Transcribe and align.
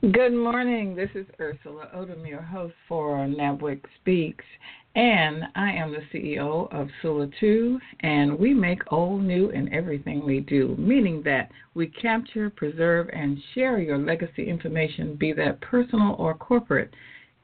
Good 0.00 0.32
morning. 0.32 0.94
This 0.94 1.10
is 1.16 1.26
Ursula 1.40 1.88
Odom, 1.92 2.24
your 2.24 2.40
host 2.40 2.74
for 2.86 3.16
NABWIC 3.16 3.80
Speaks, 4.00 4.44
and 4.94 5.42
I 5.56 5.72
am 5.72 5.90
the 5.90 6.06
CEO 6.14 6.72
of 6.72 6.86
Sula 7.02 7.28
2, 7.40 7.80
and 8.02 8.38
we 8.38 8.54
make 8.54 8.92
old 8.92 9.24
new 9.24 9.50
in 9.50 9.74
everything 9.74 10.24
we 10.24 10.38
do, 10.38 10.76
meaning 10.78 11.20
that 11.24 11.50
we 11.74 11.88
capture, 11.88 12.48
preserve, 12.48 13.10
and 13.12 13.38
share 13.56 13.80
your 13.80 13.98
legacy 13.98 14.48
information, 14.48 15.16
be 15.16 15.32
that 15.32 15.60
personal 15.62 16.14
or 16.16 16.32
corporate, 16.32 16.94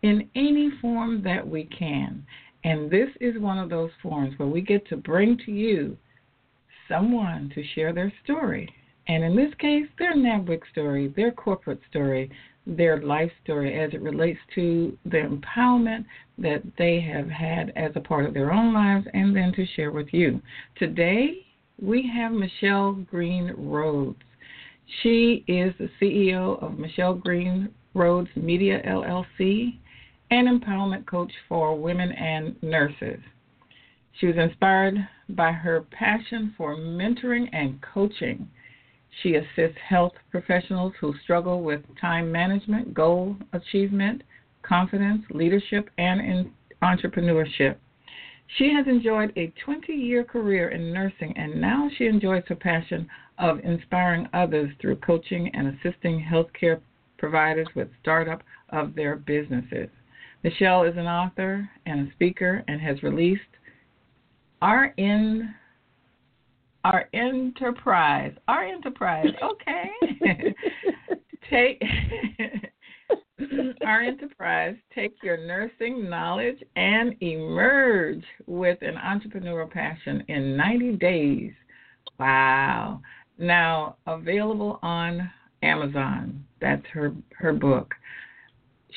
in 0.02 0.30
any 0.36 0.70
form 0.80 1.24
that 1.24 1.44
we 1.44 1.64
can. 1.64 2.24
And 2.62 2.88
this 2.88 3.08
is 3.20 3.36
one 3.36 3.58
of 3.58 3.68
those 3.68 3.90
forms 4.00 4.38
where 4.38 4.48
we 4.48 4.60
get 4.60 4.86
to 4.90 4.96
bring 4.96 5.36
to 5.38 5.50
you 5.50 5.96
someone 6.88 7.50
to 7.56 7.64
share 7.74 7.92
their 7.92 8.12
story 8.22 8.72
and 9.06 9.22
in 9.22 9.36
this 9.36 9.52
case, 9.58 9.86
their 9.98 10.14
NABWIC 10.14 10.60
story, 10.72 11.08
their 11.08 11.30
corporate 11.30 11.80
story, 11.90 12.30
their 12.66 13.02
life 13.02 13.30
story 13.42 13.78
as 13.78 13.92
it 13.92 14.00
relates 14.00 14.38
to 14.54 14.96
the 15.04 15.18
empowerment 15.18 16.06
that 16.38 16.62
they 16.78 17.00
have 17.00 17.28
had 17.28 17.70
as 17.76 17.92
a 17.94 18.00
part 18.00 18.24
of 18.24 18.32
their 18.32 18.52
own 18.52 18.72
lives 18.72 19.06
and 19.12 19.36
then 19.36 19.52
to 19.52 19.66
share 19.76 19.90
with 19.90 20.08
you. 20.12 20.40
Today, 20.76 21.44
we 21.80 22.10
have 22.14 22.32
Michelle 22.32 22.92
Greene 22.92 23.52
Rhodes. 23.58 24.22
She 25.02 25.44
is 25.46 25.74
the 25.78 25.90
CEO 26.00 26.62
of 26.62 26.78
Michelle 26.78 27.14
Greene 27.14 27.68
Rhodes 27.92 28.30
Media 28.36 28.80
LLC 28.86 29.76
and 30.30 30.48
empowerment 30.48 31.06
coach 31.06 31.32
for 31.48 31.78
women 31.78 32.10
and 32.12 32.60
nurses. 32.62 33.20
She 34.18 34.26
was 34.26 34.36
inspired 34.36 34.96
by 35.30 35.52
her 35.52 35.82
passion 35.90 36.54
for 36.56 36.76
mentoring 36.76 37.48
and 37.52 37.80
coaching 37.82 38.48
she 39.22 39.36
assists 39.36 39.78
health 39.88 40.12
professionals 40.30 40.92
who 41.00 41.14
struggle 41.22 41.62
with 41.62 41.82
time 42.00 42.30
management, 42.30 42.94
goal 42.94 43.36
achievement, 43.52 44.22
confidence, 44.62 45.22
leadership, 45.30 45.90
and 45.98 46.50
entrepreneurship. 46.82 47.76
She 48.58 48.72
has 48.72 48.86
enjoyed 48.86 49.32
a 49.36 49.52
20 49.64 49.92
year 49.92 50.24
career 50.24 50.68
in 50.68 50.92
nursing, 50.92 51.36
and 51.36 51.60
now 51.60 51.88
she 51.96 52.06
enjoys 52.06 52.44
her 52.48 52.54
passion 52.54 53.08
of 53.38 53.58
inspiring 53.60 54.28
others 54.32 54.70
through 54.80 54.96
coaching 54.96 55.50
and 55.54 55.68
assisting 55.68 56.22
healthcare 56.22 56.80
providers 57.18 57.68
with 57.74 57.88
startup 58.00 58.42
of 58.70 58.94
their 58.94 59.16
businesses. 59.16 59.88
Michelle 60.42 60.82
is 60.84 60.96
an 60.96 61.06
author 61.06 61.68
and 61.86 62.06
a 62.06 62.12
speaker 62.12 62.62
and 62.68 62.80
has 62.80 63.02
released 63.02 63.42
RN 64.62 65.54
our 66.84 67.08
enterprise. 67.12 68.34
Our 68.46 68.64
enterprise. 68.64 69.26
Okay. 69.42 69.90
take 71.50 71.82
our 73.86 74.02
enterprise. 74.02 74.76
Take 74.94 75.16
your 75.22 75.38
nursing 75.38 76.08
knowledge 76.08 76.62
and 76.76 77.16
emerge 77.20 78.22
with 78.46 78.78
an 78.82 78.94
entrepreneurial 78.94 79.70
passion 79.70 80.22
in 80.28 80.56
90 80.56 80.92
days. 80.96 81.52
Wow. 82.18 83.00
Now 83.38 83.96
available 84.06 84.78
on 84.82 85.30
Amazon. 85.62 86.44
That's 86.60 86.84
her 86.92 87.14
her 87.32 87.52
book. 87.52 87.94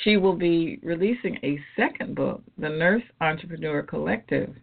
She 0.04 0.18
will 0.18 0.36
be 0.36 0.80
releasing 0.84 1.38
a 1.42 1.60
second 1.76 2.16
book, 2.16 2.44
The 2.60 2.70
Nurse 2.70 3.02
Entrepreneur 3.20 3.82
Collective, 3.82 4.54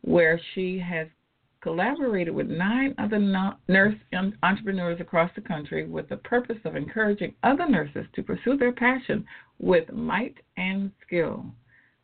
where 0.00 0.40
she 0.54 0.78
has 0.78 1.08
collaborated 1.62 2.34
with 2.34 2.48
nine 2.48 2.94
other 2.98 3.18
nurse 3.68 3.94
entrepreneurs 4.42 5.00
across 5.00 5.30
the 5.34 5.40
country 5.40 5.86
with 5.86 6.08
the 6.08 6.16
purpose 6.18 6.58
of 6.64 6.74
encouraging 6.74 7.34
other 7.44 7.68
nurses 7.68 8.04
to 8.14 8.22
pursue 8.22 8.56
their 8.56 8.72
passion 8.72 9.24
with 9.60 9.90
might 9.92 10.36
and 10.56 10.90
skill. 11.06 11.46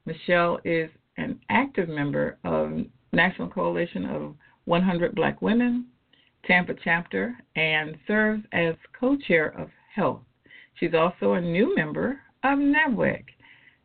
Michelle 0.07 0.61
is 0.65 0.89
an 1.17 1.39
active 1.51 1.89
member 1.89 2.39
of 2.45 2.73
National 3.13 3.49
Coalition 3.49 4.07
of 4.07 4.35
100 4.67 5.15
Black 5.15 5.43
Women, 5.43 5.87
Tampa 6.45 6.75
chapter, 6.85 7.37
and 7.57 7.97
serves 8.07 8.45
as 8.53 8.75
co-chair 8.99 9.49
of 9.59 9.71
Health. 9.93 10.21
She's 10.75 10.95
also 10.95 11.33
a 11.33 11.41
new 11.41 11.75
member 11.75 12.21
of 12.45 12.61
NABWIC. 12.61 13.25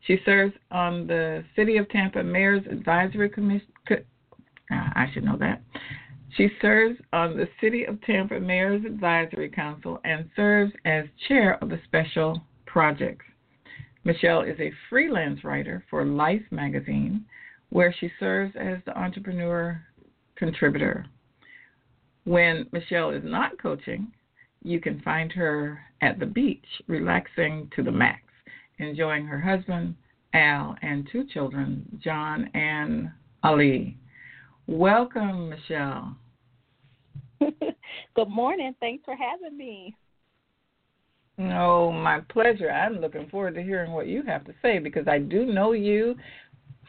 She 0.06 0.18
serves 0.24 0.54
on 0.70 1.08
the 1.08 1.42
City 1.56 1.78
of 1.78 1.88
Tampa 1.88 2.22
Mayor's 2.22 2.64
Advisory 2.70 3.28
Commission 3.28 3.66
I 4.70 5.10
should 5.12 5.24
know 5.24 5.36
that. 5.38 5.62
She 6.36 6.48
serves 6.60 6.98
on 7.12 7.36
the 7.36 7.48
City 7.60 7.84
of 7.84 8.00
Tampa 8.02 8.40
Mayor's 8.40 8.84
Advisory 8.84 9.48
Council 9.48 10.00
and 10.04 10.28
serves 10.34 10.72
as 10.84 11.04
chair 11.28 11.58
of 11.62 11.68
the 11.68 11.78
Special 11.84 12.42
Projects. 12.66 13.24
Michelle 14.02 14.42
is 14.42 14.58
a 14.58 14.72
freelance 14.90 15.44
writer 15.44 15.84
for 15.88 16.04
Lyfe 16.04 16.50
magazine, 16.50 17.24
where 17.70 17.94
she 18.00 18.10
serves 18.18 18.52
as 18.56 18.78
the 18.84 18.98
entrepreneur 18.98 19.80
contributor. 20.34 21.06
When 22.24 22.66
Michelle 22.72 23.10
is 23.10 23.22
not 23.24 23.56
coaching, 23.62 24.10
you 24.64 24.80
can 24.80 25.00
find 25.02 25.30
her 25.32 25.78
at 26.00 26.18
the 26.18 26.26
beach, 26.26 26.66
relaxing 26.88 27.70
to 27.76 27.82
the 27.84 27.92
max, 27.92 28.22
enjoying 28.78 29.24
her 29.24 29.40
husband, 29.40 29.94
Al, 30.32 30.74
and 30.82 31.08
two 31.12 31.26
children, 31.32 31.86
Jon 32.02 32.50
and 32.54 33.12
Ali. 33.44 33.96
Welcome, 34.66 35.50
Michelle. 35.50 36.16
Good 38.14 38.28
morning. 38.28 38.74
Thanks 38.80 39.04
for 39.04 39.16
having 39.16 39.56
me. 39.56 39.94
No, 41.36 41.88
oh, 41.88 41.92
my 41.92 42.20
pleasure. 42.28 42.70
I'm 42.70 43.00
looking 43.00 43.28
forward 43.28 43.54
to 43.56 43.62
hearing 43.62 43.92
what 43.92 44.06
you 44.06 44.22
have 44.22 44.44
to 44.44 44.54
say 44.62 44.78
because 44.78 45.08
I 45.08 45.18
do 45.18 45.46
know 45.46 45.72
you 45.72 46.14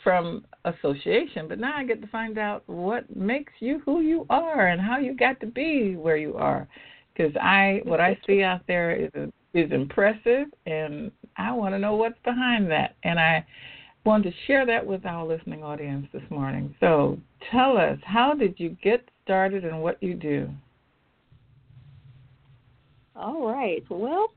from 0.04 0.46
association, 0.66 1.48
but 1.48 1.58
now 1.58 1.76
I 1.76 1.84
get 1.84 2.00
to 2.02 2.08
find 2.08 2.38
out 2.38 2.62
what 2.68 3.14
makes 3.16 3.54
you 3.60 3.82
who 3.86 4.02
you 4.02 4.28
are 4.30 4.68
and 4.68 4.80
how 4.80 5.00
you 5.00 5.16
got 5.16 5.40
to 5.40 5.48
be 5.48 5.96
where 5.96 6.18
you 6.18 6.36
are. 6.36 6.68
Because 7.16 7.36
I, 7.42 7.82
what 7.86 8.00
I 8.00 8.18
see 8.28 8.44
out 8.44 8.62
there 8.68 8.96
is 8.96 9.32
is 9.56 9.72
impressive, 9.72 10.48
and 10.66 11.12
I 11.38 11.54
want 11.54 11.74
to 11.74 11.80
know 11.80 11.96
what's 11.96 12.20
behind 12.26 12.70
that. 12.72 12.98
And 13.04 13.18
I 13.18 13.46
wanted 14.06 14.32
to 14.32 14.38
share 14.46 14.66
that 14.66 14.86
with 14.86 15.06
our 15.06 15.26
listening 15.26 15.64
audience 15.64 16.08
this 16.14 16.30
morning. 16.30 16.76
So 16.80 17.18
tell 17.52 17.78
us, 17.78 17.98
how 18.04 18.34
did 18.34 18.56
you 18.58 18.76
get 18.84 19.08
started 19.24 19.66
and 19.66 19.82
what 19.82 20.02
you 20.02 20.14
do? 20.14 20.50
All 23.16 23.48
right. 23.48 23.84
Well, 23.90 24.28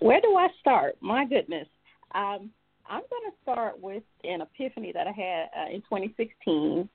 where 0.00 0.20
do 0.20 0.34
I 0.36 0.48
start? 0.60 0.96
My 1.00 1.24
goodness. 1.24 1.68
Um, 2.14 2.50
I'm 2.88 3.02
going 3.10 3.30
to 3.30 3.36
start 3.42 3.80
with 3.80 4.02
an 4.24 4.40
epiphany 4.42 4.92
that 4.92 5.06
I 5.06 5.12
had 5.12 5.46
uh, 5.56 5.74
in 5.74 5.80
2016. 5.82 6.88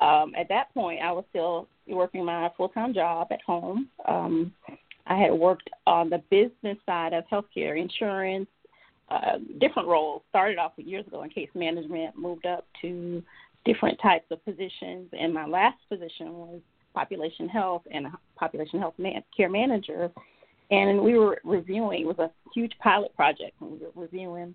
um, 0.00 0.32
at 0.38 0.48
that 0.48 0.72
point, 0.74 1.00
I 1.02 1.12
was 1.12 1.24
still 1.30 1.68
working 1.88 2.24
my 2.24 2.50
full 2.56 2.68
time 2.68 2.94
job 2.94 3.28
at 3.30 3.42
home. 3.42 3.88
Um, 4.06 4.52
I 5.06 5.16
had 5.16 5.32
worked 5.32 5.68
on 5.86 6.10
the 6.10 6.22
business 6.30 6.78
side 6.86 7.12
of 7.12 7.24
healthcare, 7.28 7.80
insurance, 7.80 8.48
uh, 9.10 9.38
different 9.60 9.88
roles. 9.88 10.22
Started 10.28 10.58
off 10.58 10.72
years 10.76 11.06
ago 11.06 11.22
in 11.22 11.30
case 11.30 11.48
management, 11.54 12.16
moved 12.16 12.46
up 12.46 12.64
to 12.82 13.22
different 13.64 13.98
types 14.00 14.26
of 14.30 14.44
positions, 14.44 15.08
and 15.18 15.32
my 15.32 15.46
last 15.46 15.78
position 15.88 16.32
was 16.32 16.60
population 16.94 17.48
health 17.48 17.82
and 17.92 18.06
population 18.36 18.78
health 18.80 18.94
man- 18.98 19.22
care 19.36 19.48
manager. 19.50 20.10
And 20.70 21.00
we 21.00 21.18
were 21.18 21.40
reviewing, 21.44 22.02
it 22.02 22.06
was 22.06 22.18
a 22.18 22.30
huge 22.54 22.72
pilot 22.80 23.14
project, 23.16 23.60
and 23.60 23.72
we 23.72 23.78
were 23.78 24.02
reviewing 24.02 24.54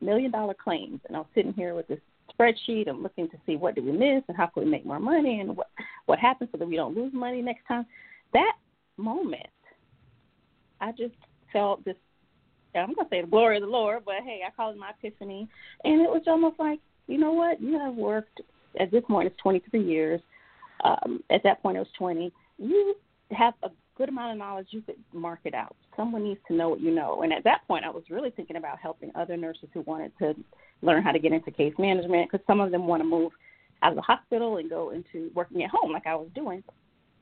million 0.00 0.30
dollar 0.30 0.54
claims. 0.54 1.00
And 1.06 1.16
I 1.16 1.20
was 1.20 1.28
sitting 1.34 1.52
here 1.52 1.74
with 1.74 1.86
this 1.88 2.00
spreadsheet 2.38 2.88
and 2.88 3.02
looking 3.02 3.28
to 3.30 3.36
see 3.46 3.56
what 3.56 3.74
did 3.74 3.84
we 3.84 3.92
miss 3.92 4.22
and 4.28 4.36
how 4.36 4.46
can 4.46 4.64
we 4.64 4.70
make 4.70 4.84
more 4.84 5.00
money 5.00 5.40
and 5.40 5.56
what 5.56 5.68
what 6.06 6.18
happens 6.18 6.50
so 6.52 6.58
that 6.58 6.68
we 6.68 6.76
don't 6.76 6.96
lose 6.96 7.12
money 7.12 7.42
next 7.42 7.66
time. 7.66 7.86
That 8.32 8.52
moment, 8.96 9.46
I 10.80 10.92
just 10.92 11.14
felt 11.52 11.84
this. 11.84 11.96
I'm 12.74 12.94
gonna 12.94 13.08
say 13.10 13.22
the 13.22 13.26
glory 13.26 13.56
of 13.56 13.62
the 13.62 13.68
Lord, 13.68 14.02
but 14.04 14.16
hey, 14.24 14.40
I 14.46 14.50
call 14.50 14.70
it 14.70 14.76
my 14.76 14.90
epiphany, 14.90 15.48
and 15.84 16.00
it 16.00 16.10
was 16.10 16.22
almost 16.26 16.58
like, 16.58 16.78
you 17.06 17.18
know 17.18 17.32
what? 17.32 17.60
You 17.60 17.78
have 17.78 17.94
worked 17.94 18.40
at 18.78 18.90
this 18.90 19.02
point 19.08 19.26
it's 19.26 19.36
23 19.42 19.82
years. 19.82 20.20
Um, 20.84 21.22
at 21.30 21.42
that 21.44 21.62
point, 21.62 21.76
it 21.76 21.80
was 21.80 21.88
20. 21.98 22.32
You 22.58 22.94
have 23.30 23.54
a 23.62 23.70
good 23.96 24.08
amount 24.08 24.32
of 24.32 24.38
knowledge. 24.38 24.68
You 24.70 24.82
could 24.82 24.96
mark 25.12 25.40
it 25.44 25.54
out. 25.54 25.74
Someone 25.96 26.24
needs 26.24 26.40
to 26.48 26.54
know 26.54 26.68
what 26.68 26.80
you 26.80 26.94
know. 26.94 27.22
And 27.22 27.32
at 27.32 27.44
that 27.44 27.66
point, 27.66 27.84
I 27.84 27.90
was 27.90 28.04
really 28.10 28.30
thinking 28.30 28.56
about 28.56 28.78
helping 28.78 29.10
other 29.14 29.36
nurses 29.36 29.68
who 29.72 29.80
wanted 29.82 30.12
to 30.18 30.34
learn 30.82 31.02
how 31.02 31.12
to 31.12 31.18
get 31.18 31.32
into 31.32 31.50
case 31.50 31.72
management 31.78 32.30
because 32.30 32.44
some 32.46 32.60
of 32.60 32.70
them 32.70 32.86
want 32.86 33.00
to 33.00 33.08
move 33.08 33.32
out 33.82 33.92
of 33.92 33.96
the 33.96 34.02
hospital 34.02 34.58
and 34.58 34.68
go 34.68 34.90
into 34.90 35.30
working 35.34 35.62
at 35.62 35.70
home 35.70 35.92
like 35.92 36.06
I 36.06 36.14
was 36.14 36.28
doing 36.34 36.62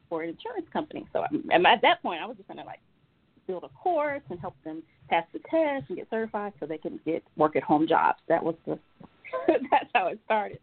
for 0.08 0.22
an 0.22 0.30
insurance 0.30 0.66
company. 0.72 1.06
So 1.12 1.24
I'm, 1.52 1.66
at 1.66 1.82
that 1.82 2.02
point, 2.02 2.20
I 2.22 2.26
was 2.26 2.36
just 2.36 2.48
going 2.48 2.58
to 2.58 2.64
like 2.64 2.80
build 3.46 3.64
a 3.64 3.68
course 3.68 4.22
and 4.30 4.40
help 4.40 4.54
them 4.64 4.82
pass 5.08 5.24
the 5.32 5.38
test 5.50 5.88
and 5.88 5.96
get 5.96 6.08
certified 6.10 6.52
so 6.58 6.66
they 6.66 6.78
can 6.78 6.98
get 7.04 7.22
work 7.36 7.56
at 7.56 7.62
home 7.62 7.86
jobs. 7.86 8.18
That 8.28 8.42
was 8.42 8.54
the 8.66 8.78
that's 9.70 9.90
how 9.94 10.08
it 10.08 10.18
started. 10.24 10.58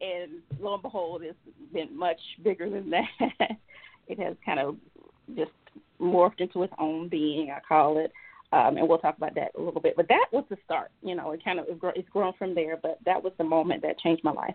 And 0.00 0.40
lo 0.60 0.74
and 0.74 0.82
behold, 0.82 1.22
it's 1.22 1.36
been 1.72 1.96
much 1.96 2.20
bigger 2.42 2.70
than 2.70 2.90
that. 2.90 3.50
it 4.08 4.18
has 4.18 4.36
kind 4.44 4.58
of 4.58 4.76
just 5.36 5.50
morphed 6.00 6.40
into 6.40 6.62
its 6.62 6.72
own 6.78 7.08
being, 7.08 7.50
I 7.50 7.60
call 7.60 7.98
it 7.98 8.12
um, 8.52 8.76
and 8.76 8.88
we'll 8.88 8.98
talk 8.98 9.16
about 9.16 9.34
that 9.36 9.52
a 9.56 9.60
little 9.60 9.80
bit. 9.80 9.94
But 9.96 10.08
that 10.08 10.26
was 10.32 10.44
the 10.50 10.56
start. 10.64 10.90
You 11.02 11.14
know, 11.14 11.30
it 11.30 11.44
kind 11.44 11.60
of 11.60 11.66
it's 11.68 12.08
grown 12.08 12.32
from 12.38 12.54
there. 12.54 12.76
But 12.76 12.98
that 13.06 13.22
was 13.22 13.32
the 13.38 13.44
moment 13.44 13.82
that 13.82 13.98
changed 13.98 14.24
my 14.24 14.32
life. 14.32 14.54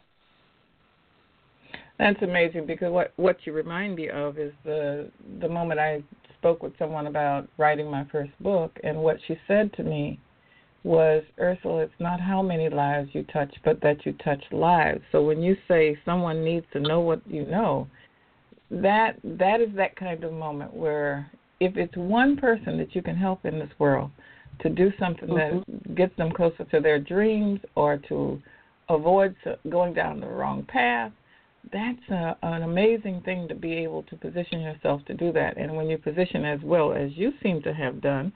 That's 1.97 2.21
amazing 2.21 2.65
because 2.65 2.91
what 2.91 3.13
what 3.15 3.37
you 3.45 3.53
remind 3.53 3.95
me 3.95 4.09
of 4.09 4.37
is 4.37 4.51
the 4.65 5.09
the 5.39 5.47
moment 5.47 5.79
I 5.79 6.03
spoke 6.37 6.61
with 6.61 6.73
someone 6.77 7.07
about 7.07 7.47
writing 7.57 7.89
my 7.89 8.05
first 8.11 8.31
book, 8.41 8.77
and 8.83 8.97
what 8.97 9.17
she 9.27 9.37
said 9.47 9.71
to 9.73 9.83
me 9.83 10.19
was, 10.85 11.23
Ursula, 11.39 11.81
it's 11.81 11.93
not 11.99 12.21
how 12.21 12.43
many 12.43 12.69
lives 12.69 13.09
you 13.13 13.23
touch, 13.23 13.51
but 13.65 13.81
that 13.81 14.05
you 14.05 14.13
touch 14.23 14.43
lives. 14.51 15.01
So 15.11 15.23
when 15.23 15.41
you 15.41 15.57
say 15.67 15.97
someone 16.05 16.45
needs 16.45 16.65
to 16.73 16.79
know 16.79 16.99
what 16.99 17.21
you 17.25 17.43
know, 17.47 17.87
that 18.69 19.17
that 19.23 19.61
is 19.61 19.69
that 19.75 19.95
kind 19.95 20.23
of 20.23 20.31
moment 20.31 20.75
where 20.75 21.29
if 21.59 21.75
it's 21.75 21.95
one 21.97 22.37
person 22.37 22.77
that 22.77 22.93
you 22.93 23.01
can 23.01 23.15
help 23.15 23.45
in 23.45 23.57
this 23.57 23.71
world 23.79 24.11
to 24.61 24.69
do 24.69 24.91
something 24.99 25.27
mm-hmm. 25.27 25.71
that 25.71 25.95
gets 25.95 26.15
them 26.17 26.31
closer 26.31 26.63
to 26.65 26.79
their 26.79 26.99
dreams 26.99 27.59
or 27.73 27.97
to 28.07 28.39
avoid 28.89 29.35
going 29.69 29.93
down 29.93 30.19
the 30.19 30.27
wrong 30.27 30.63
path, 30.67 31.11
that's 31.73 32.09
a, 32.11 32.37
an 32.43 32.61
amazing 32.61 33.21
thing 33.25 33.47
to 33.47 33.55
be 33.55 33.73
able 33.73 34.03
to 34.03 34.15
position 34.17 34.61
yourself 34.61 35.01
to 35.05 35.15
do 35.15 35.31
that. 35.31 35.57
And 35.57 35.75
when 35.75 35.87
you 35.87 35.97
position 35.97 36.45
as 36.45 36.59
well 36.63 36.93
as 36.93 37.09
you 37.15 37.31
seem 37.41 37.63
to 37.63 37.73
have 37.73 38.01
done, 38.01 38.31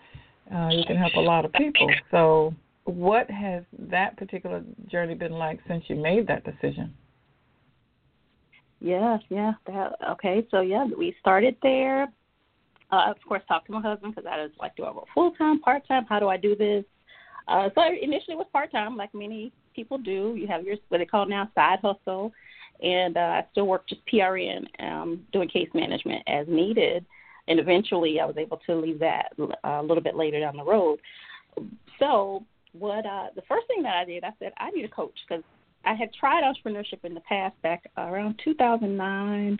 uh, 0.53 0.69
you 0.71 0.83
can 0.85 0.97
help 0.97 1.13
a 1.15 1.19
lot 1.19 1.45
of 1.45 1.53
people. 1.53 1.89
So, 2.11 2.53
what 2.85 3.29
has 3.29 3.63
that 3.77 4.17
particular 4.17 4.63
journey 4.87 5.13
been 5.13 5.33
like 5.33 5.59
since 5.67 5.83
you 5.87 5.95
made 5.95 6.27
that 6.27 6.43
decision? 6.43 6.93
Yes, 8.81 9.19
yeah, 9.29 9.53
that 9.67 9.93
okay. 10.11 10.45
So 10.51 10.61
yeah, 10.61 10.85
we 10.85 11.15
started 11.19 11.55
there. 11.61 12.03
Uh, 12.91 13.11
of 13.11 13.17
course, 13.27 13.43
talk 13.47 13.65
to 13.67 13.71
my 13.71 13.81
husband 13.81 14.15
because 14.15 14.29
I 14.29 14.41
was 14.41 14.51
like, 14.59 14.75
do 14.75 14.83
I 14.83 14.93
go 14.93 15.05
full 15.13 15.31
time, 15.31 15.59
part 15.59 15.87
time? 15.87 16.05
How 16.09 16.19
do 16.19 16.29
I 16.29 16.37
do 16.37 16.55
this? 16.55 16.85
Uh, 17.47 17.69
so 17.75 17.81
initially 17.83 18.33
it 18.33 18.37
was 18.37 18.47
part 18.51 18.71
time, 18.71 18.95
like 18.95 19.13
many 19.13 19.51
people 19.75 19.97
do. 19.97 20.35
You 20.35 20.47
have 20.47 20.63
your 20.63 20.77
what 20.87 20.99
they 20.99 21.05
call 21.05 21.27
now 21.27 21.49
side 21.53 21.79
hustle, 21.83 22.31
and 22.81 23.17
uh, 23.17 23.19
I 23.19 23.45
still 23.51 23.67
work 23.67 23.87
just 23.87 24.01
PRN, 24.11 24.65
um, 24.79 25.21
doing 25.33 25.49
case 25.49 25.69
management 25.73 26.23
as 26.27 26.47
needed. 26.47 27.05
And 27.49 27.59
eventually, 27.59 28.19
I 28.19 28.25
was 28.25 28.37
able 28.37 28.57
to 28.67 28.75
leave 28.75 28.99
that 28.99 29.33
uh, 29.39 29.47
a 29.63 29.81
little 29.83 30.03
bit 30.03 30.15
later 30.15 30.39
down 30.39 30.55
the 30.55 30.63
road. 30.63 30.99
So, 31.99 32.45
what 32.73 33.05
uh, 33.05 33.27
the 33.35 33.41
first 33.47 33.67
thing 33.67 33.83
that 33.83 33.95
I 33.95 34.05
did, 34.05 34.23
I 34.23 34.31
said 34.39 34.53
I 34.57 34.69
need 34.69 34.85
a 34.85 34.89
coach 34.89 35.17
because 35.27 35.43
I 35.83 35.95
had 35.95 36.13
tried 36.13 36.43
entrepreneurship 36.43 37.03
in 37.03 37.13
the 37.13 37.21
past 37.21 37.59
back 37.61 37.83
around 37.97 38.39
2009 38.43 39.57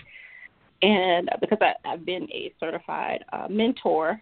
and 0.81 1.30
because 1.41 1.57
I, 1.62 1.74
I've 1.86 2.06
been 2.06 2.24
a 2.31 2.53
certified 2.59 3.24
uh, 3.33 3.47
mentor 3.50 4.19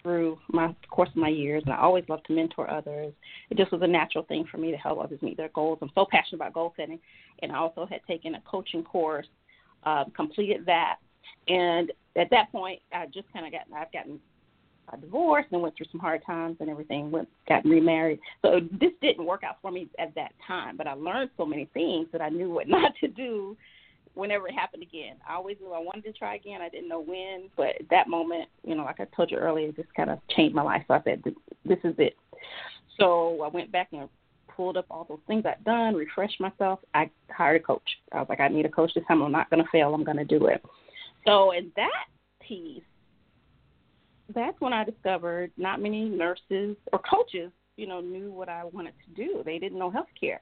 through 0.00 0.38
my 0.48 0.74
course 0.88 1.08
of 1.08 1.16
my 1.16 1.28
years, 1.28 1.62
and 1.64 1.74
I 1.74 1.78
always 1.78 2.04
love 2.08 2.22
to 2.24 2.32
mentor 2.32 2.70
others. 2.70 3.12
It 3.50 3.56
just 3.56 3.72
was 3.72 3.82
a 3.82 3.86
natural 3.86 4.24
thing 4.24 4.44
for 4.50 4.58
me 4.58 4.70
to 4.70 4.76
help 4.76 5.00
others 5.00 5.20
meet 5.22 5.36
their 5.36 5.48
goals. 5.48 5.78
I'm 5.82 5.90
so 5.94 6.06
passionate 6.08 6.36
about 6.36 6.52
goal 6.52 6.74
setting, 6.76 7.00
and 7.42 7.50
I 7.50 7.56
also 7.56 7.86
had 7.86 8.00
taken 8.06 8.36
a 8.36 8.42
coaching 8.42 8.84
course, 8.84 9.26
uh, 9.84 10.04
completed 10.14 10.64
that, 10.66 10.96
and 11.48 11.92
at 12.16 12.30
that 12.30 12.50
point, 12.50 12.80
I 12.92 13.06
just 13.06 13.32
kind 13.32 13.46
of 13.46 13.52
got 13.52 13.62
I've 13.76 13.92
gotten 13.92 14.20
a 14.92 14.96
divorce 14.96 15.44
and 15.50 15.60
went 15.60 15.76
through 15.76 15.86
some 15.90 16.00
hard 16.00 16.22
times 16.24 16.56
and 16.60 16.70
everything. 16.70 17.10
Went 17.10 17.28
got 17.48 17.64
remarried, 17.64 18.20
so 18.42 18.60
this 18.80 18.92
didn't 19.02 19.24
work 19.24 19.42
out 19.44 19.56
for 19.60 19.70
me 19.70 19.88
at 19.98 20.14
that 20.14 20.32
time. 20.46 20.76
But 20.76 20.86
I 20.86 20.94
learned 20.94 21.30
so 21.36 21.44
many 21.44 21.68
things 21.74 22.08
that 22.12 22.20
I 22.20 22.28
knew 22.28 22.50
what 22.50 22.68
not 22.68 22.92
to 23.00 23.08
do 23.08 23.56
whenever 24.14 24.48
it 24.48 24.54
happened 24.54 24.82
again. 24.82 25.16
I 25.28 25.34
always 25.34 25.58
knew 25.60 25.72
I 25.72 25.78
wanted 25.78 26.04
to 26.04 26.12
try 26.12 26.36
again. 26.36 26.62
I 26.62 26.70
didn't 26.70 26.88
know 26.88 27.02
when, 27.02 27.50
but 27.56 27.80
at 27.80 27.88
that 27.90 28.08
moment, 28.08 28.48
you 28.64 28.74
know, 28.74 28.84
like 28.84 28.98
I 28.98 29.04
told 29.14 29.30
you 29.30 29.36
earlier, 29.36 29.68
it 29.68 29.76
just 29.76 29.92
kind 29.94 30.10
of 30.10 30.18
changed 30.34 30.54
my 30.54 30.62
life. 30.62 30.82
So 30.88 30.94
I 30.94 31.02
said, 31.02 31.22
this 31.66 31.78
is 31.84 31.94
it. 31.98 32.16
So 32.98 33.42
I 33.42 33.48
went 33.48 33.70
back 33.70 33.88
and 33.92 34.08
pulled 34.48 34.78
up 34.78 34.86
all 34.90 35.04
those 35.06 35.18
things 35.26 35.44
I'd 35.44 35.62
done, 35.64 35.94
refreshed 35.94 36.40
myself. 36.40 36.80
I 36.94 37.10
hired 37.30 37.60
a 37.60 37.64
coach. 37.64 37.82
I 38.12 38.20
was 38.20 38.26
like, 38.30 38.40
I 38.40 38.48
need 38.48 38.64
a 38.64 38.70
coach 38.70 38.92
this 38.94 39.04
time. 39.06 39.20
I'm 39.20 39.30
not 39.30 39.50
going 39.50 39.62
to 39.62 39.70
fail. 39.70 39.94
I'm 39.94 40.04
going 40.04 40.16
to 40.16 40.24
do 40.24 40.46
it. 40.46 40.64
So 41.26 41.52
in 41.52 41.72
that 41.76 42.06
piece, 42.40 42.82
that's 44.34 44.60
when 44.60 44.72
I 44.72 44.84
discovered 44.84 45.52
not 45.56 45.80
many 45.80 46.08
nurses 46.08 46.76
or 46.92 47.00
coaches, 47.00 47.50
you 47.76 47.86
know, 47.86 48.00
knew 48.00 48.32
what 48.32 48.48
I 48.48 48.64
wanted 48.64 48.94
to 49.06 49.24
do. 49.24 49.42
They 49.44 49.58
didn't 49.58 49.78
know 49.78 49.90
healthcare. 49.90 50.38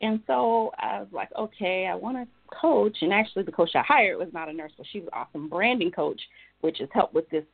And 0.00 0.20
so 0.26 0.72
I 0.78 1.00
was 1.00 1.08
like, 1.12 1.28
okay, 1.36 1.88
I 1.90 1.94
want 1.94 2.16
to 2.16 2.56
coach. 2.56 2.98
And 3.00 3.12
actually, 3.12 3.42
the 3.42 3.52
coach 3.52 3.70
I 3.74 3.82
hired 3.82 4.18
was 4.18 4.28
not 4.32 4.48
a 4.48 4.52
nurse, 4.52 4.72
but 4.76 4.86
she 4.90 5.00
was 5.00 5.08
an 5.12 5.18
awesome 5.18 5.48
branding 5.48 5.90
coach, 5.90 6.20
which 6.60 6.78
has 6.78 6.88
helped 6.92 7.14
with 7.14 7.28
this, 7.30 7.44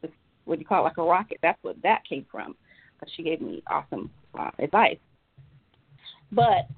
this 0.00 0.10
what 0.44 0.56
do 0.56 0.60
you 0.60 0.66
call 0.66 0.80
it, 0.80 0.84
like 0.84 0.98
a 0.98 1.02
rocket. 1.02 1.38
That's 1.42 1.62
what 1.62 1.76
that 1.82 2.02
came 2.08 2.24
from. 2.30 2.56
She 3.16 3.22
gave 3.22 3.42
me 3.42 3.62
awesome 3.66 4.10
uh, 4.38 4.50
advice. 4.58 4.96
But 6.32 6.68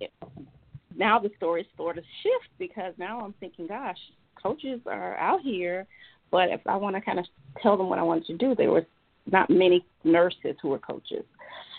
now 0.97 1.21
the 1.21 1.31
story 1.37 1.69
sort 1.77 1.99
of 1.99 2.05
shifts 2.23 2.53
because 2.59 2.95
now 2.99 3.21
I'm 3.21 3.33
thinking, 3.39 3.69
gosh, 3.69 3.99
coaches 4.47 4.81
are 4.87 5.17
out 5.17 5.41
here, 5.41 5.87
but 6.31 6.51
if 6.51 6.61
I 6.67 6.77
want 6.77 6.97
to 6.97 7.01
kind 7.01 7.19
of 7.19 7.27
tell 7.63 7.77
them 7.77 7.89
what 7.89 7.99
I 7.99 8.03
wanted 8.03 8.27
to 8.27 8.37
do, 8.37 8.55
there 8.55 8.71
was 8.71 8.85
not 9.31 9.51
many 9.51 9.85
nurses 10.05 10.57
who 10.63 10.69
were 10.69 10.79
coaches. 10.79 11.25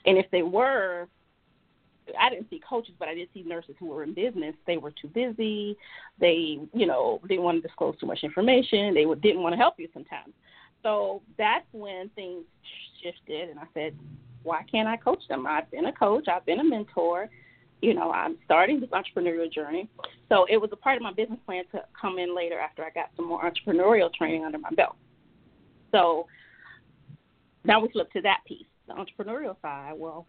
And 0.06 0.18
if 0.18 0.26
they 0.32 0.42
were, 0.42 1.08
I 2.20 2.30
didn't 2.30 2.50
see 2.50 2.62
coaches, 2.68 2.94
but 3.00 3.08
I 3.08 3.16
did 3.16 3.30
see 3.34 3.44
nurses 3.44 3.76
who 3.80 3.88
were 3.88 4.04
in 4.04 4.14
business. 4.14 4.56
They 4.66 4.78
were 4.78 4.92
too 4.92 5.08
busy. 5.08 5.78
They, 6.20 6.60
you 6.74 6.86
know, 6.86 7.20
didn't 7.28 7.44
want 7.44 7.62
to 7.62 7.68
disclose 7.68 7.98
too 8.00 8.06
much 8.06 8.20
information. 8.24 8.94
They 8.94 9.06
didn't 9.22 9.44
want 9.44 9.54
to 9.54 9.58
help 9.58 9.76
you 9.78 9.88
sometimes. 9.94 10.34
So 10.84 11.22
that's 11.38 11.66
when 11.72 12.10
things 12.16 12.44
shifted, 13.02 13.50
and 13.50 13.60
I 13.60 13.66
said, 13.74 13.94
why 14.44 14.64
can't 14.72 14.88
I 14.88 14.96
coach 14.96 15.22
them? 15.28 15.46
I've 15.46 15.70
been 15.72 15.86
a 15.86 15.92
coach. 15.92 16.28
I've 16.28 16.46
been 16.46 16.60
a 16.60 16.64
mentor. 16.64 17.30
You 17.82 17.94
know, 17.94 18.12
I'm 18.12 18.38
starting 18.46 18.80
this 18.80 18.90
entrepreneurial 18.90 19.52
journey. 19.52 19.88
So 20.30 20.46
it 20.50 20.58
was 20.58 20.70
a 20.74 20.76
part 20.76 20.98
of 20.98 21.04
my 21.04 21.14
business 21.14 21.40
plan 21.46 21.64
to 21.74 21.84
come 22.00 22.18
in 22.18 22.36
later 22.36 22.60
after 22.60 22.84
I 22.84 22.90
got 22.90 23.10
some 23.16 23.28
more 23.28 23.42
entrepreneurial 23.44 24.12
training 24.14 24.46
under 24.46 24.58
my 24.58 24.72
belt. 24.72 24.96
So 25.92 26.28
now 27.64 27.80
we 27.80 27.90
flip 27.90 28.12
to 28.14 28.22
that 28.22 28.40
piece, 28.48 28.66
the 28.88 28.94
entrepreneurial 28.94 29.56
side. 29.62 29.94
Well, 29.96 30.26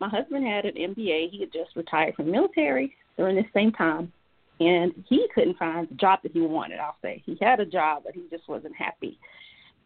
my 0.00 0.08
husband 0.08 0.46
had 0.46 0.64
an 0.64 0.74
MBA. 0.74 1.30
He 1.30 1.40
had 1.40 1.52
just 1.52 1.76
retired 1.76 2.14
from 2.16 2.26
the 2.26 2.32
military 2.32 2.96
during 3.16 3.36
this 3.36 3.44
same 3.54 3.70
time, 3.70 4.12
and 4.58 4.92
he 5.08 5.28
couldn't 5.34 5.58
find 5.58 5.88
the 5.88 5.94
job 5.94 6.20
that 6.22 6.32
he 6.32 6.40
wanted. 6.40 6.80
I'll 6.80 6.96
say 7.02 7.22
he 7.24 7.38
had 7.40 7.60
a 7.60 7.66
job, 7.66 8.02
but 8.04 8.14
he 8.14 8.22
just 8.30 8.48
wasn't 8.48 8.74
happy. 8.74 9.18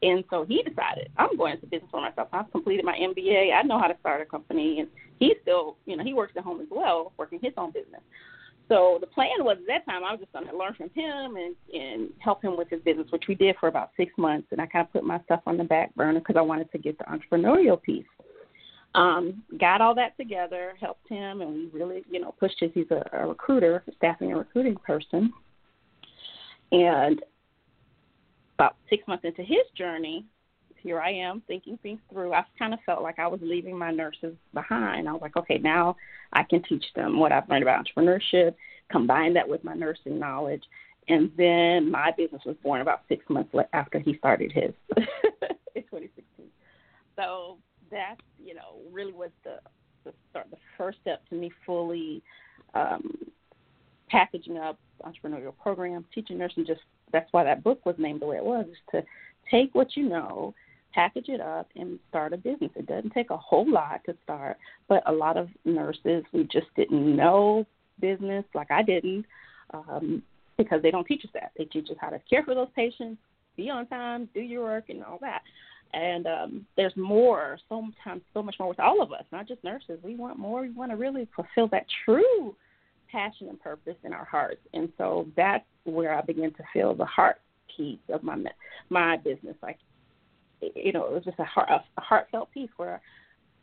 And 0.04 0.22
so 0.28 0.44
he 0.44 0.62
decided, 0.62 1.08
I'm 1.16 1.34
going 1.36 1.54
into 1.54 1.66
business 1.66 1.90
for 1.90 2.00
myself. 2.02 2.28
I've 2.32 2.50
completed 2.52 2.84
my 2.84 2.92
MBA. 2.92 3.54
I 3.54 3.62
know 3.62 3.78
how 3.78 3.86
to 3.86 3.96
start 4.00 4.20
a 4.20 4.26
company, 4.26 4.80
and 4.80 4.88
he 5.18 5.34
still, 5.40 5.78
you 5.86 5.96
know, 5.96 6.04
he 6.04 6.12
works 6.12 6.34
at 6.36 6.44
home 6.44 6.60
as 6.60 6.66
well, 6.70 7.12
working 7.16 7.38
his 7.42 7.54
own 7.56 7.72
business. 7.72 8.02
So 8.68 8.98
the 9.00 9.06
plan 9.06 9.30
was 9.40 9.56
at 9.60 9.66
that 9.66 9.90
time 9.90 10.04
I 10.04 10.12
was 10.12 10.20
just 10.20 10.32
going 10.32 10.46
to 10.46 10.56
learn 10.56 10.74
from 10.74 10.90
him 10.94 11.36
and 11.36 11.54
and 11.72 12.10
help 12.18 12.42
him 12.42 12.56
with 12.56 12.68
his 12.68 12.80
business, 12.82 13.06
which 13.10 13.24
we 13.28 13.34
did 13.34 13.56
for 13.60 13.68
about 13.68 13.90
six 13.96 14.12
months. 14.16 14.48
And 14.52 14.60
I 14.60 14.66
kind 14.66 14.86
of 14.86 14.92
put 14.92 15.04
my 15.04 15.20
stuff 15.24 15.40
on 15.46 15.56
the 15.56 15.64
back 15.64 15.94
burner 15.94 16.20
because 16.20 16.36
I 16.36 16.42
wanted 16.42 16.70
to 16.72 16.78
get 16.78 16.98
the 16.98 17.04
entrepreneurial 17.04 17.80
piece. 17.80 18.06
Um, 18.94 19.42
got 19.58 19.80
all 19.80 19.94
that 19.96 20.16
together, 20.16 20.74
helped 20.80 21.08
him, 21.08 21.40
and 21.40 21.50
we 21.50 21.70
really, 21.72 22.04
you 22.10 22.20
know, 22.20 22.34
pushed 22.38 22.60
his. 22.60 22.70
He's 22.74 22.90
a, 22.90 23.04
a 23.12 23.26
recruiter, 23.26 23.82
staffing 23.96 24.30
and 24.30 24.38
recruiting 24.38 24.76
person. 24.76 25.32
And 26.72 27.22
about 28.54 28.76
six 28.88 29.06
months 29.06 29.24
into 29.24 29.42
his 29.42 29.64
journey, 29.76 30.24
here 30.82 31.00
I 31.00 31.12
am 31.12 31.42
thinking 31.46 31.78
things 31.82 32.00
through. 32.12 32.34
I 32.34 32.44
kind 32.58 32.74
of 32.74 32.80
felt 32.84 33.02
like 33.02 33.18
I 33.18 33.26
was 33.26 33.40
leaving 33.42 33.76
my 33.76 33.90
nurses 33.90 34.36
behind. 34.52 35.08
I 35.08 35.12
was 35.12 35.22
like, 35.22 35.36
okay, 35.36 35.58
now 35.58 35.96
I 36.32 36.42
can 36.42 36.62
teach 36.62 36.84
them 36.94 37.18
what 37.18 37.32
I've 37.32 37.48
learned 37.48 37.62
about 37.62 37.84
entrepreneurship, 37.84 38.54
combine 38.92 39.32
that 39.34 39.48
with 39.48 39.64
my 39.64 39.74
nursing 39.74 40.18
knowledge, 40.18 40.62
and 41.08 41.30
then 41.36 41.90
my 41.90 42.12
business 42.16 42.42
was 42.44 42.56
born 42.62 42.82
about 42.82 43.00
six 43.08 43.24
months 43.28 43.54
after 43.72 43.98
he 43.98 44.16
started 44.18 44.52
his 44.52 44.72
in 45.74 45.82
2016. 45.82 46.46
So 47.16 47.58
that 47.90 48.16
you 48.42 48.54
know 48.54 48.78
really 48.92 49.12
was 49.12 49.30
the 49.42 49.58
the 50.04 50.12
start, 50.30 50.46
the 50.50 50.58
first 50.76 50.98
step 51.00 51.26
to 51.30 51.34
me 51.34 51.50
fully 51.64 52.22
um, 52.74 53.16
packaging 54.08 54.58
up 54.58 54.78
entrepreneurial 55.04 55.54
programs, 55.62 56.06
teaching 56.14 56.38
nursing. 56.38 56.66
Just 56.66 56.80
that's 57.12 57.32
why 57.32 57.44
that 57.44 57.64
book 57.64 57.84
was 57.84 57.96
named 57.98 58.20
the 58.20 58.26
way 58.26 58.36
it 58.36 58.44
was, 58.44 58.66
is 58.66 58.76
to 58.92 59.02
take 59.50 59.74
what 59.74 59.96
you 59.96 60.08
know 60.08 60.54
package 60.94 61.28
it 61.28 61.40
up 61.40 61.68
and 61.76 61.98
start 62.08 62.32
a 62.32 62.36
business. 62.36 62.70
It 62.76 62.86
doesn't 62.86 63.12
take 63.12 63.30
a 63.30 63.36
whole 63.36 63.68
lot 63.68 64.00
to 64.06 64.16
start, 64.22 64.56
but 64.88 65.02
a 65.06 65.12
lot 65.12 65.36
of 65.36 65.48
nurses 65.64 66.24
we 66.32 66.44
just 66.44 66.68
didn't 66.76 67.16
know 67.16 67.66
business 68.00 68.44
like 68.54 68.70
I 68.70 68.82
didn't 68.82 69.24
um, 69.72 70.22
because 70.56 70.82
they 70.82 70.90
don't 70.90 71.06
teach 71.06 71.24
us 71.24 71.30
that. 71.34 71.52
They 71.58 71.64
teach 71.64 71.90
us 71.90 71.96
how 72.00 72.10
to 72.10 72.20
care 72.30 72.44
for 72.44 72.54
those 72.54 72.68
patients, 72.76 73.20
be 73.56 73.70
on 73.70 73.86
time, 73.88 74.28
do 74.34 74.40
your 74.40 74.62
work, 74.62 74.84
and 74.88 75.02
all 75.02 75.18
that. 75.20 75.42
And 75.92 76.26
um, 76.26 76.66
there's 76.76 76.96
more, 76.96 77.58
sometimes 77.68 78.22
so 78.32 78.42
much 78.42 78.56
more 78.58 78.68
with 78.68 78.80
all 78.80 79.00
of 79.00 79.12
us, 79.12 79.24
not 79.30 79.46
just 79.46 79.62
nurses. 79.62 80.00
We 80.02 80.16
want 80.16 80.38
more. 80.38 80.62
We 80.62 80.70
want 80.70 80.90
to 80.90 80.96
really 80.96 81.28
fulfill 81.36 81.68
that 81.68 81.86
true 82.04 82.56
passion 83.14 83.48
and 83.48 83.60
purpose 83.60 83.96
in 84.04 84.12
our 84.12 84.24
hearts. 84.24 84.60
And 84.72 84.92
so 84.98 85.26
that's 85.36 85.64
where 85.84 86.16
I 86.16 86.20
begin 86.22 86.50
to 86.52 86.62
feel 86.72 86.94
the 86.94 87.04
heart 87.04 87.36
piece 87.76 87.98
of 88.08 88.22
my 88.22 88.36
my 88.90 89.16
business. 89.18 89.56
Like 89.62 89.78
you 90.60 90.92
know, 90.92 91.04
it 91.06 91.12
was 91.12 91.24
just 91.24 91.38
a, 91.38 91.44
heart, 91.44 91.68
a 91.70 92.00
heartfelt 92.00 92.50
piece 92.52 92.70
where 92.76 93.00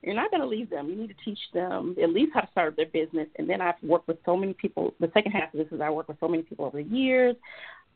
you're 0.02 0.16
not 0.16 0.32
going 0.32 0.42
to 0.42 0.48
leave 0.48 0.70
them. 0.70 0.90
You 0.90 0.96
need 0.96 1.08
to 1.08 1.26
teach 1.26 1.40
them 1.54 1.96
at 2.02 2.10
least 2.10 2.32
how 2.34 2.42
to 2.42 2.52
start 2.52 2.76
their 2.76 2.88
business. 2.88 3.28
And 3.38 3.50
then 3.50 3.62
I've 3.62 3.76
worked 3.84 4.08
with 4.08 4.18
so 4.26 4.36
many 4.36 4.54
people. 4.54 4.94
The 5.00 5.12
second 5.14 5.32
half 5.32 5.54
of 5.54 5.60
this 5.60 5.72
is 5.72 5.82
I 5.82 5.90
work 5.90 6.08
with 6.08 6.20
so 6.20 6.28
many 6.28 6.44
people 6.44 6.66
over 6.66 6.82
the 6.82 6.90
years, 6.90 7.36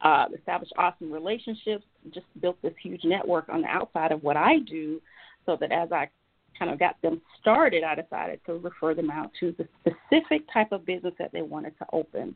uh, 0.01 0.25
established 0.37 0.73
awesome 0.77 1.11
relationships, 1.11 1.83
just 2.13 2.25
built 2.41 2.61
this 2.61 2.73
huge 2.81 3.01
network 3.03 3.49
on 3.49 3.61
the 3.61 3.67
outside 3.67 4.11
of 4.11 4.23
what 4.23 4.37
I 4.37 4.59
do, 4.59 5.01
so 5.45 5.57
that 5.59 5.71
as 5.71 5.91
I 5.91 6.09
kind 6.57 6.71
of 6.71 6.79
got 6.79 7.01
them 7.01 7.21
started, 7.39 7.83
I 7.83 7.95
decided 7.95 8.39
to 8.45 8.53
refer 8.53 8.93
them 8.93 9.09
out 9.09 9.31
to 9.39 9.55
the 9.57 9.67
specific 9.81 10.43
type 10.51 10.71
of 10.71 10.85
business 10.85 11.13
that 11.19 11.31
they 11.31 11.41
wanted 11.41 11.77
to 11.79 11.85
open. 11.93 12.35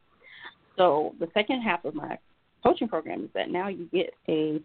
So 0.77 1.15
the 1.19 1.27
second 1.33 1.61
half 1.61 1.83
of 1.85 1.95
my 1.95 2.17
coaching 2.63 2.87
program 2.87 3.23
is 3.23 3.29
that 3.33 3.49
now 3.49 3.67
you 3.67 3.89
get 3.91 4.13
a 4.27 4.61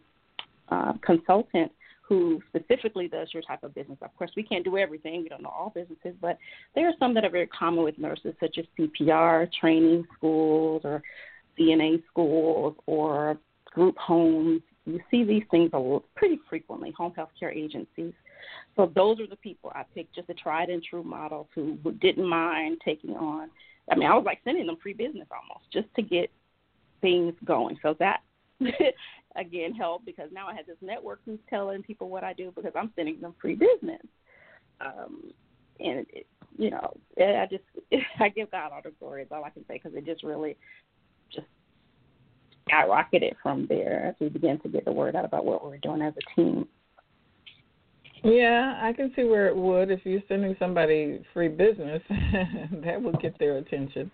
uh, 0.69 0.95
consultant 1.05 1.71
who 2.07 2.43
specifically 2.55 3.09
does 3.09 3.29
your 3.33 3.43
type 3.43 3.63
of 3.63 3.75
business. 3.75 3.99
Of 4.03 4.15
course, 4.17 4.31
we 4.37 4.43
can't 4.43 4.65
do 4.65 4.77
everything. 4.77 5.23
We 5.23 5.29
don't 5.29 5.43
know 5.43 5.49
all 5.49 5.73
businesses, 5.75 6.15
but 6.21 6.39
there 6.75 6.87
are 6.87 6.93
some 6.99 7.15
that 7.15 7.25
are 7.25 7.31
very 7.31 7.47
common 7.47 7.83
with 7.83 7.99
nurses, 7.99 8.35
such 8.41 8.59
as 8.59 8.65
CPR 8.79 9.51
training 9.59 10.05
schools 10.17 10.83
or 10.85 11.03
CNA 11.59 12.03
schools 12.11 12.77
or 12.87 13.39
group 13.67 13.97
homes. 13.97 14.61
You 14.85 15.01
see 15.11 15.25
these 15.25 15.45
things 15.51 15.71
pretty 16.15 16.39
frequently, 16.49 16.91
home 16.91 17.15
health 17.17 17.31
care 17.41 17.51
agencies. 17.51 18.13
So 18.77 18.91
those 18.95 19.21
are 19.21 19.27
the 19.27 19.37
people 19.37 19.73
I 19.75 19.85
picked, 19.95 20.15
just 20.15 20.29
the 20.29 20.35
tried 20.35 20.69
and 20.69 20.83
true 20.83 21.03
models 21.03 21.47
who, 21.55 21.79
didn't 22.01 22.27
mind 22.27 22.79
taking 22.85 23.17
on. 23.17 23.51
I 23.91 23.97
mean, 23.97 24.09
I 24.09 24.15
was 24.15 24.25
like 24.25 24.41
sending 24.45 24.67
them 24.67 24.79
free 24.83 24.95
business 24.95 25.29
almost 25.31 25.71
just 25.73 25.87
to 25.97 26.03
get 26.03 26.31
things 27.01 27.35
going. 27.45 27.79
So 27.83 27.95
that 27.99 28.21
again 29.37 29.75
helped 29.75 30.07
because 30.07 30.31
now 30.33 30.49
I 30.49 30.55
have 30.55 30.67
this 30.67 30.77
network 30.81 31.21
who's 31.25 31.39
telling 31.51 31.83
people 31.83 32.09
what 32.09 32.25
I 32.25 32.33
do 32.33 32.53
because 32.55 32.73
I'm 32.75 32.93
sending 32.97 33.21
them 33.21 33.35
free 33.41 33.55
business. 33.55 34.01
Um, 34.81 35.33
and 35.81 36.07
it, 36.11 36.27
you 36.57 36.71
know, 36.71 36.95
I 37.19 37.47
just 37.51 37.65
I 38.21 38.29
give 38.29 38.51
God 38.51 38.73
all 38.73 38.81
the 38.83 38.93
glory. 38.99 39.23
Is 39.23 39.29
all 39.31 39.45
I 39.45 39.51
can 39.51 39.67
say 39.67 39.81
because 39.83 39.95
it 39.95 40.07
just 40.07 40.23
really 40.23 40.57
just 41.33 41.47
skyrocketed 42.69 43.35
from 43.43 43.67
there 43.69 44.07
as 44.07 44.15
we 44.21 44.29
began 44.29 44.59
to 44.61 44.69
get 44.69 44.85
the 44.85 44.93
word 44.93 45.17
out 45.17 45.25
about 45.25 45.45
what 45.45 45.63
we 45.63 45.71
were 45.71 45.79
doing 45.79 46.03
as 46.03 46.15
a 46.17 46.41
team. 46.41 46.67
Yeah, 48.25 48.81
I 48.83 48.95
can 48.95 49.13
see 49.15 49.25
where 49.25 49.49
it 49.49 49.57
would 49.57 49.91
if 49.91 50.01
you're 50.05 50.23
sending 50.29 50.57
somebody 50.59 51.23
free 51.35 51.49
business, 51.49 52.03
that 52.83 53.01
would 53.01 53.21
get 53.21 53.39
their 53.39 53.59
attention. 53.59 54.11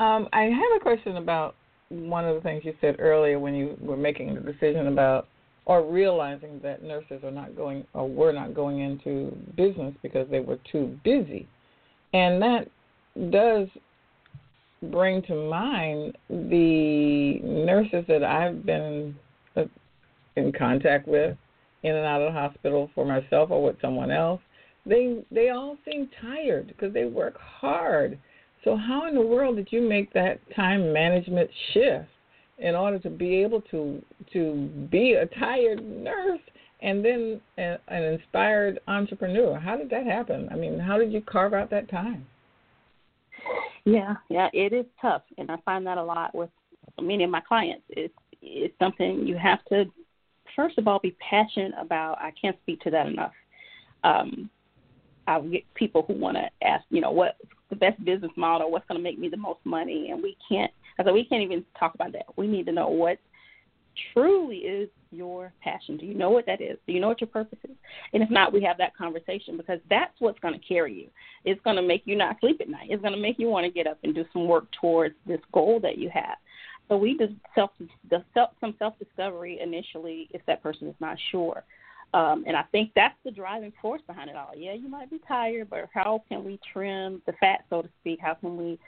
Um, 0.00 0.28
I 0.32 0.42
have 0.42 0.76
a 0.76 0.80
question 0.80 1.16
about 1.18 1.54
one 1.88 2.26
of 2.26 2.34
the 2.34 2.40
things 2.40 2.64
you 2.64 2.74
said 2.80 2.96
earlier 2.98 3.38
when 3.38 3.54
you 3.54 3.76
were 3.80 3.96
making 3.96 4.34
the 4.34 4.40
decision 4.40 4.88
about 4.88 5.28
or 5.66 5.88
realizing 5.88 6.58
that 6.64 6.82
nurses 6.82 7.22
are 7.22 7.30
not 7.30 7.54
going 7.56 7.84
or 7.94 8.08
were 8.08 8.32
not 8.32 8.54
going 8.54 8.80
into 8.80 9.36
business 9.56 9.94
because 10.02 10.26
they 10.28 10.40
were 10.40 10.58
too 10.70 10.98
busy. 11.04 11.46
And 12.14 12.42
that 12.42 12.66
does 13.30 13.68
bring 14.90 15.22
to 15.22 15.34
mind 15.48 16.18
the 16.28 17.38
nurses 17.44 18.04
that 18.08 18.24
I've 18.24 18.66
been 18.66 19.14
in 20.34 20.50
contact 20.52 21.06
with 21.06 21.36
in 21.82 21.94
and 21.94 22.06
out 22.06 22.22
of 22.22 22.32
the 22.32 22.38
hospital 22.38 22.90
for 22.94 23.04
myself 23.04 23.50
or 23.50 23.62
with 23.62 23.80
someone 23.80 24.10
else. 24.10 24.40
They 24.84 25.24
they 25.30 25.50
all 25.50 25.76
seem 25.84 26.08
tired 26.20 26.68
because 26.68 26.92
they 26.92 27.04
work 27.04 27.38
hard 27.38 28.18
so 28.64 28.76
how 28.76 29.08
in 29.08 29.14
the 29.14 29.20
world 29.20 29.56
did 29.56 29.68
you 29.70 29.80
make 29.82 30.12
that 30.12 30.38
time 30.54 30.92
management 30.92 31.50
shift 31.72 32.08
in 32.58 32.74
order 32.74 32.98
to 33.00 33.10
be 33.10 33.42
able 33.42 33.60
to 33.62 34.02
to 34.32 34.70
be 34.90 35.14
a 35.14 35.26
tired 35.38 35.84
nurse 35.84 36.40
and 36.80 37.04
then 37.04 37.40
a, 37.58 37.78
an 37.88 38.02
inspired 38.04 38.78
entrepreneur? 38.86 39.58
How 39.58 39.76
did 39.76 39.90
that 39.90 40.06
happen? 40.06 40.48
I 40.50 40.56
mean, 40.56 40.78
how 40.78 40.96
did 40.98 41.12
you 41.12 41.20
carve 41.20 41.54
out 41.54 41.70
that 41.70 41.90
time? 41.90 42.26
Yeah, 43.84 44.14
yeah, 44.28 44.48
it 44.52 44.72
is 44.72 44.86
tough, 45.00 45.22
and 45.38 45.50
I 45.50 45.56
find 45.64 45.84
that 45.88 45.98
a 45.98 46.04
lot 46.04 46.34
with 46.34 46.50
many 47.00 47.24
of 47.24 47.30
my 47.30 47.40
clients. 47.40 47.82
It's 47.88 48.14
it's 48.40 48.74
something 48.78 49.26
you 49.26 49.36
have 49.36 49.64
to 49.66 49.86
first 50.56 50.78
of 50.78 50.88
all 50.88 50.98
be 50.98 51.16
passionate 51.28 51.72
about. 51.78 52.18
I 52.18 52.32
can't 52.40 52.56
speak 52.62 52.80
to 52.82 52.90
that 52.90 53.06
enough. 53.06 53.32
Um, 54.04 54.50
I 55.26 55.40
get 55.40 55.62
people 55.74 56.04
who 56.06 56.14
want 56.14 56.36
to 56.36 56.66
ask, 56.66 56.84
you 56.90 57.00
know, 57.00 57.12
what 57.12 57.36
the 57.70 57.76
best 57.76 58.04
business 58.04 58.32
model, 58.36 58.70
what's 58.70 58.86
going 58.86 58.98
to 58.98 59.02
make 59.02 59.18
me 59.18 59.28
the 59.28 59.36
most 59.36 59.60
money, 59.64 60.10
and 60.10 60.22
we 60.22 60.36
can't. 60.48 60.70
I 60.98 61.04
said 61.04 61.14
we 61.14 61.24
can't 61.24 61.42
even 61.42 61.64
talk 61.78 61.94
about 61.94 62.12
that. 62.12 62.26
We 62.36 62.46
need 62.46 62.66
to 62.66 62.72
know 62.72 62.88
what 62.88 63.18
truly 64.12 64.58
is 64.58 64.88
your 65.10 65.52
passion. 65.62 65.96
Do 65.96 66.06
you 66.06 66.14
know 66.14 66.30
what 66.30 66.46
that 66.46 66.60
is? 66.60 66.78
Do 66.86 66.92
you 66.92 67.00
know 67.00 67.08
what 67.08 67.20
your 67.20 67.28
purpose 67.28 67.58
is? 67.64 67.76
And 68.12 68.22
if 68.22 68.30
not, 68.30 68.52
we 68.52 68.62
have 68.62 68.78
that 68.78 68.96
conversation 68.96 69.56
because 69.56 69.78
that's 69.90 70.14
what's 70.18 70.38
going 70.40 70.58
to 70.58 70.66
carry 70.66 70.94
you. 70.94 71.08
It's 71.44 71.60
going 71.62 71.76
to 71.76 71.82
make 71.82 72.02
you 72.04 72.16
not 72.16 72.40
sleep 72.40 72.60
at 72.60 72.68
night. 72.68 72.88
It's 72.90 73.02
going 73.02 73.14
to 73.14 73.20
make 73.20 73.38
you 73.38 73.48
want 73.48 73.66
to 73.66 73.72
get 73.72 73.86
up 73.86 73.98
and 74.02 74.14
do 74.14 74.24
some 74.32 74.46
work 74.46 74.66
towards 74.80 75.14
this 75.26 75.40
goal 75.52 75.80
that 75.80 75.98
you 75.98 76.10
have. 76.12 76.36
So 76.92 76.98
we 76.98 77.16
just 77.16 77.32
self, 77.54 77.70
self 78.34 78.50
some 78.60 78.74
self 78.78 78.98
discovery 78.98 79.60
initially 79.62 80.28
if 80.34 80.44
that 80.44 80.62
person 80.62 80.88
is 80.88 80.94
not 81.00 81.16
sure. 81.30 81.64
Um, 82.12 82.44
and 82.46 82.54
I 82.54 82.64
think 82.64 82.90
that's 82.94 83.14
the 83.24 83.30
driving 83.30 83.72
force 83.80 84.02
behind 84.06 84.28
it 84.28 84.36
all. 84.36 84.50
Yeah, 84.54 84.74
you 84.74 84.90
might 84.90 85.08
be 85.08 85.18
tired, 85.26 85.70
but 85.70 85.88
how 85.94 86.22
can 86.28 86.44
we 86.44 86.60
trim 86.70 87.22
the 87.24 87.32
fat, 87.40 87.64
so 87.70 87.80
to 87.80 87.88
speak? 88.00 88.18
How 88.20 88.34
can 88.34 88.58
we, 88.58 88.78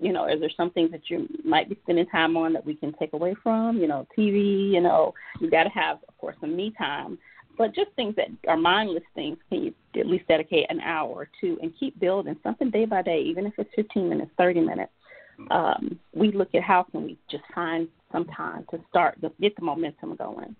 you 0.00 0.10
know, 0.10 0.26
is 0.26 0.40
there 0.40 0.48
some 0.56 0.70
things 0.70 0.90
that 0.92 1.10
you 1.10 1.28
might 1.44 1.68
be 1.68 1.76
spending 1.82 2.06
time 2.06 2.34
on 2.34 2.54
that 2.54 2.64
we 2.64 2.74
can 2.74 2.94
take 2.94 3.12
away 3.12 3.36
from? 3.42 3.76
You 3.76 3.88
know, 3.88 4.06
TV. 4.16 4.70
You 4.70 4.80
know, 4.80 5.12
you 5.38 5.50
got 5.50 5.64
to 5.64 5.70
have, 5.70 5.98
of 6.08 6.16
course, 6.16 6.36
some 6.40 6.56
me 6.56 6.72
time. 6.78 7.18
But 7.58 7.74
just 7.74 7.90
things 7.94 8.16
that 8.16 8.28
are 8.48 8.56
mindless 8.56 9.04
things, 9.14 9.36
can 9.50 9.64
you 9.64 9.74
at 10.00 10.06
least 10.06 10.26
dedicate 10.28 10.64
an 10.70 10.80
hour 10.80 11.10
or 11.10 11.28
two 11.42 11.58
and 11.60 11.74
keep 11.78 12.00
building 12.00 12.36
something 12.42 12.70
day 12.70 12.86
by 12.86 13.02
day, 13.02 13.20
even 13.20 13.44
if 13.44 13.52
it's 13.58 13.68
15 13.76 14.08
minutes, 14.08 14.30
30 14.38 14.60
minutes. 14.60 14.92
Um, 15.50 15.98
we 16.14 16.32
look 16.32 16.54
at 16.54 16.62
how 16.62 16.84
can 16.90 17.04
we 17.04 17.18
just 17.30 17.44
find 17.54 17.88
some 18.12 18.26
time 18.26 18.66
to 18.70 18.78
start, 18.88 19.20
to 19.22 19.32
get 19.40 19.56
the 19.56 19.62
momentum 19.62 20.16
going. 20.16 20.56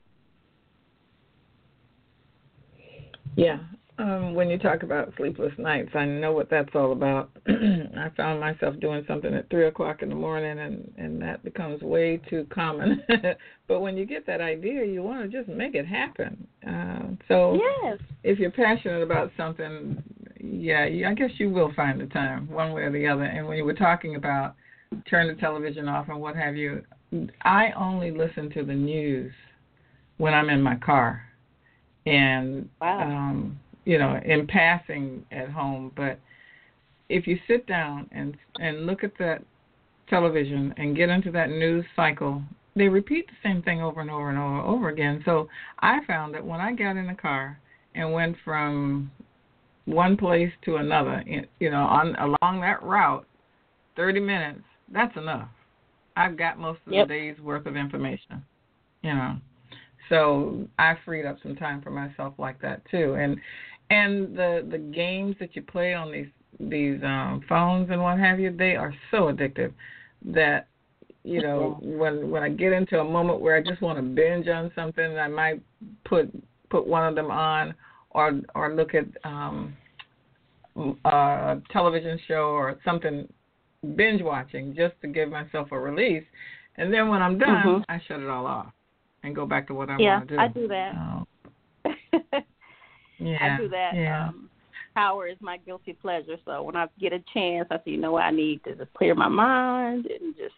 Yeah. 3.37 3.59
Um, 3.99 4.35
when 4.35 4.49
you 4.49 4.59
talk 4.59 4.83
about 4.83 5.13
sleepless 5.19 5.53
nights, 5.59 5.91
I 5.95 6.07
know 6.07 6.33
what 6.33 6.49
that's 6.49 6.71
all 6.75 6.93
about. 6.93 7.31
I 7.47 8.09
found 8.17 8.41
myself 8.41 8.81
doing 8.81 9.05
something 9.07 9.35
at 9.35 9.51
three 9.51 9.67
o'clock 9.67 10.01
in 10.01 10.09
the 10.09 10.15
morning, 10.15 10.59
and 10.59 10.91
and 10.97 11.21
that 11.21 11.45
becomes 11.45 11.83
way 11.83 12.19
too 12.31 12.47
common. 12.51 13.03
but 13.69 13.81
when 13.81 13.99
you 13.99 14.07
get 14.07 14.27
that 14.27 14.41
idea, 14.41 14.87
you 14.87 15.03
want 15.03 15.31
to 15.31 15.39
just 15.39 15.51
make 15.51 15.75
it 15.75 15.87
happen. 15.87 16.47
Uh, 16.67 17.09
so 17.29 17.61
yes. 17.83 17.99
if 18.25 18.39
you're 18.39 18.51
passionate 18.51 19.03
about 19.03 19.33
something, 19.37 20.03
yeah, 20.41 20.87
I 21.07 21.13
guess 21.13 21.31
you 21.37 21.51
will 21.51 21.73
find 21.75 22.01
the 22.01 22.07
time, 22.07 22.49
one 22.49 22.73
way 22.73 22.83
or 22.83 22.91
the 22.91 23.07
other. 23.07 23.25
And 23.25 23.47
when 23.47 23.59
you 23.59 23.67
were 23.67 23.75
talking 23.75 24.15
about 24.15 24.55
turn 25.09 25.29
the 25.29 25.41
television 25.41 25.89
off 25.89 26.09
and 26.09 26.21
what 26.21 26.37
have 26.37 26.57
you. 26.57 26.83
I 27.43 27.71
only 27.77 28.11
listen 28.11 28.51
to 28.51 28.65
the 28.65 28.75
news 28.75 29.33
when 30.19 30.35
I'm 30.35 30.51
in 30.51 30.63
my 30.63 30.77
car, 30.77 31.23
and 32.07 32.69
Wow. 32.81 33.01
um, 33.01 33.61
you 33.85 33.99
know, 33.99 34.21
in 34.25 34.47
passing 34.47 35.25
at 35.33 35.51
home. 35.51 35.93
But 35.97 36.19
if 37.09 37.27
you 37.27 37.39
sit 37.47 37.67
down 37.67 38.09
and 38.13 38.37
and 38.61 38.87
look 38.87 39.03
at 39.05 39.17
that 39.19 39.43
television 40.09 40.75
and 40.77 40.97
get 40.97 41.09
into 41.09 41.31
that 41.33 41.51
news 41.51 41.85
cycle, 41.97 42.43
they 42.77 42.89
repeat 42.89 43.27
the 43.29 43.49
same 43.49 43.63
thing 43.63 43.81
over 43.81 44.01
and 44.01 44.11
over 44.11 44.29
and 44.29 44.39
over 44.39 44.59
and 44.59 44.67
over 44.67 44.89
again. 44.89 45.23
So 45.25 45.49
I 45.81 46.05
found 46.07 46.35
that 46.35 46.45
when 46.45 46.61
I 46.61 46.73
got 46.73 46.97
in 46.97 47.07
the 47.07 47.15
car 47.15 47.59
and 47.95 48.13
went 48.13 48.37
from 48.45 49.11
one 49.85 50.17
place 50.17 50.53
to 50.65 50.77
another, 50.77 51.25
you 51.59 51.71
know, 51.71 51.83
on 51.83 52.15
along 52.17 52.61
that 52.61 52.83
route, 52.83 53.27
30 53.97 54.21
minutes, 54.21 54.63
that's 54.91 55.17
enough. 55.17 55.49
I've 56.17 56.37
got 56.37 56.59
most 56.59 56.81
of 56.87 56.93
Yep. 56.93 57.09
the 57.09 57.15
day's 57.15 57.41
worth 57.41 57.67
of 57.67 57.77
information, 57.77 58.45
you 59.03 59.15
know. 59.15 59.37
So 60.09 60.69
I 60.79 60.97
freed 61.05 61.25
up 61.25 61.39
some 61.43 61.57
time 61.57 61.81
for 61.81 61.91
myself 61.91 62.35
like 62.39 62.61
that 62.61 62.83
too. 62.91 63.15
And 63.15 63.41
and 63.91 64.37
the 64.37 64.67
the 64.71 64.79
games 64.79 65.37
that 65.41 65.55
you 65.55 65.63
play 65.63 65.95
on 65.95 66.11
these 66.11 66.29
these 66.59 67.03
um 67.03 67.43
phones 67.49 67.91
and 67.91 68.03
what 68.03 68.19
have 68.19 68.41
you, 68.41 68.55
they 68.55 68.77
are 68.77 68.95
so 69.11 69.33
addictive 69.33 69.73
that 70.25 70.67
you 71.23 71.41
know 71.41 71.79
when 71.81 72.31
when 72.31 72.43
I 72.43 72.49
get 72.49 72.73
into 72.73 73.01
a 73.01 73.05
moment 73.05 73.41
where 73.41 73.57
I 73.57 73.63
just 73.63 73.81
want 73.81 73.99
to 73.99 74.03
binge 74.03 74.49
on 74.49 74.73
something, 74.75 75.19
I 75.19 75.29
might 75.29 75.63
put 76.05 76.31
put 76.71 76.87
one 76.87 77.07
of 77.07 77.15
them 77.15 77.31
on 77.31 77.75
or 78.11 78.41
or 78.55 78.75
look 78.75 78.95
at 78.95 79.07
um 79.25 79.77
a 81.05 81.59
television 81.71 82.19
show 82.27 82.51
or 82.51 82.79
something 82.85 83.29
binge 83.97 84.23
watching 84.23 84.75
just 84.75 84.95
to 85.03 85.09
give 85.09 85.31
myself 85.31 85.73
a 85.73 85.79
release. 85.79 86.25
And 86.77 86.93
then 86.93 87.09
when 87.09 87.23
I'm 87.23 87.39
done, 87.39 87.63
Mhm. 87.63 87.85
I 87.89 87.99
shut 88.01 88.21
it 88.21 88.29
all 88.29 88.47
off 88.47 88.73
and 89.23 89.35
go 89.35 89.47
back 89.47 89.67
to 89.69 89.75
what 89.75 89.91
I 89.91 89.97
Yeah, 89.99 90.19
want 90.19 90.29
to 90.29 90.35
do. 90.35 90.41
I 90.41 90.49
do 90.49 90.69
that. 90.69 90.95
Oh, 90.97 91.27
yeah. 93.19 93.55
I 93.55 93.57
do 93.57 93.69
that. 93.69 93.95
Yeah. 93.95 94.29
Um, 94.29 94.51
power 94.95 95.27
is 95.29 95.41
my 95.41 95.57
guilty 95.59 95.93
pleasure. 95.93 96.37
So 96.45 96.63
when 96.63 96.77
I 96.77 96.89
get 96.99 97.13
a 97.13 97.21
chance, 97.33 97.69
I 97.71 97.77
say, 97.79 97.93
you 97.93 97.97
know 97.97 98.13
what, 98.13 98.25
I 98.25 98.31
need 98.31 98.63
to 98.65 98.75
just 98.75 98.93
clear 98.95 99.15
my 99.15 99.29
mind 99.29 100.07
and 100.07 100.37
just 100.37 100.55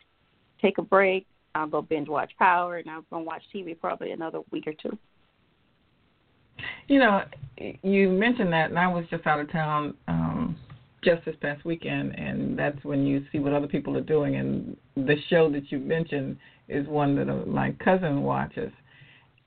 take 0.60 0.78
a 0.78 0.82
break. 0.82 1.26
I'll 1.54 1.66
go 1.66 1.82
binge 1.82 2.08
watch 2.08 2.32
Power, 2.38 2.78
and 2.78 2.88
I'm 2.88 3.04
gonna 3.10 3.24
watch 3.24 3.42
TV 3.54 3.74
probably 3.78 4.12
another 4.12 4.40
week 4.50 4.66
or 4.66 4.72
two. 4.72 4.96
You 6.88 6.98
know, 6.98 7.22
you 7.82 8.08
mentioned 8.08 8.52
that, 8.52 8.70
and 8.70 8.78
I 8.78 8.86
was 8.86 9.04
just 9.10 9.26
out 9.26 9.40
of 9.40 9.50
town 9.50 9.94
um, 10.08 10.21
just 11.02 11.24
this 11.24 11.36
past 11.40 11.64
weekend, 11.64 12.18
and 12.18 12.58
that's 12.58 12.82
when 12.84 13.06
you 13.06 13.24
see 13.32 13.38
what 13.38 13.52
other 13.52 13.66
people 13.66 13.96
are 13.96 14.02
doing. 14.02 14.36
And 14.36 14.76
the 14.96 15.16
show 15.28 15.50
that 15.50 15.70
you 15.70 15.78
mentioned 15.78 16.36
is 16.68 16.86
one 16.86 17.16
that 17.16 17.28
uh, 17.28 17.46
my 17.46 17.72
cousin 17.84 18.22
watches. 18.22 18.72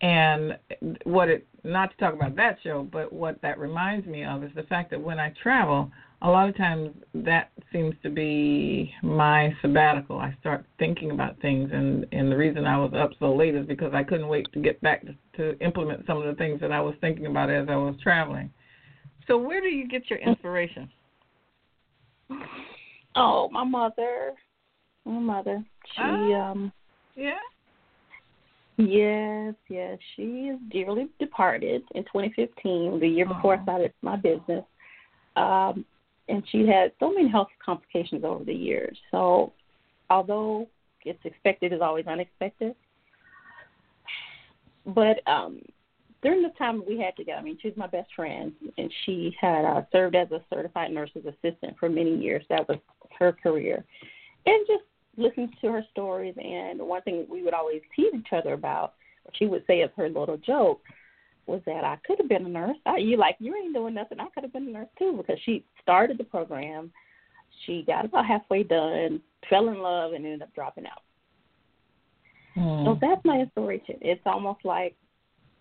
And 0.01 0.57
what 1.05 1.29
it, 1.29 1.47
not 1.63 1.91
to 1.91 1.97
talk 1.97 2.13
about 2.13 2.35
that 2.35 2.57
show, 2.63 2.87
but 2.91 3.11
what 3.11 3.41
that 3.41 3.57
reminds 3.57 4.05
me 4.05 4.25
of 4.25 4.43
is 4.43 4.51
the 4.55 4.63
fact 4.63 4.91
that 4.91 5.01
when 5.01 5.19
I 5.19 5.33
travel, 5.41 5.89
a 6.21 6.29
lot 6.29 6.49
of 6.49 6.57
times 6.57 6.89
that 7.13 7.51
seems 7.71 7.95
to 8.03 8.09
be 8.09 8.93
my 9.01 9.53
sabbatical. 9.61 10.19
I 10.19 10.35
start 10.39 10.65
thinking 10.79 11.11
about 11.11 11.39
things, 11.39 11.69
and 11.73 12.05
and 12.11 12.31
the 12.31 12.37
reason 12.37 12.65
I 12.65 12.77
was 12.77 12.93
up 12.93 13.11
so 13.19 13.33
late 13.33 13.55
is 13.55 13.65
because 13.65 13.93
I 13.93 14.03
couldn't 14.03 14.27
wait 14.27 14.51
to 14.53 14.59
get 14.59 14.81
back 14.81 15.05
to, 15.05 15.15
to 15.37 15.59
implement 15.59 16.05
some 16.07 16.17
of 16.17 16.25
the 16.25 16.35
things 16.35 16.59
that 16.61 16.71
I 16.71 16.81
was 16.81 16.95
thinking 16.99 17.25
about 17.27 17.49
as 17.49 17.67
I 17.69 17.75
was 17.75 17.95
traveling. 18.01 18.51
So 19.27 19.37
where 19.37 19.61
do 19.61 19.67
you 19.67 19.87
get 19.87 20.09
your 20.09 20.19
inspiration? 20.19 20.89
Oh, 23.15 23.49
my 23.49 23.63
mother, 23.63 24.33
my 25.05 25.19
mother. 25.19 25.63
She 25.93 26.01
Ah. 26.01 26.51
um 26.51 26.71
Yeah. 27.15 27.39
Yes, 28.77 29.55
yes. 29.69 29.97
She 30.15 30.49
is 30.49 30.59
dearly 30.69 31.07
departed 31.17 31.83
in 31.95 32.03
2015, 32.03 32.99
the 32.99 33.07
year 33.07 33.25
before 33.25 33.55
I 33.55 33.63
started 33.63 33.93
my 34.01 34.17
business. 34.17 34.65
Um, 35.37 35.85
and 36.27 36.43
she 36.49 36.67
had 36.67 36.91
so 36.99 37.13
many 37.13 37.29
health 37.29 37.47
complications 37.63 38.25
over 38.25 38.43
the 38.43 38.53
years. 38.53 38.97
So, 39.11 39.53
although 40.09 40.67
it's 41.05 41.23
expected 41.23 41.71
is 41.71 41.81
always 41.81 42.07
unexpected, 42.07 42.75
but 44.87 45.25
um, 45.27 45.61
during 46.21 46.41
the 46.41 46.49
time 46.57 46.83
we 46.87 46.99
had 46.99 47.15
together, 47.15 47.39
I 47.39 47.43
mean, 47.43 47.57
she 47.61 47.69
was 47.69 47.77
my 47.77 47.87
best 47.87 48.09
friend, 48.15 48.51
and 48.77 48.91
she 49.05 49.35
had 49.39 49.65
uh, 49.65 49.81
served 49.91 50.15
as 50.15 50.31
a 50.31 50.41
certified 50.49 50.91
nurse's 50.91 51.25
assistant 51.25 51.75
for 51.79 51.89
many 51.89 52.15
years. 52.17 52.43
That 52.49 52.67
was 52.67 52.77
her 53.19 53.31
career, 53.31 53.83
and 54.45 54.67
just 54.67 54.83
listened 55.17 55.55
to 55.61 55.71
her 55.71 55.83
stories. 55.91 56.35
And 56.41 56.79
one 56.79 57.01
thing 57.03 57.25
we 57.29 57.43
would 57.43 57.53
always 57.53 57.81
tease 57.95 58.13
each 58.15 58.33
other 58.33 58.53
about, 58.53 58.93
she 59.33 59.45
would 59.45 59.63
say 59.67 59.81
as 59.81 59.89
her 59.97 60.09
little 60.09 60.37
joke, 60.37 60.81
was 61.47 61.61
that 61.65 61.83
I 61.83 61.97
could 62.05 62.17
have 62.19 62.29
been 62.29 62.45
a 62.45 62.49
nurse. 62.49 62.77
I, 62.85 62.97
you 62.97 63.17
like 63.17 63.35
you 63.39 63.55
ain't 63.55 63.73
doing 63.73 63.93
nothing. 63.93 64.19
I 64.19 64.27
could 64.33 64.43
have 64.43 64.53
been 64.53 64.67
a 64.67 64.71
nurse 64.71 64.89
too 64.97 65.13
because 65.17 65.39
she 65.45 65.63
started 65.81 66.17
the 66.17 66.23
program. 66.23 66.91
She 67.65 67.83
got 67.85 68.05
about 68.05 68.25
halfway 68.25 68.63
done, 68.63 69.21
fell 69.49 69.69
in 69.69 69.79
love, 69.79 70.13
and 70.13 70.25
ended 70.25 70.41
up 70.41 70.53
dropping 70.55 70.87
out. 70.87 71.03
Hmm. 72.55 72.85
So 72.85 72.97
that's 72.99 73.23
my 73.23 73.39
inspiration. 73.39 73.97
It's 74.01 74.21
almost 74.25 74.65
like 74.65 74.95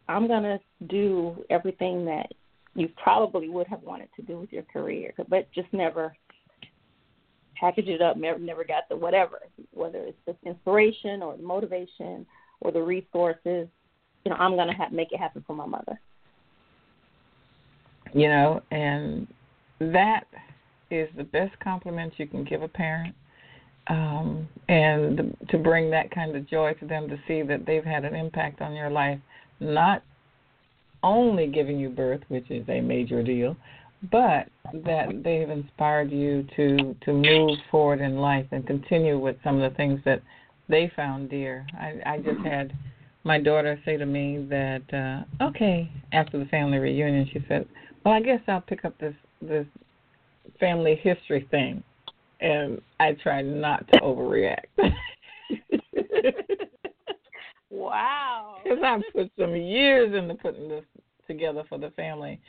I'm 0.08 0.28
gonna 0.28 0.60
do 0.88 1.44
everything 1.50 2.04
that 2.06 2.26
you 2.74 2.88
probably 3.02 3.48
would 3.48 3.66
have 3.68 3.82
wanted 3.82 4.08
to 4.16 4.22
do 4.22 4.38
with 4.38 4.52
your 4.52 4.64
career, 4.64 5.12
but 5.28 5.50
just 5.52 5.72
never 5.72 6.14
package 7.58 7.88
it 7.88 8.02
up. 8.02 8.16
Never, 8.16 8.38
never 8.38 8.64
got 8.64 8.88
the 8.88 8.96
whatever, 8.96 9.40
whether 9.72 9.98
it's 9.98 10.18
the 10.26 10.36
inspiration 10.48 11.22
or 11.22 11.36
the 11.36 11.42
motivation 11.42 12.26
or 12.60 12.72
the 12.72 12.82
resources. 12.82 13.68
You 14.24 14.30
know, 14.30 14.36
I'm 14.36 14.56
gonna 14.56 14.76
have 14.76 14.92
make 14.92 15.12
it 15.12 15.18
happen 15.18 15.44
for 15.46 15.54
my 15.54 15.66
mother. 15.66 15.98
you 18.14 18.28
know, 18.28 18.62
and 18.70 19.26
that 19.80 20.24
is 20.90 21.08
the 21.16 21.24
best 21.24 21.58
compliment 21.60 22.12
you 22.16 22.26
can 22.26 22.44
give 22.44 22.62
a 22.62 22.68
parent. 22.68 23.14
Um, 23.88 24.48
and 24.68 25.36
to 25.50 25.58
bring 25.58 25.90
that 25.90 26.10
kind 26.10 26.34
of 26.34 26.48
joy 26.48 26.72
to 26.80 26.86
them 26.86 27.08
to 27.08 27.18
see 27.28 27.42
that 27.42 27.66
they've 27.66 27.84
had 27.84 28.04
an 28.06 28.14
impact 28.14 28.62
on 28.62 28.72
your 28.74 28.88
life, 28.88 29.18
not 29.64 30.02
only 31.02 31.46
giving 31.46 31.78
you 31.78 31.88
birth, 31.88 32.20
which 32.28 32.50
is 32.50 32.68
a 32.68 32.80
major 32.80 33.22
deal, 33.22 33.56
but 34.10 34.48
that 34.84 35.08
they've 35.22 35.50
inspired 35.50 36.10
you 36.10 36.46
to 36.56 36.94
to 37.04 37.12
move 37.12 37.58
forward 37.70 38.00
in 38.00 38.16
life 38.16 38.46
and 38.52 38.66
continue 38.66 39.18
with 39.18 39.36
some 39.42 39.60
of 39.60 39.70
the 39.70 39.76
things 39.76 40.00
that 40.04 40.22
they 40.68 40.90
found 40.94 41.30
dear. 41.30 41.66
I, 41.78 42.00
I 42.04 42.18
just 42.18 42.40
had 42.40 42.72
my 43.24 43.40
daughter 43.40 43.80
say 43.84 43.96
to 43.96 44.06
me 44.06 44.46
that 44.48 44.82
uh 44.92 45.44
okay 45.44 45.90
after 46.12 46.38
the 46.38 46.44
family 46.46 46.78
reunion 46.78 47.28
she 47.32 47.44
said 47.48 47.66
well 48.04 48.14
i 48.14 48.20
guess 48.20 48.40
i'll 48.48 48.60
pick 48.60 48.84
up 48.84 48.96
this 48.98 49.14
this 49.40 49.66
family 50.60 50.94
history 51.02 51.48
thing 51.50 51.82
and 52.40 52.80
i 53.00 53.12
tried 53.12 53.46
not 53.46 53.86
to 53.88 53.98
overreact 54.00 54.66
wow. 57.74 58.56
because 58.64 58.78
i 58.82 59.00
put 59.12 59.30
some 59.38 59.54
years 59.54 60.14
into 60.14 60.34
putting 60.34 60.68
this 60.68 60.84
together 61.26 61.64
for 61.68 61.78
the 61.78 61.90
family. 61.90 62.40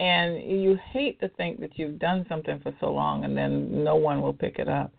And 0.00 0.42
you 0.42 0.76
hate 0.92 1.20
to 1.20 1.28
think 1.30 1.60
that 1.60 1.78
you've 1.78 1.98
done 1.98 2.26
something 2.28 2.58
for 2.60 2.74
so 2.80 2.92
long 2.92 3.24
and 3.24 3.36
then 3.36 3.84
no 3.84 3.94
one 3.96 4.20
will 4.20 4.32
pick 4.32 4.58
it 4.58 4.68
up. 4.68 4.92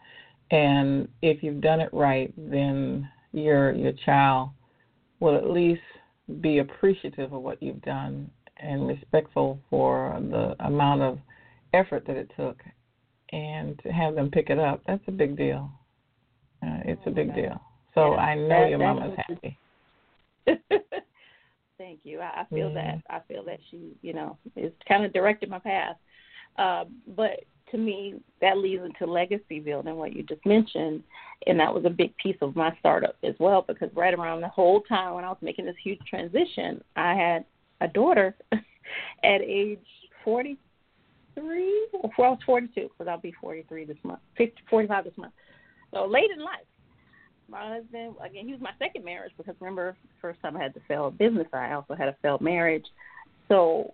And 0.52 1.08
if 1.22 1.44
you've 1.44 1.62
done 1.62 1.82
it 1.82 1.90
right 1.92 2.34
then 2.38 3.10
your 3.34 3.74
your 3.74 3.92
child 4.06 4.52
will 5.20 5.36
at 5.36 5.50
least 5.50 5.82
be 6.40 6.60
appreciative 6.60 7.34
of 7.34 7.42
what 7.42 7.62
you've 7.62 7.82
done 7.82 8.30
and 8.58 8.88
respectful 8.88 9.60
for 9.70 10.18
the 10.32 10.56
amount 10.66 11.02
of 11.02 11.20
effort 11.74 12.06
that 12.08 12.16
it 12.16 12.32
took 12.38 12.58
and 13.32 13.78
to 13.80 13.90
have 13.90 14.16
them 14.16 14.32
pick 14.32 14.50
it 14.50 14.60
up 14.60 14.82
that's 14.88 15.04
a 15.08 15.12
big 15.12 15.36
deal. 15.36 15.70
Uh, 16.64 16.80
it's 16.86 17.02
a 17.06 17.12
big 17.12 17.36
deal. 17.36 17.60
So 17.94 18.14
Yeah, 18.14 18.18
i 18.18 18.36
know 18.36 18.48
that- 18.48 18.70
your 18.70 18.80
mama's 18.80 19.12
is- 19.12 19.20
happy 19.28 19.60
Thank 21.78 22.00
you. 22.04 22.22
I, 22.22 22.42
I 22.42 22.46
feel 22.50 22.70
Mhm. 22.70 22.74
that. 22.76 23.02
I 23.10 23.20
feel 23.28 23.44
that 23.46 23.60
she, 23.70 23.98
you 24.02 24.14
know, 24.14 24.38
is 24.56 24.72
kind 24.88 25.04
of 25.06 25.14
directed 25.14 25.50
my 25.50 25.60
path. 25.60 25.98
Uh, 26.58 26.86
but 27.08 27.44
to 27.72 27.78
me, 27.78 28.16
that 28.40 28.58
leads 28.58 28.84
into 28.84 29.06
legacy 29.06 29.60
building, 29.60 29.96
what 29.98 30.14
you 30.14 30.24
just 30.24 30.46
mentioned, 30.46 31.04
and 31.48 31.60
that 31.60 31.74
was 31.74 31.84
a 31.86 31.90
big 31.90 32.16
piece 32.18 32.38
of 32.42 32.56
my 32.56 32.74
startup 32.80 33.18
as 33.24 33.36
well. 33.40 33.62
Because 33.62 33.90
right 33.96 34.14
around 34.14 34.42
the 34.42 34.48
whole 34.48 34.82
time 34.82 35.16
when 35.16 35.26
I 35.26 35.30
was 35.30 35.38
making 35.42 35.66
this 35.66 35.76
huge 35.84 36.00
transition, 36.08 36.82
I 36.96 37.14
had 37.16 37.46
a 37.82 37.88
daughter 37.88 38.36
at 38.52 39.42
age 39.42 39.80
forty-three. 40.24 41.88
or 41.94 42.12
Well, 42.18 42.28
I 42.28 42.32
was 42.32 42.40
forty-two 42.46 42.90
because 42.90 43.10
I'll 43.10 43.20
be 43.20 43.34
forty-three 43.42 43.86
this 43.86 43.98
month, 44.04 44.20
50, 44.38 44.62
45 44.70 45.04
this 45.04 45.18
month. 45.18 45.34
So 45.94 46.06
late 46.06 46.30
in 46.32 46.40
life 46.44 46.66
my 47.50 47.76
husband 47.76 48.16
again 48.24 48.46
he 48.46 48.52
was 48.52 48.62
my 48.62 48.72
second 48.80 49.06
marriage 49.06 49.32
because 49.38 49.56
remember 49.60 49.96
first 50.22 50.42
time 50.42 50.58
I 50.58 50.64
had 50.64 50.74
the 50.74 50.82
failed 50.88 51.18
business 51.18 51.48
I 51.54 51.74
also 51.74 51.94
had 51.96 52.08
a 52.08 52.16
failed 52.22 52.42
marriage. 52.42 52.86
So 53.48 53.94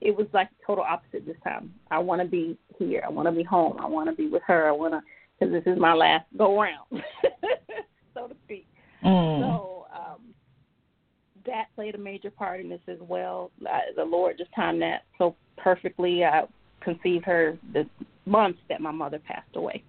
it 0.00 0.16
was 0.16 0.26
like 0.32 0.48
total 0.66 0.84
opposite 0.84 1.26
this 1.26 1.36
time. 1.42 1.74
I 1.90 1.98
want 1.98 2.22
to 2.22 2.28
be 2.28 2.56
here. 2.78 3.02
I 3.04 3.10
want 3.10 3.26
to 3.26 3.32
be 3.32 3.42
home. 3.42 3.76
I 3.80 3.86
want 3.86 4.08
to 4.08 4.14
be 4.14 4.28
with 4.28 4.42
her. 4.46 4.68
I 4.68 4.72
want 4.72 4.94
to 4.94 5.00
because 5.38 5.52
this 5.52 5.72
is 5.72 5.78
my 5.78 5.94
last 5.94 6.26
go 6.36 6.60
round, 6.60 6.86
so 8.14 8.26
to 8.26 8.34
speak. 8.44 8.66
Mm. 9.04 9.40
So 9.40 9.86
um, 9.94 10.20
that 11.46 11.66
played 11.74 11.94
a 11.94 11.98
major 11.98 12.30
part 12.30 12.60
in 12.60 12.68
this 12.68 12.80
as 12.88 12.98
well. 13.00 13.50
Uh, 13.64 13.78
the 13.96 14.04
Lord 14.04 14.36
just 14.38 14.50
timed 14.54 14.82
that 14.82 15.04
so 15.16 15.36
perfectly. 15.56 16.24
I 16.24 16.42
conceived 16.80 17.24
her 17.24 17.58
the 17.72 17.86
month 18.26 18.56
that 18.68 18.80
my 18.80 18.90
mother 18.90 19.18
passed 19.18 19.54
away. 19.54 19.82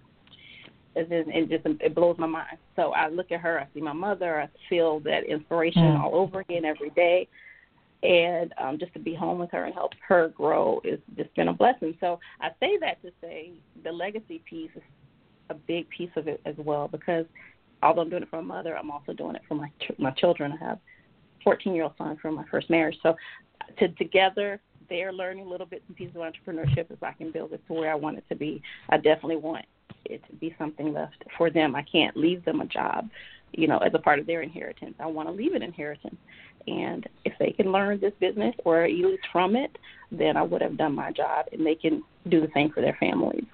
It 0.96 1.08
just, 1.08 1.28
it 1.34 1.48
just 1.48 1.82
it 1.82 1.94
blows 1.94 2.16
my 2.18 2.26
mind. 2.26 2.58
So 2.74 2.92
I 2.92 3.08
look 3.08 3.30
at 3.30 3.40
her, 3.40 3.60
I 3.60 3.68
see 3.72 3.80
my 3.80 3.92
mother, 3.92 4.40
I 4.40 4.48
feel 4.68 5.00
that 5.00 5.24
inspiration 5.24 5.82
Mm. 5.82 6.00
all 6.02 6.14
over 6.16 6.40
again 6.40 6.64
every 6.64 6.90
day, 6.90 7.28
and 8.02 8.52
um, 8.58 8.78
just 8.78 8.92
to 8.94 8.98
be 8.98 9.14
home 9.14 9.38
with 9.38 9.50
her 9.52 9.64
and 9.64 9.74
help 9.74 9.92
her 10.06 10.28
grow 10.28 10.80
is 10.84 10.98
just 11.16 11.34
been 11.36 11.48
a 11.48 11.52
blessing. 11.52 11.96
So 12.00 12.18
I 12.40 12.48
say 12.58 12.76
that 12.80 13.00
to 13.02 13.12
say 13.20 13.52
the 13.84 13.92
legacy 13.92 14.42
piece 14.48 14.70
is 14.74 14.82
a 15.50 15.54
big 15.54 15.88
piece 15.90 16.10
of 16.16 16.26
it 16.26 16.40
as 16.44 16.54
well 16.58 16.88
because 16.88 17.26
although 17.82 18.02
I'm 18.02 18.10
doing 18.10 18.22
it 18.22 18.30
for 18.30 18.42
my 18.42 18.56
mother, 18.56 18.76
I'm 18.76 18.90
also 18.90 19.12
doing 19.12 19.36
it 19.36 19.42
for 19.46 19.54
my 19.54 19.68
ch- 19.80 19.98
my 19.98 20.10
children. 20.12 20.52
I 20.60 20.64
have 20.64 20.78
14 21.44 21.74
year 21.74 21.84
old 21.84 21.94
son 21.98 22.16
from 22.20 22.34
my 22.34 22.44
first 22.50 22.68
marriage. 22.70 22.96
So 23.02 23.14
to 23.78 23.88
together 23.90 24.60
they're 24.88 25.12
learning 25.12 25.48
little 25.48 25.66
bits 25.66 25.84
and 25.86 25.96
pieces 25.96 26.16
of 26.16 26.22
entrepreneurship 26.22 26.90
as 26.90 26.98
I 27.00 27.12
can 27.12 27.30
build 27.30 27.52
it 27.52 27.64
to 27.68 27.72
where 27.74 27.92
I 27.92 27.94
want 27.94 28.18
it 28.18 28.24
to 28.28 28.34
be. 28.34 28.60
I 28.88 28.96
definitely 28.96 29.36
want 29.36 29.64
it 30.10 30.22
to 30.28 30.36
be 30.36 30.54
something 30.58 30.92
left 30.92 31.22
for 31.36 31.50
them. 31.50 31.74
I 31.74 31.82
can't 31.82 32.16
leave 32.16 32.44
them 32.44 32.60
a 32.60 32.66
job, 32.66 33.08
you 33.52 33.66
know, 33.66 33.78
as 33.78 33.92
a 33.94 33.98
part 33.98 34.18
of 34.18 34.26
their 34.26 34.42
inheritance. 34.42 34.94
I 34.98 35.06
want 35.06 35.28
to 35.28 35.32
leave 35.32 35.54
an 35.54 35.62
inheritance. 35.62 36.16
And 36.66 37.08
if 37.24 37.32
they 37.38 37.50
can 37.50 37.72
learn 37.72 38.00
this 38.00 38.12
business 38.20 38.54
or 38.64 38.84
at 38.84 38.90
least 38.90 39.22
from 39.32 39.56
it, 39.56 39.76
then 40.12 40.36
I 40.36 40.42
would 40.42 40.60
have 40.60 40.76
done 40.76 40.94
my 40.94 41.10
job 41.12 41.46
and 41.52 41.64
they 41.64 41.74
can 41.74 42.02
do 42.28 42.40
the 42.40 42.48
same 42.54 42.70
for 42.70 42.80
their 42.80 42.96
families. 43.00 43.44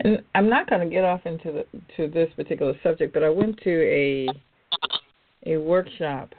And 0.00 0.22
I'm 0.34 0.48
not 0.48 0.68
going 0.70 0.80
to 0.80 0.92
get 0.92 1.04
off 1.04 1.26
into 1.26 1.52
the 1.52 1.66
to 1.96 2.08
this 2.08 2.30
particular 2.34 2.74
subject, 2.82 3.12
but 3.12 3.22
I 3.22 3.28
went 3.28 3.58
to 3.62 3.70
a 3.70 4.28
a 5.46 5.56
workshop, 5.58 6.34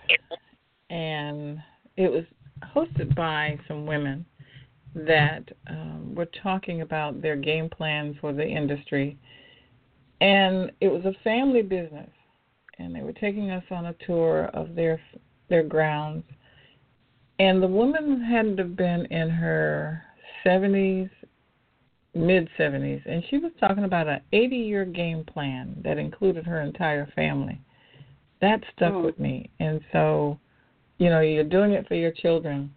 and 0.90 1.62
it 1.98 2.12
was 2.12 2.24
hosted 2.76 3.16
by 3.16 3.60
some 3.68 3.86
women 3.86 4.26
that 4.96 5.44
um, 5.68 6.14
were 6.16 6.30
talking 6.44 6.82
about 6.82 7.22
their 7.22 7.36
game 7.36 7.70
plan 7.70 8.18
for 8.20 8.34
the 8.34 8.46
industry, 8.46 9.18
and 10.20 10.72
it 10.82 10.88
was 10.90 11.06
a 11.06 11.14
family 11.24 11.62
business, 11.62 12.10
and 12.78 12.94
they 12.94 13.02
were 13.02 13.14
taking 13.14 13.52
us 13.52 13.64
on 13.72 13.88
a 13.88 13.96
tour 14.06 14.46
of 14.54 14.76
their 14.76 15.00
their 15.50 15.64
grounds, 15.64 16.24
and 17.40 17.62
the 17.62 17.68
woman 17.68 18.22
had 18.22 18.58
to 18.58 18.64
have 18.64 18.76
been 18.76 19.06
in 19.08 19.30
her 19.30 20.04
70s 20.46 21.10
mid 22.14 22.50
70s, 22.58 23.02
and 23.06 23.24
she 23.30 23.38
was 23.38 23.52
talking 23.60 23.86
about 23.86 24.08
an 24.08 24.22
80 24.34 24.56
year 24.56 24.86
game 24.86 25.24
plan 25.24 25.76
that 25.84 25.98
included 25.98 26.46
her 26.46 26.62
entire 26.62 27.06
family. 27.16 27.60
That 28.42 28.64
stuck 28.76 28.94
Mm. 28.94 29.04
with 29.04 29.20
me. 29.20 29.50
And 29.60 29.82
so, 29.92 30.38
you 30.98 31.10
know, 31.10 31.22
you're 31.22 31.44
doing 31.44 31.72
it 31.72 31.88
for 31.88 31.96
your 31.96 32.12
children. 32.12 32.74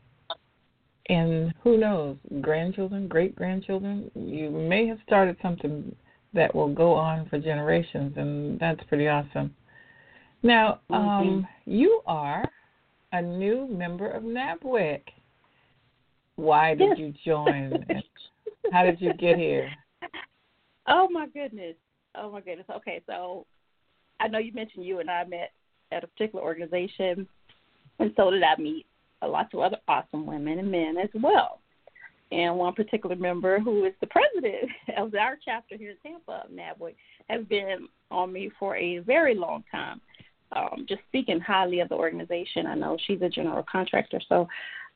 And 1.09 1.53
who 1.63 1.77
knows, 1.77 2.17
grandchildren, 2.41 3.09
great 3.09 3.37
grandchildren, 3.37 4.11
you 4.15 4.51
may 4.51 4.87
have 4.87 4.99
started 5.07 5.37
something 5.43 5.95
that 6.33 6.55
will 6.55 6.73
go 6.73 6.95
on 6.95 7.29
for 7.29 7.39
generations, 7.39 8.15
and 8.17 8.59
that's 8.59 8.83
pretty 8.85 9.09
awesome. 9.09 9.55
Now, 10.43 10.81
um, 10.91 11.47
you 11.67 12.01
are 12.07 12.45
a 13.13 13.21
new 13.23 13.67
member 13.69 14.11
of 14.11 14.23
NABWIC. 14.23 15.03
Why 16.37 16.75
did 16.75 16.89
Yes. 16.89 16.99
you 16.99 17.15
join? 17.25 17.85
How 18.73 18.83
did 18.85 19.01
you 19.01 19.13
get 19.13 19.37
here? 19.37 19.71
Oh 20.87 21.09
my 21.09 21.27
goodness. 21.29 21.77
Oh 22.15 22.31
my 22.31 22.43
goodness. 22.43 22.67
Okay, 22.71 23.01
so 23.07 23.47
I 24.21 24.29
know 24.29 24.39
you 24.39 24.53
mentioned 24.53 24.85
you 24.85 25.01
and 25.01 25.11
I 25.11 25.25
met 25.25 25.53
at 25.93 26.05
a 26.05 26.07
particular 26.07 26.45
organization, 26.45 27.27
and 27.99 28.13
so 28.17 28.31
did 28.31 28.43
I 28.43 28.55
meet 28.61 28.85
a 29.25 29.29
lot 29.29 29.53
of 29.53 29.61
other 29.61 29.79
awesome 29.89 30.27
women 30.27 30.59
and 30.59 30.71
men 30.71 30.97
as 30.97 31.11
well. 31.15 31.61
And 32.33 32.57
one 32.57 32.75
particular 32.75 33.17
member, 33.17 33.61
who 33.61 33.85
is 33.85 33.93
the 34.01 34.07
president 34.07 34.71
of 34.97 35.15
our 35.15 35.37
chapter 35.45 35.77
here 35.77 35.91
in 35.91 35.97
Tampa 36.03 36.45
of 36.45 36.51
NABWIC, 36.51 36.95
has 37.29 37.45
been 37.47 37.89
on 38.11 38.33
me 38.33 38.51
for 38.59 38.77
a 38.77 38.99
very 38.99 39.35
long 39.35 39.65
time. 39.71 40.01
Um, 40.53 40.87
just 40.89 41.01
speaking 41.09 41.41
highly 41.41 41.81
of 41.81 41.89
the 41.89 41.97
organization. 41.97 42.67
I 42.67 42.75
know 42.75 42.97
she's 43.07 43.23
a 43.23 43.29
general 43.29 43.65
contractor, 43.71 44.21
so 44.29 44.47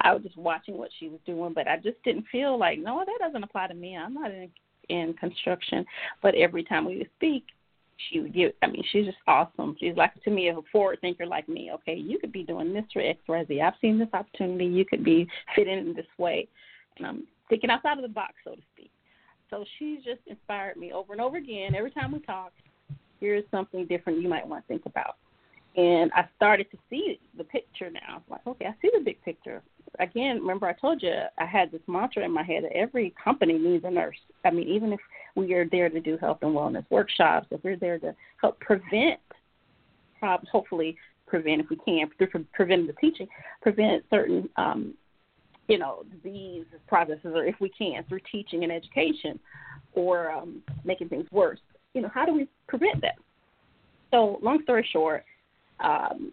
I 0.01 0.13
was 0.13 0.23
just 0.23 0.37
watching 0.37 0.79
what 0.79 0.91
she 1.01 1.09
was 1.09 1.19
doing, 1.27 1.53
but 1.53 1.67
I 1.67 1.77
just 1.79 2.01
didn't 2.05 2.27
feel 2.31 2.57
like, 2.57 2.79
no, 2.79 3.03
that 3.05 3.19
doesn't 3.19 3.43
apply 3.43 3.67
to 3.67 3.75
me. 3.75 3.97
I'm 3.97 4.15
not 4.15 4.31
in 4.31 4.51
in 4.89 5.15
construction. 5.15 5.85
But 6.23 6.35
every 6.35 6.65
time 6.65 6.85
we 6.85 6.99
would 6.99 7.11
speak, 7.17 7.45
she 8.11 8.21
would 8.21 8.35
give. 8.35 8.53
I 8.63 8.69
mean, 8.69 8.83
she's 8.91 9.07
just 9.07 9.19
awesome. 9.27 9.77
She's 9.79 9.97
like 9.97 10.13
to 10.23 10.31
me 10.31 10.49
a 10.49 10.55
forward 10.71 11.01
thinker 11.01 11.27
like 11.27 11.49
me. 11.49 11.71
Okay, 11.75 11.95
you 11.95 12.19
could 12.19 12.33
be 12.33 12.45
doing 12.45 12.73
this 12.73 12.85
for 12.93 13.03
X, 13.03 13.19
Y, 13.27 13.45
Z. 13.47 13.61
I've 13.61 13.75
seen 13.81 13.99
this 13.99 14.09
opportunity. 14.13 14.67
You 14.67 14.85
could 14.85 15.05
be 15.05 15.27
fitting 15.55 15.79
in 15.79 15.95
this 15.95 16.07
way, 16.19 16.49
and 16.97 17.07
I'm 17.07 17.27
thinking 17.49 17.71
outside 17.71 17.99
of 17.99 18.03
the 18.03 18.09
box, 18.09 18.35
so 18.45 18.55
to 18.55 18.63
speak. 18.75 18.91
So 19.51 19.65
she's 19.79 19.99
just 20.05 20.21
inspired 20.27 20.77
me 20.77 20.93
over 20.93 21.13
and 21.13 21.23
over 21.23 21.37
again. 21.37 21.75
Every 21.75 21.91
time 21.91 22.13
we 22.13 22.21
talk, 22.21 22.53
here's 23.21 23.45
something 23.51 23.87
different 23.87 24.21
you 24.21 24.29
might 24.29 24.47
want 24.47 24.65
to 24.65 24.69
think 24.69 24.87
about. 24.87 25.17
And 25.79 26.11
I 26.13 26.25
started 26.35 26.69
to 26.73 26.79
see 26.91 27.21
the 27.37 27.45
picture 27.45 27.89
now. 27.89 28.21
Like, 28.29 28.45
okay, 28.49 28.67
I 28.67 28.75
see 28.83 28.91
the 28.93 29.05
big 29.05 29.23
picture. 29.23 29.63
Again, 30.01 30.41
remember 30.41 30.67
I 30.67 30.73
told 30.73 31.01
you 31.03 31.15
I 31.39 31.47
had 31.47 31.71
this 31.71 31.81
mantra 31.87 32.25
in 32.25 32.33
my 32.33 32.43
head 32.43 32.65
that 32.65 32.77
every 32.77 33.15
company 33.23 33.57
needs 33.57 33.85
a 33.85 33.91
nurse. 33.91 34.17
I 34.45 34.51
mean, 34.51 34.67
even 34.67 34.93
if 34.93 34.99
we 35.37 35.55
are 35.55 35.69
there 35.71 35.89
to 35.89 36.01
do 36.01 36.19
health 36.19 36.39
and 36.43 36.51
wellness 36.51 36.85
workshops, 36.91 37.47
if 37.53 37.63
we're 37.63 37.77
there 37.77 38.01
to 38.01 38.13
help 38.41 38.59
prevent 38.59 39.21
problems, 40.19 40.49
hopefully 40.51 40.97
prevent 41.29 41.61
if 41.61 41.71
we 41.71 41.77
can, 41.77 42.11
through 42.19 42.45
preventative 42.53 42.97
teaching, 43.01 43.29
prevent 43.63 44.03
certain 44.11 44.49
um, 44.57 44.95
you 45.69 45.79
know, 45.79 46.03
disease 46.11 46.65
processes, 46.89 47.21
or 47.25 47.45
if 47.45 47.55
we 47.61 47.69
can, 47.69 48.03
through 48.09 48.21
teaching 48.33 48.65
and 48.65 48.73
education, 48.73 49.39
or 49.93 50.33
um, 50.33 50.61
making 50.85 51.09
things 51.09 51.27
worse. 51.31 51.61
You 51.95 52.03
know, 52.03 52.11
how 52.13 52.27
do 52.27 52.35
we 52.35 52.49
prevent 52.67 53.01
that? 53.03 53.17
So, 54.11 54.41
long 54.43 54.63
story 54.65 54.89
short, 54.91 55.25
um, 55.81 56.33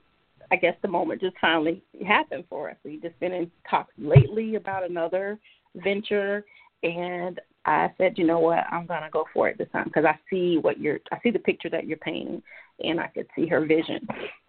I 0.51 0.55
guess 0.55 0.75
the 0.81 0.87
moment 0.87 1.21
just 1.21 1.35
finally 1.39 1.81
happened 2.05 2.45
for 2.49 2.69
us. 2.69 2.77
We've 2.83 3.01
just 3.01 3.19
been 3.19 3.33
in 3.33 3.51
talks 3.69 3.93
lately 3.97 4.55
about 4.55 4.89
another 4.89 5.39
venture, 5.75 6.45
and 6.83 7.39
I 7.65 7.91
said, 7.97 8.17
you 8.17 8.25
know 8.25 8.39
what, 8.39 8.63
I'm 8.71 8.85
gonna 8.85 9.09
go 9.11 9.25
for 9.33 9.49
it 9.49 9.57
this 9.57 9.67
time 9.71 9.85
because 9.85 10.05
I 10.05 10.17
see 10.29 10.57
what 10.57 10.79
you're, 10.79 10.99
I 11.11 11.19
see 11.21 11.31
the 11.31 11.39
picture 11.39 11.69
that 11.69 11.87
you're 11.87 11.97
painting, 11.97 12.43
and 12.83 12.99
I 12.99 13.07
could 13.07 13.27
see 13.35 13.47
her 13.47 13.65
vision. 13.65 14.07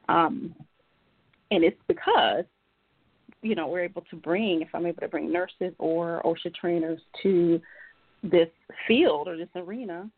Um, 0.08 0.54
and 1.50 1.64
it's 1.64 1.80
because 1.88 2.44
you 3.42 3.54
know 3.54 3.68
we're 3.68 3.84
able 3.84 4.02
to 4.10 4.16
bring 4.16 4.62
if 4.62 4.68
i'm 4.74 4.86
able 4.86 5.00
to 5.00 5.08
bring 5.08 5.32
nurses 5.32 5.72
or 5.78 6.22
osha 6.24 6.52
trainers 6.54 7.00
to 7.22 7.60
this 8.22 8.48
field 8.88 9.28
or 9.28 9.36
this 9.36 9.48
arena 9.54 10.08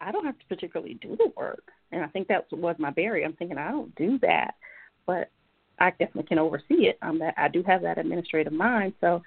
i 0.00 0.10
don't 0.12 0.24
have 0.24 0.38
to 0.38 0.46
particularly 0.46 0.94
do 0.94 1.16
the 1.16 1.32
work. 1.36 1.64
And 1.92 2.02
i 2.02 2.06
think 2.08 2.28
that 2.28 2.46
was 2.52 2.76
my 2.78 2.90
barrier. 2.90 3.26
I'm 3.26 3.34
thinking 3.34 3.58
i 3.58 3.70
don't 3.70 3.94
do 3.96 4.18
that. 4.20 4.54
But 5.06 5.30
i 5.78 5.90
definitely 5.90 6.24
can 6.24 6.38
oversee 6.38 6.88
it. 6.88 6.98
Um 7.02 7.18
that 7.20 7.34
i 7.36 7.48
do 7.48 7.62
have 7.66 7.82
that 7.82 7.98
administrative 7.98 8.52
mind. 8.52 8.94
So 9.00 9.22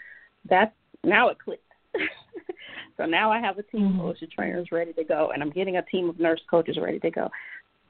that's 0.50 0.74
now 1.04 1.30
it 1.30 1.38
clicked 1.40 1.64
so 2.98 3.06
now 3.06 3.32
i 3.32 3.40
have 3.40 3.58
a 3.58 3.64
team 3.64 3.94
Mhm. 3.94 4.00
of 4.10 4.16
osha 4.16 4.30
trainers 4.32 4.72
ready 4.72 4.94
to 4.94 5.04
go 5.04 5.32
and 5.34 5.44
i'm 5.44 5.50
getting 5.52 5.78
a 5.78 5.82
team 5.84 6.10
of 6.10 6.20
nurse 6.20 6.42
coaches 6.50 6.78
ready 6.82 7.00
to 7.00 7.12
go. 7.12 7.30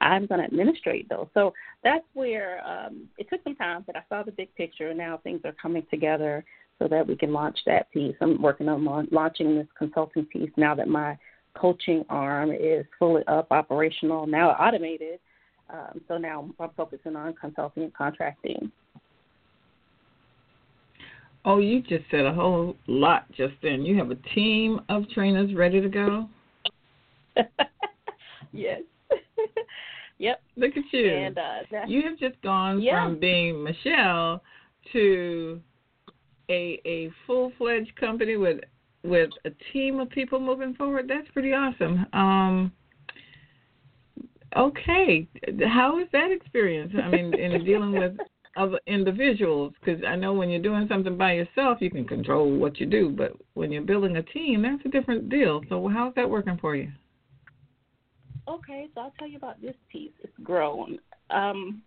I'm 0.00 0.26
going 0.26 0.40
to 0.40 0.46
administrate 0.46 1.08
those. 1.08 1.28
So 1.34 1.54
that's 1.82 2.04
where 2.14 2.60
um, 2.66 3.08
it 3.16 3.28
took 3.30 3.42
some 3.44 3.56
time, 3.56 3.84
but 3.86 3.96
I 3.96 4.02
saw 4.08 4.22
the 4.22 4.32
big 4.32 4.54
picture, 4.54 4.88
and 4.88 4.98
now 4.98 5.18
things 5.22 5.40
are 5.44 5.54
coming 5.60 5.86
together 5.90 6.44
so 6.78 6.88
that 6.88 7.06
we 7.06 7.16
can 7.16 7.32
launch 7.32 7.58
that 7.66 7.90
piece. 7.92 8.16
I'm 8.20 8.42
working 8.42 8.68
on 8.68 9.08
launching 9.10 9.54
this 9.56 9.68
consulting 9.78 10.26
piece 10.26 10.50
now 10.56 10.74
that 10.74 10.88
my 10.88 11.16
coaching 11.54 12.04
arm 12.08 12.50
is 12.52 12.84
fully 12.98 13.22
up, 13.26 13.48
operational, 13.50 14.26
now 14.26 14.50
automated. 14.50 15.20
Um, 15.70 16.00
so 16.08 16.18
now 16.18 16.50
I'm 16.60 16.70
focusing 16.76 17.16
on 17.16 17.34
consulting 17.34 17.84
and 17.84 17.94
contracting. 17.94 18.70
Oh, 21.46 21.58
you 21.58 21.82
just 21.82 22.04
said 22.10 22.24
a 22.24 22.32
whole 22.32 22.76
lot 22.86 23.30
just 23.32 23.54
then. 23.62 23.82
You 23.82 23.96
have 23.98 24.10
a 24.10 24.16
team 24.34 24.80
of 24.88 25.08
trainers 25.10 25.54
ready 25.54 25.80
to 25.80 25.88
go. 25.88 26.28
yes. 28.52 28.80
yep. 30.18 30.40
Look 30.56 30.76
at 30.76 30.84
you. 30.90 31.10
And 31.10 31.36
uh, 31.36 31.58
you 31.86 32.02
have 32.02 32.18
just 32.18 32.40
gone 32.42 32.80
Yeah. 32.80 33.04
from 33.04 33.20
being 33.20 33.62
Michelle 33.62 34.42
to 34.92 35.60
a 36.50 36.80
a 36.84 37.10
full 37.26 37.52
fledged 37.58 37.94
company 37.96 38.36
with 38.36 38.60
with 39.04 39.30
a 39.44 39.50
team 39.72 40.00
of 40.00 40.08
people 40.10 40.40
moving 40.40 40.74
forward. 40.74 41.06
That's 41.08 41.28
pretty 41.32 41.52
awesome. 41.52 42.06
Um, 42.12 42.72
okay, 44.56 45.28
how 45.66 46.00
is 46.00 46.08
that 46.12 46.30
experience? 46.32 46.92
I 47.00 47.08
mean, 47.08 47.34
in 47.34 47.64
dealing 47.64 47.92
with 47.92 48.16
other 48.56 48.80
individuals 48.86 49.72
because 49.80 50.02
I 50.06 50.16
know 50.16 50.32
when 50.32 50.48
you're 50.48 50.62
doing 50.62 50.86
something 50.88 51.18
by 51.18 51.34
yourself, 51.34 51.78
you 51.80 51.90
can 51.90 52.06
control 52.06 52.50
what 52.50 52.80
you 52.80 52.86
do, 52.86 53.10
but 53.10 53.32
when 53.54 53.70
you're 53.70 53.82
building 53.82 54.16
a 54.16 54.22
team, 54.22 54.62
that's 54.62 54.84
a 54.84 54.88
different 54.88 55.28
deal. 55.28 55.62
So 55.68 55.88
how's 55.88 56.14
that 56.14 56.28
working 56.28 56.58
for 56.60 56.74
you? 56.74 56.90
Okay, 58.48 58.88
so 58.94 59.02
I'll 59.02 59.12
tell 59.18 59.28
you 59.28 59.36
about 59.36 59.60
this 59.60 59.74
piece. 59.90 60.12
It's 60.22 60.32
grown. 60.42 60.98
Um, 61.30 61.82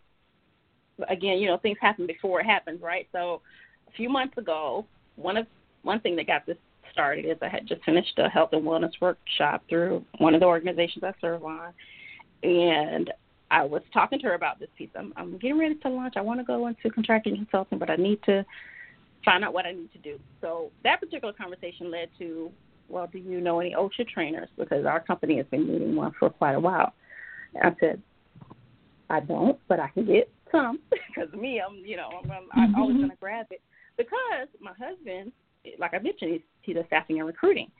again, 1.10 1.38
you 1.38 1.48
know, 1.48 1.58
things 1.58 1.78
happen 1.80 2.06
before 2.08 2.42
it 2.42 2.46
happens, 2.46 2.82
right? 2.82 3.08
So 3.12 3.42
a 3.88 3.92
few 3.92 4.10
months 4.10 4.38
ago, 4.38 4.86
one 5.16 5.38
of 5.38 5.48
one 5.84 6.00
thing 6.02 6.16
that 6.18 6.28
got 6.28 6.46
this 6.46 6.58
started 6.98 7.26
is 7.26 7.38
I 7.44 7.48
had 7.48 7.68
just 7.68 7.84
finished 7.84 8.18
a 8.18 8.28
health 8.28 8.50
and 8.54 8.64
wellness 8.64 8.92
workshop 9.00 9.64
through 9.70 10.04
one 10.18 10.34
of 10.34 10.40
the 10.40 10.48
organizations 10.48 11.04
I 11.04 11.14
serve 11.22 11.44
on, 11.44 11.72
and 12.42 13.14
I 13.52 13.64
was 13.64 13.84
talking 13.94 14.20
to 14.20 14.26
her 14.26 14.34
about 14.34 14.60
this 14.60 14.70
piece. 14.76 14.90
I'm, 14.98 15.14
I'm 15.16 15.38
getting 15.38 15.60
ready 15.60 15.76
to 15.76 15.90
launch. 15.90 16.16
I 16.18 16.22
want 16.22 16.40
to 16.40 16.44
go 16.44 16.66
into 16.66 16.90
contracting 16.90 17.36
consulting, 17.36 17.78
but 17.78 17.92
I 17.92 17.98
need 17.98 18.22
to 18.24 18.44
find 19.24 19.44
out 19.44 19.54
what 19.54 19.68
I 19.68 19.74
need 19.74 19.92
to 19.94 20.00
do. 20.00 20.20
So 20.42 20.72
that 20.84 21.00
particular 21.00 21.34
conversation 21.34 21.92
led 21.92 22.10
to, 22.18 22.50
well, 22.90 23.08
do 23.12 23.20
you 23.20 23.40
know 23.40 23.60
any 23.60 23.76
OSHA 23.76 24.10
trainers? 24.10 24.50
Because 24.58 24.86
our 24.86 25.00
company 25.00 25.38
has 25.38 25.46
been 25.46 25.72
needing 25.72 25.96
one 25.96 26.14
for 26.20 26.32
quite 26.32 26.54
a 26.54 26.60
while. 26.60 26.94
And 27.54 27.64
I 27.64 27.76
said, 27.80 28.02
I 29.10 29.20
don't, 29.20 29.60
but 29.68 29.80
I 29.80 29.90
can 29.90 30.06
get 30.06 30.30
some 30.52 30.80
because 30.90 31.32
me, 31.34 31.62
I'm, 31.62 31.76
you 31.86 31.96
know, 31.96 32.10
I'm, 32.24 32.32
I'm 32.32 32.72
mm-hmm. 32.72 32.82
always 32.82 32.98
going 32.98 33.12
to 33.12 33.18
grab 33.18 33.46
it 33.52 33.62
because 33.98 34.48
my 34.60 34.72
husband, 34.72 35.32
like 35.80 35.94
I 35.94 36.00
mentioned, 36.00 36.32
he's, 36.32 36.42
he's 36.62 36.76
a 36.78 36.86
staffing 36.88 37.20
and 37.20 37.28
recruiting. 37.28 37.72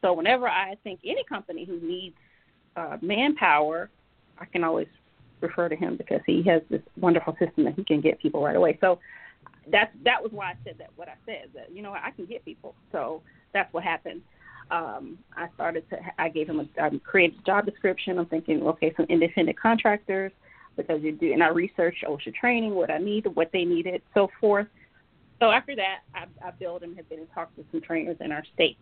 So 0.00 0.12
whenever 0.12 0.48
I 0.48 0.74
think 0.84 1.00
any 1.04 1.24
company 1.24 1.64
who 1.64 1.80
needs 1.80 2.16
uh, 2.76 2.98
manpower, 3.00 3.90
I 4.38 4.44
can 4.44 4.64
always 4.64 4.88
refer 5.40 5.68
to 5.68 5.76
him 5.76 5.96
because 5.96 6.20
he 6.26 6.42
has 6.44 6.62
this 6.70 6.82
wonderful 6.98 7.36
system 7.38 7.64
that 7.64 7.74
he 7.74 7.84
can 7.84 8.00
get 8.00 8.20
people 8.20 8.42
right 8.42 8.56
away. 8.56 8.78
So 8.80 8.98
that's 9.70 9.92
that 10.04 10.22
was 10.22 10.32
why 10.32 10.50
I 10.50 10.54
said 10.64 10.76
that 10.78 10.90
what 10.96 11.08
I 11.08 11.14
said 11.26 11.48
that 11.54 11.74
you 11.74 11.82
know 11.82 11.92
I 11.92 12.10
can 12.10 12.26
get 12.26 12.44
people. 12.44 12.74
So 12.92 13.22
that's 13.52 13.72
what 13.72 13.84
happened. 13.84 14.22
Um, 14.70 15.18
I 15.36 15.48
started 15.54 15.88
to 15.90 15.98
I 16.18 16.28
gave 16.28 16.48
him 16.48 16.60
a 16.60 16.82
I 16.82 16.90
created 17.04 17.38
a 17.40 17.42
job 17.44 17.66
description. 17.66 18.18
I'm 18.18 18.26
thinking 18.26 18.62
okay 18.62 18.92
some 18.96 19.06
independent 19.08 19.58
contractors 19.58 20.32
because 20.76 21.02
you 21.02 21.12
do 21.12 21.32
and 21.32 21.42
I 21.42 21.48
researched 21.48 22.04
OSHA 22.04 22.34
training 22.34 22.74
what 22.74 22.90
I 22.90 22.98
need, 22.98 23.26
what 23.34 23.50
they 23.52 23.64
needed 23.64 24.02
so 24.12 24.28
forth. 24.40 24.66
So 25.40 25.50
after 25.50 25.76
that 25.76 26.00
I, 26.14 26.24
I 26.44 26.50
built 26.52 26.82
and 26.82 26.96
have 26.96 27.08
been 27.08 27.20
in 27.20 27.26
talks 27.28 27.56
with 27.56 27.66
some 27.70 27.80
trainers 27.80 28.16
in 28.20 28.32
our 28.32 28.44
state. 28.54 28.78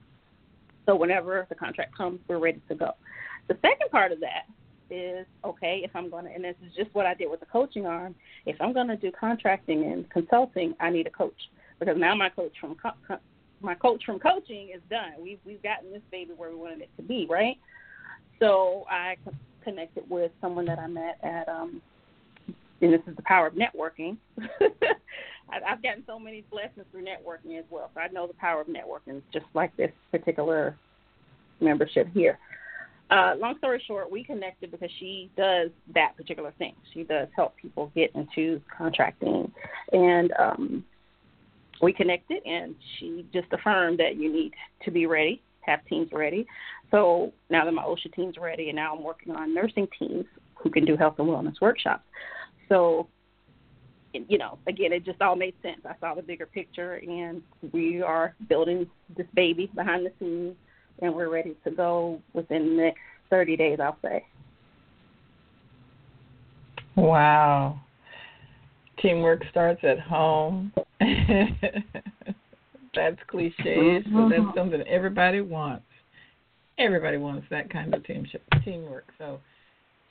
So 0.86 0.96
whenever 0.96 1.46
the 1.48 1.54
contract 1.54 1.96
comes, 1.96 2.20
we're 2.28 2.38
ready 2.38 2.60
to 2.68 2.74
go. 2.74 2.92
The 3.48 3.56
second 3.62 3.90
part 3.90 4.12
of 4.12 4.20
that 4.20 4.46
is 4.90 5.26
okay 5.44 5.80
if 5.84 5.90
I'm 5.94 6.10
going 6.10 6.26
to, 6.26 6.30
and 6.30 6.44
this 6.44 6.56
is 6.66 6.72
just 6.76 6.94
what 6.94 7.06
I 7.06 7.14
did 7.14 7.30
with 7.30 7.40
the 7.40 7.46
coaching 7.46 7.86
arm. 7.86 8.14
If 8.46 8.56
I'm 8.60 8.72
going 8.72 8.88
to 8.88 8.96
do 8.96 9.10
contracting 9.12 9.84
and 9.84 10.08
consulting, 10.10 10.74
I 10.80 10.90
need 10.90 11.06
a 11.06 11.10
coach 11.10 11.48
because 11.78 11.96
now 11.96 12.14
my 12.14 12.28
coach 12.28 12.52
from 12.60 12.76
co- 12.76 13.18
my 13.60 13.74
coach 13.74 14.04
from 14.04 14.18
coaching 14.18 14.70
is 14.74 14.82
done. 14.90 15.12
We've 15.22 15.38
we've 15.46 15.62
gotten 15.62 15.92
this 15.92 16.02
baby 16.10 16.32
where 16.36 16.50
we 16.50 16.56
wanted 16.56 16.82
it 16.82 16.90
to 16.96 17.02
be, 17.02 17.26
right? 17.30 17.56
So 18.40 18.84
I 18.90 19.16
connected 19.62 20.08
with 20.10 20.32
someone 20.40 20.64
that 20.66 20.78
I 20.78 20.88
met 20.88 21.18
at, 21.22 21.48
um, 21.48 21.80
and 22.82 22.92
this 22.92 23.00
is 23.06 23.16
the 23.16 23.22
power 23.22 23.46
of 23.46 23.54
networking. 23.54 24.16
I've 25.50 25.82
gotten 25.82 26.02
so 26.06 26.18
many 26.18 26.44
blessings 26.50 26.86
through 26.90 27.04
networking 27.04 27.58
as 27.58 27.64
well, 27.70 27.90
so 27.94 28.00
I 28.00 28.08
know 28.08 28.26
the 28.26 28.34
power 28.34 28.60
of 28.62 28.68
networking, 28.68 29.22
just 29.32 29.44
like 29.54 29.76
this 29.76 29.90
particular 30.10 30.76
membership 31.60 32.08
here 32.12 32.38
uh, 33.12 33.34
long 33.38 33.56
story 33.58 33.82
short, 33.86 34.10
we 34.10 34.24
connected 34.24 34.70
because 34.70 34.90
she 34.98 35.30
does 35.36 35.68
that 35.94 36.16
particular 36.16 36.52
thing. 36.58 36.74
She 36.94 37.02
does 37.02 37.28
help 37.36 37.54
people 37.60 37.92
get 37.94 38.10
into 38.14 38.60
contracting, 38.76 39.52
and 39.92 40.32
um, 40.38 40.84
we 41.82 41.92
connected, 41.92 42.42
and 42.46 42.74
she 42.98 43.26
just 43.32 43.48
affirmed 43.52 43.98
that 43.98 44.16
you 44.16 44.32
need 44.32 44.52
to 44.84 44.90
be 44.90 45.04
ready, 45.04 45.42
have 45.60 45.84
teams 45.86 46.08
ready. 46.10 46.46
So 46.90 47.32
now 47.50 47.66
that 47.66 47.72
my 47.72 47.82
OSHA 47.82 48.14
team's 48.14 48.36
ready, 48.40 48.68
and 48.70 48.76
now 48.76 48.96
I'm 48.96 49.04
working 49.04 49.34
on 49.34 49.52
nursing 49.52 49.88
teams 49.98 50.24
who 50.54 50.70
can 50.70 50.86
do 50.86 50.96
health 50.96 51.16
and 51.18 51.28
wellness 51.28 51.60
workshops. 51.60 52.04
So, 52.68 53.08
you 54.12 54.38
know, 54.38 54.58
again, 54.66 54.92
it 54.92 55.04
just 55.04 55.22
all 55.22 55.36
made 55.36 55.54
sense. 55.62 55.80
I 55.84 55.94
saw 56.00 56.14
the 56.14 56.22
bigger 56.22 56.46
picture, 56.46 56.94
and 56.94 57.42
we 57.72 58.02
are 58.02 58.34
building 58.48 58.86
this 59.16 59.26
baby 59.34 59.70
behind 59.74 60.06
the 60.06 60.12
scenes 60.18 60.56
and 61.02 61.14
we're 61.14 61.28
ready 61.28 61.54
to 61.64 61.70
go 61.70 62.22
within 62.32 62.76
the 62.76 62.82
next 62.84 63.00
30 63.30 63.56
days, 63.56 63.78
I'll 63.82 63.98
say. 64.02 64.24
Wow. 66.96 67.80
Teamwork 69.00 69.42
starts 69.50 69.80
at 69.82 69.98
home. 69.98 70.72
that's 71.00 73.18
cliche, 73.26 74.02
but 74.04 74.28
that's 74.28 74.40
mm-hmm. 74.40 74.56
something 74.56 74.82
everybody 74.82 75.40
wants. 75.40 75.84
Everybody 76.78 77.16
wants 77.16 77.46
that 77.50 77.68
kind 77.70 77.92
of 77.94 78.04
teamship, 78.04 78.42
teamwork. 78.64 79.06
So 79.18 79.40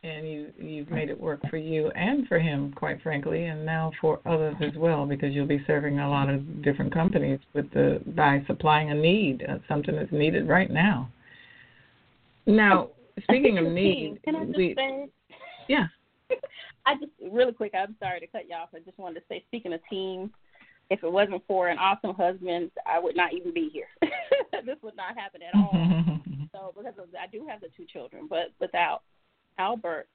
and 0.03 0.27
you 0.27 0.51
you've 0.57 0.89
made 0.89 1.09
it 1.09 1.19
work 1.19 1.39
for 1.49 1.57
you 1.57 1.89
and 1.91 2.27
for 2.27 2.39
him 2.39 2.73
quite 2.73 3.01
frankly 3.03 3.45
and 3.45 3.65
now 3.65 3.91
for 4.01 4.19
others 4.25 4.55
as 4.61 4.75
well 4.75 5.05
because 5.05 5.33
you'll 5.33 5.45
be 5.45 5.63
serving 5.67 5.99
a 5.99 6.09
lot 6.09 6.29
of 6.29 6.63
different 6.63 6.91
companies 6.91 7.39
with 7.53 7.69
the 7.71 8.01
by 8.15 8.43
supplying 8.47 8.89
a 8.89 8.95
need 8.95 9.45
uh, 9.47 9.57
something 9.67 9.95
that's 9.95 10.11
needed 10.11 10.47
right 10.47 10.71
now. 10.71 11.09
Now 12.47 12.89
speaking 13.23 13.59
of 13.59 13.65
need 13.65 14.19
can 14.23 14.35
I 14.35 14.45
just 14.45 14.57
we, 14.57 14.73
say? 14.75 15.07
Yeah. 15.67 15.85
I 16.85 16.95
just 16.95 17.11
really 17.31 17.53
quick 17.53 17.73
I'm 17.75 17.95
sorry 17.99 18.19
to 18.21 18.27
cut 18.27 18.49
you 18.49 18.55
off. 18.55 18.69
I 18.75 18.79
just 18.79 18.97
wanted 18.97 19.19
to 19.19 19.25
say 19.29 19.43
speaking 19.47 19.73
of 19.73 19.81
teams 19.87 20.31
if 20.89 21.03
it 21.03 21.11
wasn't 21.11 21.43
for 21.47 21.67
an 21.67 21.77
awesome 21.77 22.15
husband 22.15 22.71
I 22.87 22.97
would 22.97 23.15
not 23.15 23.33
even 23.33 23.53
be 23.53 23.69
here. 23.71 23.87
This 24.63 24.77
would 24.83 24.95
not 24.95 25.17
happen 25.17 25.41
at 25.41 25.55
all. 25.55 25.71
So 26.53 26.73
because 26.77 26.93
of, 26.99 27.05
I 27.19 27.27
do 27.31 27.47
have 27.47 27.61
the 27.61 27.69
two 27.77 27.85
children 27.85 28.27
but 28.29 28.51
without 28.59 29.03
Albert, 29.57 30.07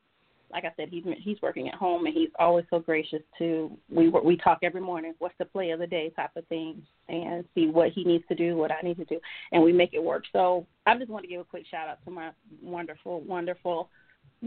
like 0.53 0.65
I 0.65 0.73
said, 0.77 0.89
he's 0.91 1.05
he's 1.23 1.41
working 1.43 1.69
at 1.69 1.75
home 1.75 2.07
and 2.07 2.15
he's 2.15 2.31
always 2.39 2.65
so 2.71 2.79
gracious 2.79 3.23
to 3.39 3.71
we 3.91 4.09
we 4.09 4.37
talk 4.37 4.59
every 4.63 4.81
morning. 4.81 5.15
What's 5.19 5.35
the 5.39 5.45
play 5.45 5.71
of 5.71 5.81
the 5.81 5.87
day 5.87 6.13
type 6.15 6.31
of 6.37 6.47
thing, 6.47 6.83
and 7.09 7.45
see 7.55 7.67
what 7.67 7.91
he 7.91 8.05
needs 8.05 8.25
to 8.29 8.35
do, 8.35 8.57
what 8.57 8.71
I 8.71 8.81
need 8.83 8.97
to 8.99 9.05
do, 9.05 9.19
and 9.53 9.63
we 9.63 9.73
make 9.73 9.93
it 9.93 10.03
work. 10.03 10.25
So 10.33 10.67
I 10.87 10.97
just 10.97 11.11
want 11.11 11.25
to 11.25 11.29
give 11.29 11.41
a 11.41 11.45
quick 11.45 11.67
shout 11.71 11.89
out 11.89 11.99
to 12.05 12.11
my 12.11 12.31
wonderful, 12.63 13.23
wonderful 13.23 13.89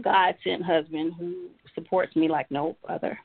God 0.02 0.34
sent 0.44 0.62
husband 0.62 1.12
who 1.18 1.48
supports 1.74 2.14
me 2.16 2.28
like 2.28 2.50
no 2.50 2.76
other. 2.88 3.18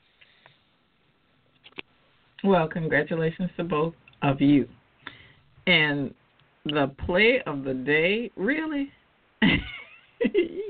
Well, 2.44 2.68
congratulations 2.68 3.50
to 3.56 3.64
both 3.64 3.94
of 4.22 4.40
you. 4.40 4.68
And 5.66 6.14
the 6.64 6.92
play 7.06 7.40
of 7.46 7.64
the 7.64 7.74
day, 7.74 8.30
really? 8.36 8.92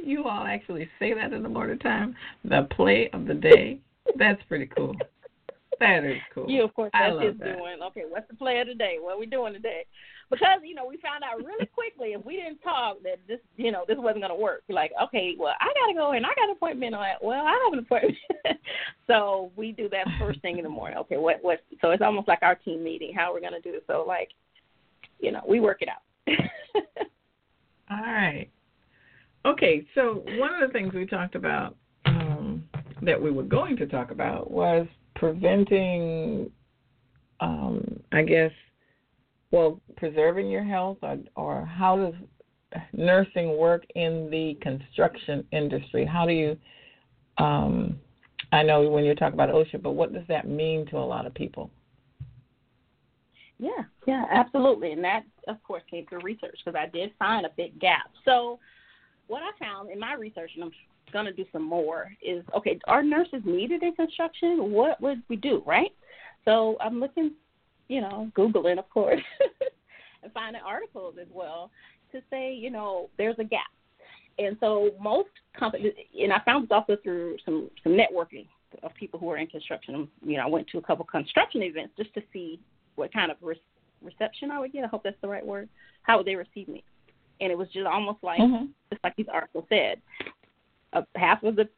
you 0.07 0.25
all 0.25 0.47
actually 0.47 0.88
say 0.99 1.14
that 1.14 1.33
in 1.33 1.42
the 1.42 1.49
morning 1.49 1.79
time. 1.79 2.14
The 2.45 2.69
play 2.71 3.11
of 3.12 3.27
the 3.27 3.35
day. 3.35 3.81
That's 4.16 4.42
pretty 4.45 4.66
cool. 4.77 4.95
That 5.81 6.05
is 6.05 6.16
cool. 6.35 6.49
You, 6.49 6.64
of 6.64 6.75
course, 6.75 6.90
that's 6.92 7.23
his 7.23 7.38
that. 7.38 7.57
doing. 7.57 7.79
Okay, 7.83 8.05
what's 8.09 8.29
the 8.29 8.37
play 8.37 8.61
of 8.61 8.69
the 8.69 8.75
day? 8.75 8.97
What 8.99 9.16
are 9.16 9.19
we 9.19 9.27
doing 9.27 9.53
today? 9.53 9.85
Because 10.31 10.61
you 10.64 10.75
know 10.75 10.87
we 10.87 10.97
found 10.97 11.23
out 11.23 11.45
really 11.45 11.66
quickly 11.75 12.14
if 12.14 12.25
we 12.25 12.37
didn't 12.37 12.59
talk 12.59 13.03
that 13.03 13.19
this 13.29 13.40
you 13.57 13.71
know 13.71 13.85
this 13.87 13.99
wasn't 13.99 14.23
going 14.23 14.31
to 14.31 14.42
work. 14.42 14.62
Like, 14.69 14.92
okay, 15.05 15.35
well 15.38 15.55
I 15.61 15.66
got 15.66 15.88
to 15.88 15.95
go 15.95 16.12
and 16.12 16.25
I 16.25 16.31
got 16.31 16.49
an 16.49 16.57
appointment. 16.57 16.95
On 16.95 17.03
that. 17.03 17.23
Well, 17.23 17.45
I 17.45 17.61
have 17.64 17.73
an 17.75 17.81
appointment. 17.81 18.16
so 19.07 19.53
we 19.57 19.73
do 19.73 19.88
that 19.90 20.07
first 20.19 20.40
thing 20.40 20.57
in 20.57 20.64
the 20.64 20.71
morning. 20.71 20.99
Okay, 20.99 21.19
what 21.19 21.38
what? 21.42 21.61
So 21.83 21.90
it's 21.90 22.03
almost 22.03 22.29
like 22.29 22.40
our 22.42 22.55
team 22.55 22.83
meeting. 22.83 23.12
How 23.14 23.33
we're 23.33 23.40
going 23.40 23.53
to 23.53 23.61
do 23.61 23.77
it. 23.77 23.85
So 23.87 24.05
like, 24.07 24.31
you 25.21 25.33
know, 25.33 25.42
we 25.47 25.61
work 25.61 25.83
it 25.83 25.88
out. 25.88 26.03
All 27.90 28.03
right. 28.03 28.49
Okay, 29.46 29.87
so 29.94 30.24
one 30.38 30.52
of 30.52 30.61
the 30.66 30.72
things 30.72 30.92
we 30.92 31.06
talked 31.06 31.37
about 31.37 31.76
um, 32.04 32.64
that 33.02 33.20
we 33.20 33.30
were 33.30 33.44
going 33.44 33.76
to 33.76 33.87
talk 33.87 34.11
about 34.11 34.50
was 34.50 34.88
preventing, 35.14 36.50
um, 37.38 38.00
I 38.11 38.22
guess, 38.22 38.50
well, 39.52 39.80
preserving 39.96 40.50
your 40.50 40.64
health, 40.64 40.98
or, 41.02 41.18
or 41.37 41.64
how 41.64 41.96
does 41.96 42.14
nursing 42.92 43.56
work 43.56 43.85
in 43.94 44.28
the 44.30 44.59
construction 44.61 45.46
industry? 45.52 46.04
How 46.04 46.26
do 46.26 46.32
you, 46.32 46.59
um, 47.38 47.96
I 48.50 48.64
know 48.64 48.90
when 48.90 49.04
you 49.04 49.14
talk 49.14 49.32
about 49.32 49.48
OSHA, 49.48 49.80
but 49.80 49.92
what 49.92 50.12
does 50.12 50.24
that 50.26 50.48
mean 50.48 50.87
to 50.87 50.96
a 50.96 50.98
lot 50.98 51.24
of 51.24 51.32
people? 51.35 51.70
Yeah, 53.59 53.85
yeah, 54.09 54.24
absolutely. 54.30 54.90
And 54.90 55.04
that, 55.04 55.22
of 55.46 55.62
course, 55.62 55.82
came 55.88 56.04
through 56.06 56.20
research 56.22 56.59
because 56.64 56.78
I 56.78 56.90
did 56.90 57.12
find 57.16 57.46
a 57.46 57.50
big 57.56 57.78
gap. 57.78 58.11
So, 58.24 58.59
what 59.27 59.43
I 59.43 59.51
found 59.59 59.91
in 59.91 59.99
my 59.99 60.15
research, 60.15 60.51
and 60.55 60.65
I'm 60.65 60.73
going 61.12 61.27
to 61.27 61.33
do 61.33 61.45
some 61.53 61.62
more, 61.62 62.11
is 62.23 62.45
okay, 62.57 62.79
are 62.87 63.03
nurses 63.03 63.43
needed 63.45 63.83
in 63.83 63.95
construction? 63.95 64.71
What 64.73 65.01
would 65.01 65.23
we 65.29 65.37
do, 65.37 65.62
right? 65.67 65.93
So 66.45 66.77
I'm 66.81 67.01
looking, 67.01 67.33
you 67.89 68.01
know, 68.01 68.31
Googling, 68.37 68.79
of 68.79 68.89
course, 68.91 69.21
and 70.23 70.33
finding 70.33 70.62
articles 70.62 71.15
as 71.21 71.29
well 71.33 71.71
to 72.12 72.21
say, 72.31 72.53
you 72.55 72.71
know, 72.71 73.11
there's 73.19 73.39
a 73.39 73.45
gap. 73.45 73.67
And 74.39 74.57
so 74.61 74.91
most 75.01 75.31
companies, 75.59 75.95
and 76.21 76.33
I 76.33 76.41
found 76.45 76.65
this 76.65 76.73
also 76.73 76.97
through 77.03 77.37
some 77.45 77.71
some 77.83 77.93
networking 77.93 78.47
of 78.83 78.95
people 78.95 79.19
who 79.19 79.31
are 79.31 79.39
in 79.39 79.47
construction. 79.47 79.95
Um, 79.95 80.09
you 80.25 80.37
know, 80.37 80.43
I 80.43 80.47
went 80.47 80.67
to 80.69 80.79
a 80.79 80.83
couple 80.83 81.05
construction 81.07 81.62
events 81.62 81.95
just 81.97 82.12
to 82.15 82.23
see 82.33 82.61
what 82.97 83.12
kind 83.12 83.31
of 83.31 83.39
re- 83.41 83.61
reception 84.03 84.51
I 84.51 84.61
would 84.61 84.73
get. 84.73 84.85
I 84.85 84.89
hope 84.89 85.03
that's 85.05 85.21
the 85.23 85.29
right 85.29 85.45
word. 85.45 85.69
How 86.03 86.19
would 86.19 86.27
they 86.27 86.37
receive 86.37 86.69
me? 86.69 86.85
And 87.40 87.53
it 87.53 87.59
was 87.59 87.68
just 87.68 87.87
almost 87.87 88.22
like, 88.22 88.40
Mhm. 88.40 88.68
just 88.90 89.03
like 89.05 89.16
these 89.16 89.29
articles 89.29 89.66
said, 89.68 90.01
uh, 90.92 91.03
half 91.14 91.42
of 91.42 91.57
the, 91.57 91.68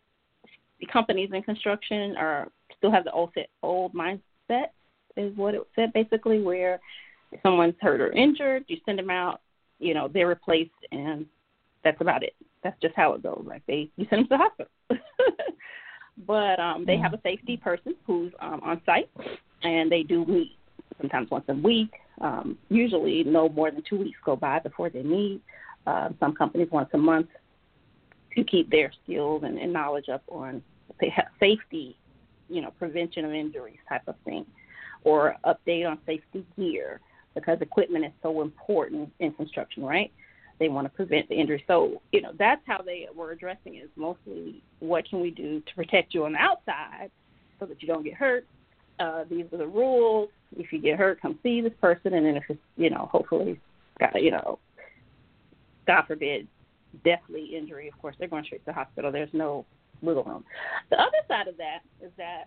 the 0.81 0.87
companies 0.87 1.31
in 1.33 1.43
construction 1.43 2.17
are 2.17 2.51
still 2.77 2.91
have 2.91 3.05
the 3.05 3.13
old 3.13 3.33
set, 3.35 3.49
old 3.63 3.93
mindset, 3.93 4.71
is 5.17 5.37
what 5.37 5.55
it 5.55 5.67
said 5.75 5.93
basically, 5.93 6.41
where 6.41 6.81
if 7.33 7.41
someone's 7.43 7.75
hurt 7.81 8.01
or 8.01 8.13
injured, 8.13 8.65
you 8.69 8.79
send 8.87 8.99
them 8.99 9.11
out, 9.11 9.41
you 9.81 9.95
know, 9.95 10.09
they're 10.09 10.29
replaced, 10.29 10.71
and 10.93 11.27
that's 11.83 12.01
about 12.01 12.23
it. 12.23 12.35
That's 12.63 12.81
just 12.81 12.95
how 12.95 13.13
it 13.15 13.23
goes. 13.23 13.45
Like 13.47 13.63
they, 13.67 13.91
you 13.97 14.07
send 14.09 14.23
them 14.23 14.25
to 14.25 14.29
the 14.29 14.39
hospital. 14.39 14.73
but 16.27 16.59
um, 16.59 16.85
they 16.85 16.97
have 16.97 17.15
a 17.15 17.21
safety 17.23 17.57
person 17.57 17.95
who's 18.07 18.33
um, 18.41 18.61
on 18.65 18.81
site, 18.87 19.11
and 19.63 19.91
they 19.91 20.03
do 20.03 20.25
meet 20.25 20.58
sometimes 20.99 21.31
once 21.31 21.45
a 21.49 21.55
week. 21.55 21.93
Um, 22.21 22.59
usually, 22.69 23.25
no 23.25 23.49
more 23.49 23.71
than 23.71 23.83
two 23.89 23.97
weeks 23.97 24.19
go 24.25 24.37
by 24.37 24.59
before 24.59 24.91
they 24.91 25.03
meet. 25.03 25.43
Uh, 25.87 26.11
some 26.21 26.35
companies 26.35 26.69
once 26.71 26.91
a 26.93 26.99
month 26.99 27.29
to 28.37 28.45
keep 28.45 28.71
their 28.71 28.93
skills 29.03 29.43
and, 29.45 29.59
and 29.59 29.73
knowledge 29.73 30.09
up 30.09 30.23
on 30.29 30.63
safety, 31.41 31.97
you 32.49 32.61
know, 32.61 32.71
prevention 32.79 33.25
of 33.25 33.33
injuries 33.33 33.79
type 33.89 34.03
of 34.07 34.17
thing, 34.25 34.45
or 35.05 35.37
update 35.45 35.89
on 35.89 35.99
safety 36.07 36.45
gear 36.57 37.01
because 37.35 37.59
equipment 37.61 38.05
is 38.05 38.13
so 38.23 38.43
important 38.43 39.11
in 39.21 39.33
construction, 39.33 39.85
right? 39.85 40.13
They 40.59 40.69
want 40.69 40.87
to 40.87 40.89
prevent 40.91 41.29
the 41.29 41.37
injury. 41.37 41.63
So, 41.69 42.03
you 42.13 42.21
know, 42.21 42.33
that's 42.37 42.63
how 42.67 42.83
they 42.83 43.07
were 43.15 43.31
addressing 43.31 43.77
is 43.77 43.89
mostly 43.97 44.63
what 44.81 45.09
can 45.09 45.21
we 45.21 45.31
do 45.31 45.61
to 45.61 45.75
protect 45.75 46.15
you 46.15 46.25
on 46.25 46.33
the 46.33 46.39
outside 46.39 47.11
so 47.61 47.67
that 47.67 47.81
you 47.81 47.89
don't 47.89 48.03
get 48.03 48.15
hurt. 48.15 48.45
Uh, 48.99 49.25
these 49.31 49.47
are 49.53 49.59
the 49.59 49.67
rules. 49.67 50.31
If 50.57 50.73
you 50.73 50.81
get 50.81 50.99
hurt, 50.99 51.21
come 51.21 51.39
see 51.43 51.61
this 51.61 51.73
person, 51.81 52.15
and 52.15 52.25
then 52.25 52.37
if 52.37 52.45
it's, 52.49 52.59
you 52.77 52.91
know, 52.91 53.09
hopefully, 53.13 53.61
you 54.15 54.31
know, 54.31 54.59
God 55.87 56.05
forbid, 56.07 56.47
deathly 57.05 57.57
injury, 57.57 57.89
of 57.89 57.99
course, 58.01 58.17
they're 58.19 58.29
going 58.29 58.45
straight 58.45 58.61
to 58.61 58.67
the 58.67 58.73
hospital. 58.73 59.13
There's 59.13 59.33
no 59.33 59.67
wiggle 60.01 60.25
room. 60.25 60.45
The 60.91 60.97
other 61.01 61.19
side 61.27 61.49
of 61.49 61.57
that 61.59 61.81
is 62.03 62.11
that 62.17 62.45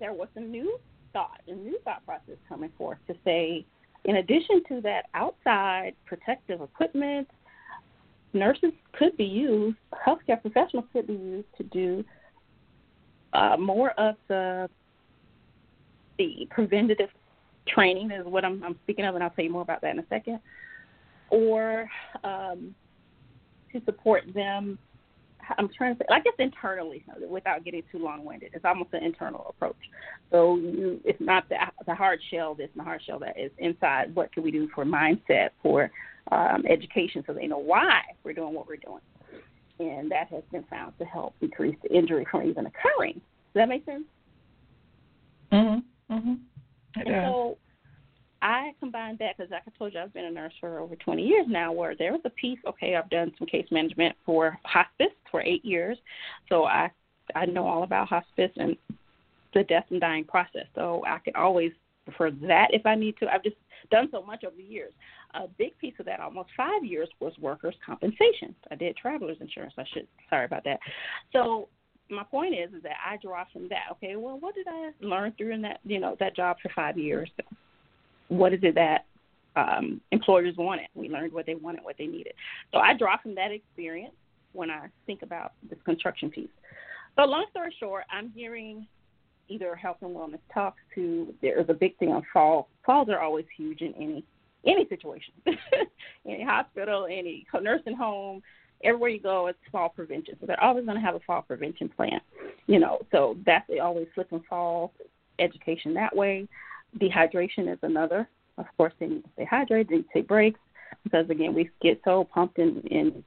there 0.00 0.12
was 0.12 0.28
a 0.36 0.40
new 0.40 0.78
thought, 1.12 1.40
a 1.48 1.54
new 1.54 1.78
thought 1.84 2.04
process 2.04 2.36
coming 2.48 2.70
forth 2.76 2.98
to 3.06 3.14
say, 3.24 3.64
in 4.04 4.16
addition 4.16 4.62
to 4.68 4.80
that 4.82 5.06
outside 5.14 5.94
protective 6.04 6.60
equipment, 6.60 7.28
nurses 8.34 8.72
could 8.92 9.16
be 9.16 9.24
used, 9.24 9.76
healthcare 10.06 10.40
professionals 10.40 10.84
could 10.92 11.06
be 11.06 11.14
used 11.14 11.48
to 11.56 11.62
do 11.64 12.04
uh, 13.32 13.56
more 13.56 13.90
of 13.92 14.16
the 14.28 14.68
the 16.18 16.46
preventative 16.50 17.10
training 17.66 18.10
is 18.10 18.24
what 18.26 18.44
I'm, 18.44 18.62
I'm 18.62 18.76
speaking 18.84 19.04
of, 19.04 19.14
and 19.14 19.24
I'll 19.24 19.30
tell 19.30 19.44
you 19.44 19.50
more 19.50 19.62
about 19.62 19.80
that 19.82 19.92
in 19.92 19.98
a 19.98 20.06
second, 20.08 20.40
or 21.30 21.88
um, 22.22 22.74
to 23.72 23.80
support 23.84 24.22
them. 24.34 24.78
I'm 25.58 25.68
trying 25.76 25.94
to 25.94 25.98
say, 25.98 26.06
I 26.10 26.20
guess 26.20 26.32
internally, 26.38 27.04
without 27.28 27.64
getting 27.64 27.82
too 27.92 27.98
long-winded. 27.98 28.52
It's 28.54 28.64
almost 28.64 28.94
an 28.94 29.02
internal 29.02 29.44
approach. 29.48 29.76
So 30.30 30.56
you, 30.56 31.00
it's 31.04 31.20
not 31.20 31.46
the, 31.50 31.56
the 31.86 31.94
hard 31.94 32.18
shell 32.30 32.54
this 32.54 32.70
and 32.72 32.80
the 32.80 32.84
hard 32.84 33.02
shell 33.04 33.18
that 33.18 33.38
is 33.38 33.50
inside. 33.58 34.14
What 34.14 34.32
can 34.32 34.42
we 34.42 34.50
do 34.50 34.68
for 34.74 34.86
mindset, 34.86 35.50
for 35.62 35.90
um, 36.32 36.64
education, 36.66 37.22
so 37.26 37.34
they 37.34 37.46
know 37.46 37.58
why 37.58 38.00
we're 38.24 38.32
doing 38.32 38.54
what 38.54 38.66
we're 38.66 38.76
doing, 38.76 39.02
and 39.80 40.10
that 40.10 40.28
has 40.28 40.42
been 40.50 40.64
found 40.70 40.96
to 40.98 41.04
help 41.04 41.34
decrease 41.40 41.76
the 41.82 41.94
injury 41.94 42.26
from 42.30 42.48
even 42.48 42.64
occurring. 42.66 43.14
Does 43.14 43.54
that 43.54 43.68
make 43.68 43.84
sense? 43.84 44.04
Mhm. 45.52 45.82
Mhm. 46.10 46.40
It 46.96 47.06
And 47.06 47.08
does. 47.08 47.24
so 47.24 47.58
I 48.42 48.74
combined 48.78 49.18
that 49.18 49.36
because, 49.36 49.50
like 49.50 49.62
I 49.66 49.70
told 49.78 49.94
you, 49.94 50.00
I've 50.00 50.12
been 50.12 50.26
a 50.26 50.30
nurse 50.30 50.52
for 50.60 50.78
over 50.78 50.96
20 50.96 51.26
years 51.26 51.46
now. 51.48 51.72
Where 51.72 51.94
there 51.94 52.12
was 52.12 52.20
a 52.24 52.30
piece, 52.30 52.58
okay, 52.66 52.94
I've 52.94 53.08
done 53.10 53.32
some 53.38 53.46
case 53.46 53.66
management 53.70 54.14
for 54.24 54.58
hospice 54.64 55.14
for 55.30 55.40
eight 55.40 55.64
years, 55.64 55.98
so 56.48 56.64
I 56.64 56.90
I 57.34 57.46
know 57.46 57.66
all 57.66 57.84
about 57.84 58.08
hospice 58.08 58.52
and 58.56 58.76
the 59.54 59.64
death 59.64 59.86
and 59.90 60.00
dying 60.00 60.24
process. 60.24 60.66
So 60.74 61.02
I 61.06 61.18
can 61.20 61.34
always 61.36 61.72
refer 62.06 62.30
to 62.30 62.46
that 62.46 62.68
if 62.74 62.84
I 62.84 62.94
need 62.94 63.16
to. 63.18 63.32
I've 63.32 63.42
just 63.42 63.56
done 63.90 64.08
so 64.10 64.22
much 64.22 64.44
over 64.44 64.56
the 64.56 64.62
years. 64.62 64.92
A 65.34 65.48
big 65.48 65.76
piece 65.78 65.94
of 65.98 66.06
that, 66.06 66.20
almost 66.20 66.50
five 66.56 66.84
years, 66.84 67.08
was 67.20 67.32
workers' 67.38 67.74
compensation. 67.84 68.54
I 68.70 68.74
did 68.74 68.96
travelers 68.96 69.38
insurance. 69.40 69.74
I 69.78 69.84
should 69.92 70.06
sorry 70.28 70.44
about 70.44 70.64
that. 70.64 70.80
So 71.32 71.68
my 72.10 72.24
point 72.24 72.54
is, 72.54 72.72
is 72.74 72.82
that 72.82 72.96
I 73.04 73.16
draw 73.16 73.44
from 73.52 73.68
that. 73.68 73.86
Okay, 73.92 74.16
well, 74.16 74.38
what 74.38 74.54
did 74.54 74.66
I 74.68 74.90
learn 75.00 75.32
through 75.36 75.52
in 75.52 75.62
that, 75.62 75.80
you 75.84 76.00
know, 76.00 76.16
that 76.20 76.36
job 76.36 76.56
for 76.62 76.70
five 76.74 76.98
years? 76.98 77.30
What 78.28 78.52
is 78.52 78.60
it 78.62 78.74
that 78.74 79.06
um, 79.56 80.00
employers 80.12 80.54
wanted? 80.56 80.88
We 80.94 81.08
learned 81.08 81.32
what 81.32 81.46
they 81.46 81.54
wanted, 81.54 81.84
what 81.84 81.96
they 81.98 82.06
needed. 82.06 82.34
So 82.72 82.78
I 82.78 82.94
draw 82.94 83.16
from 83.18 83.34
that 83.36 83.52
experience 83.52 84.14
when 84.52 84.70
I 84.70 84.88
think 85.06 85.22
about 85.22 85.52
this 85.68 85.78
construction 85.84 86.30
piece. 86.30 86.48
So 87.16 87.24
long 87.24 87.46
story 87.50 87.74
short, 87.78 88.04
I'm 88.10 88.30
hearing 88.34 88.86
either 89.48 89.74
health 89.74 89.98
and 90.00 90.14
wellness 90.14 90.40
talks 90.52 90.80
to 90.94 91.32
there's 91.42 91.68
a 91.68 91.74
big 91.74 91.96
thing 91.98 92.10
on 92.10 92.22
fall. 92.32 92.68
Falls 92.84 93.08
are 93.08 93.20
always 93.20 93.44
huge 93.56 93.80
in 93.80 93.94
any 93.94 94.24
any 94.66 94.88
situation, 94.88 95.34
any 96.26 96.42
hospital, 96.42 97.04
any 97.04 97.46
nursing 97.60 97.94
home, 97.94 98.42
everywhere 98.84 99.10
you 99.10 99.20
go, 99.20 99.46
it's 99.46 99.58
fall 99.72 99.88
prevention. 99.88 100.36
So 100.40 100.46
they're 100.46 100.62
always 100.62 100.84
going 100.84 100.96
to 100.98 101.04
have 101.04 101.14
a 101.14 101.20
fall 101.20 101.42
prevention 101.42 101.88
plan, 101.88 102.20
you 102.66 102.78
know. 102.78 102.98
So 103.10 103.36
that's 103.44 103.66
they 103.68 103.78
always 103.78 104.06
slip 104.14 104.32
and 104.32 104.44
fall 104.46 104.92
education 105.38 105.94
that 105.94 106.14
way. 106.14 106.48
Dehydration 106.98 107.72
is 107.72 107.78
another. 107.82 108.28
Of 108.58 108.66
course, 108.76 108.92
they 109.00 109.06
need 109.06 109.24
to 109.24 109.30
stay 109.34 109.48
hydrated, 109.50 109.88
they 109.88 109.96
need 109.96 110.02
to 110.02 110.12
take 110.14 110.28
breaks 110.28 110.60
because 111.02 111.28
again, 111.30 111.54
we 111.54 111.70
get 111.82 112.00
so 112.04 112.24
pumped 112.24 112.58
in 112.58 112.80
in 112.90 113.24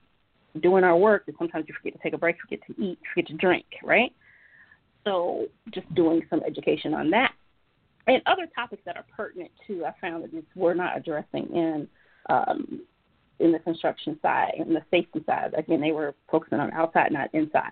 doing 0.62 0.84
our 0.84 0.98
work 0.98 1.26
that 1.26 1.36
sometimes 1.38 1.65
you 1.67 1.76
forget 1.76 1.93
to 1.93 2.04
take 2.04 2.13
a 2.13 2.17
break, 2.17 2.38
forget 2.41 2.60
to 2.67 2.82
eat, 2.82 2.98
forget 3.13 3.28
to 3.28 3.34
drink, 3.36 3.65
right? 3.84 4.12
So 5.04 5.46
just 5.74 5.93
doing 5.93 6.22
some 6.30 6.41
education 6.46 6.93
on 6.93 7.10
that. 7.12 7.32
And 8.08 8.22
other 8.26 8.48
topics 8.56 8.82
that 8.86 8.98
are 8.98 9.06
pertinent 9.15 9.52
too, 9.65 9.86
I 9.86 9.93
found 10.02 10.24
that 10.24 10.43
we're 10.56 10.74
not 10.74 10.98
addressing 10.98 11.48
in 11.54 11.88
um, 12.30 12.82
in 13.39 13.52
the 13.52 13.60
construction 13.60 14.17
side 14.21 14.54
and 14.60 14.76
the 14.76 14.84
safety 14.91 15.23
side. 15.26 15.54
Again, 15.58 15.82
they 15.82 15.91
were 15.91 16.15
focusing 16.30 16.60
on 16.60 16.71
outside, 16.73 17.12
not 17.12 17.30
inside. 17.34 17.71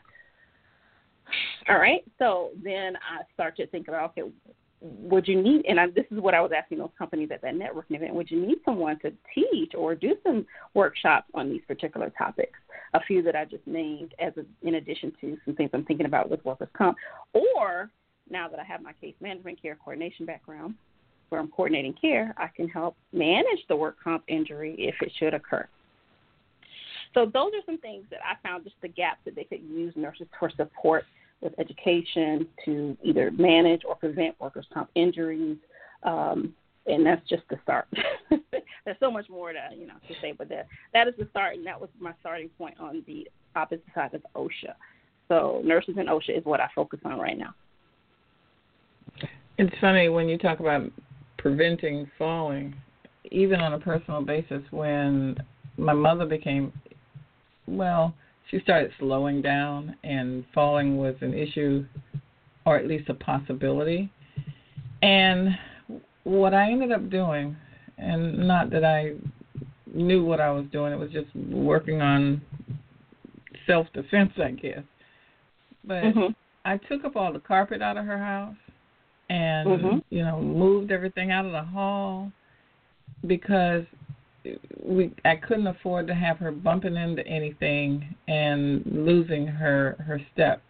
All 1.70 1.80
right. 1.80 2.04
So 2.20 2.52
then 2.64 2.96
I 2.96 3.24
start 3.34 3.58
to 3.58 3.68
think 3.68 3.88
about 3.88 4.12
okay, 4.12 4.30
would 4.82 5.28
you 5.28 5.42
need? 5.42 5.66
And 5.68 5.80
I, 5.80 5.88
this 5.88 6.06
is 6.12 6.20
what 6.20 6.34
I 6.36 6.42
was 6.42 6.52
asking 6.56 6.78
those 6.78 6.92
companies 6.98 7.30
at 7.34 7.42
that 7.42 7.56
networking 7.56 7.96
event. 7.96 8.14
Would 8.14 8.30
you 8.30 8.46
need 8.46 8.58
someone 8.64 9.00
to 9.00 9.12
teach 9.34 9.74
or 9.76 9.96
do 9.96 10.16
some 10.24 10.46
workshops 10.74 11.28
on 11.34 11.50
these 11.50 11.62
particular 11.68 12.12
topics? 12.16 12.60
A 12.94 13.00
few 13.02 13.24
that 13.24 13.36
I 13.36 13.46
just 13.46 13.66
named 13.66 14.14
as 14.20 14.34
a, 14.38 14.46
in 14.68 14.76
addition 14.76 15.12
to 15.22 15.38
some 15.46 15.56
things 15.56 15.72
I'm 15.74 15.86
thinking 15.86 16.06
about 16.06 16.30
with 16.30 16.46
workers' 16.46 16.70
comp, 16.78 16.98
or 17.34 17.90
now 18.30 18.48
that 18.48 18.60
I 18.60 18.64
have 18.64 18.82
my 18.82 18.94
case 18.94 19.16
management 19.20 19.62
care 19.62 19.76
coordination 19.76 20.26
background, 20.26 20.76
where 21.30 21.42
I'm 21.42 21.50
coordinating 21.50 21.94
care, 21.94 22.34
I 22.38 22.48
can 22.48 22.68
help 22.68 22.96
manage 23.14 23.66
the 23.68 23.76
work 23.76 23.98
comp 24.04 24.24
injury 24.28 24.76
if 24.78 24.96
it 25.02 25.12
should 25.18 25.34
occur. 25.34 25.68
So 27.14 27.26
those 27.26 27.54
are 27.54 27.64
some 27.66 27.78
things 27.78 28.06
that 28.12 28.20
I 28.24 28.36
found 28.48 28.66
just 28.66 28.76
the 28.82 28.90
gaps 28.90 29.20
that 29.26 29.36
they 29.36 29.46
could 29.46 29.62
use 29.62 29.94
nurses 29.96 30.28
for 30.38 30.50
support 30.56 31.06
with 31.42 31.58
education 31.60 32.48
to 32.66 32.98
either 33.04 33.32
manage 33.32 33.84
or 33.88 33.96
prevent 33.96 34.40
workers' 34.40 34.66
comp 34.74 34.90
injuries. 34.96 35.58
Um, 36.04 36.54
and 36.88 37.06
that's 37.06 37.28
just 37.28 37.44
the 37.50 37.58
start. 37.64 37.88
There's 38.86 38.98
so 39.00 39.10
much 39.10 39.28
more 39.30 39.52
to 39.52 39.70
you 39.76 39.88
know 39.88 39.96
to 40.08 40.14
say, 40.22 40.34
but 40.34 40.50
that 40.50 40.68
that 40.94 41.08
is 41.08 41.16
the 41.18 41.28
start, 41.32 41.56
and 41.56 41.66
that 41.66 41.80
was 41.80 41.90
my 42.00 42.14
starting 42.20 42.50
point 42.50 42.80
on 42.80 43.04
the 43.08 43.28
opposite 43.56 43.86
side 43.96 44.14
of 44.14 44.22
OSHA. 44.36 44.74
So 45.28 45.62
nurses 45.64 45.96
and 45.98 46.08
OSHA 46.08 46.38
is 46.38 46.46
what 46.46 46.60
I 46.60 46.68
focus 46.76 47.00
on 47.04 47.18
right 47.18 47.38
now. 47.38 47.56
It's 49.58 49.74
funny 49.80 50.10
when 50.10 50.28
you 50.28 50.38
talk 50.38 50.60
about 50.60 50.92
preventing 51.46 52.10
falling, 52.18 52.74
even 53.30 53.60
on 53.60 53.74
a 53.74 53.80
personal 53.80 54.20
basis. 54.20 54.64
When 54.72 55.38
my 55.78 55.94
mother 55.94 56.26
became, 56.26 56.74
well, 57.68 58.16
she 58.50 58.60
started 58.62 58.90
slowing 58.98 59.44
down, 59.44 59.96
and 60.04 60.44
falling 60.56 60.98
was 60.98 61.14
an 61.22 61.36
issue, 61.36 61.86
or 62.66 62.78
at 62.78 62.88
least 62.88 63.10
a 63.10 63.14
possibility. 63.14 64.12
And 65.04 65.50
what 66.24 66.56
I 66.56 66.72
ended 66.72 66.92
up 66.92 67.12
doing, 67.12 67.56
and 68.00 68.48
not 68.48 68.72
that 68.72 68.84
I 68.84 69.12
knew 69.94 70.26
what 70.26 70.42
I 70.42 70.50
was 70.50 70.66
doing, 70.72 70.94
it 70.94 70.98
was 70.98 71.12
just 71.12 71.28
working 71.36 72.02
on 72.02 72.42
self 73.68 73.86
defense, 73.94 74.32
I 74.44 74.50
guess. 74.50 74.82
But 75.84 76.06
Mm-hmm. 76.06 76.34
I 76.66 76.78
took 76.78 77.06
up 77.06 77.16
all 77.16 77.32
the 77.32 77.38
carpet 77.38 77.84
out 77.84 77.98
of 77.98 78.06
her 78.08 78.18
house 78.18 78.56
and 79.30 79.68
Mhm. 79.68 80.04
you 80.10 80.24
know 80.24 80.40
moved 80.40 80.92
everything 80.92 81.32
out 81.32 81.46
of 81.46 81.52
the 81.52 81.64
hall 81.64 82.32
because 83.26 83.86
we 84.84 85.12
I 85.24 85.36
couldn't 85.36 85.68
afford 85.68 86.08
to 86.08 86.14
have 86.14 86.38
her 86.40 86.52
bumping 86.52 86.96
into 86.96 87.26
anything 87.26 88.16
and 88.28 88.86
losing 88.86 89.48
her 89.48 89.96
her 90.00 90.20
step 90.34 90.62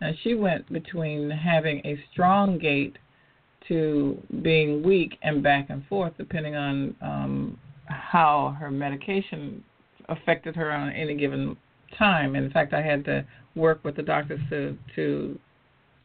and 0.00 0.16
she 0.22 0.34
went 0.34 0.70
between 0.72 1.30
having 1.30 1.80
a 1.84 1.98
strong 2.10 2.58
gait 2.58 2.96
to 3.68 4.20
being 4.42 4.82
weak 4.82 5.18
and 5.22 5.42
back 5.42 5.68
and 5.68 5.86
forth, 5.86 6.12
depending 6.16 6.56
on 6.56 6.94
um, 7.02 7.58
how 7.86 8.56
her 8.58 8.70
medication 8.70 9.62
affected 10.08 10.56
her 10.56 10.72
on 10.72 10.90
any 10.90 11.14
given 11.14 11.56
time. 11.98 12.34
And 12.34 12.46
In 12.46 12.50
fact, 12.50 12.72
I 12.72 12.82
had 12.82 13.04
to 13.04 13.24
work 13.54 13.84
with 13.84 13.96
the 13.96 14.02
doctors 14.02 14.40
to 14.48 14.76
to 14.96 15.38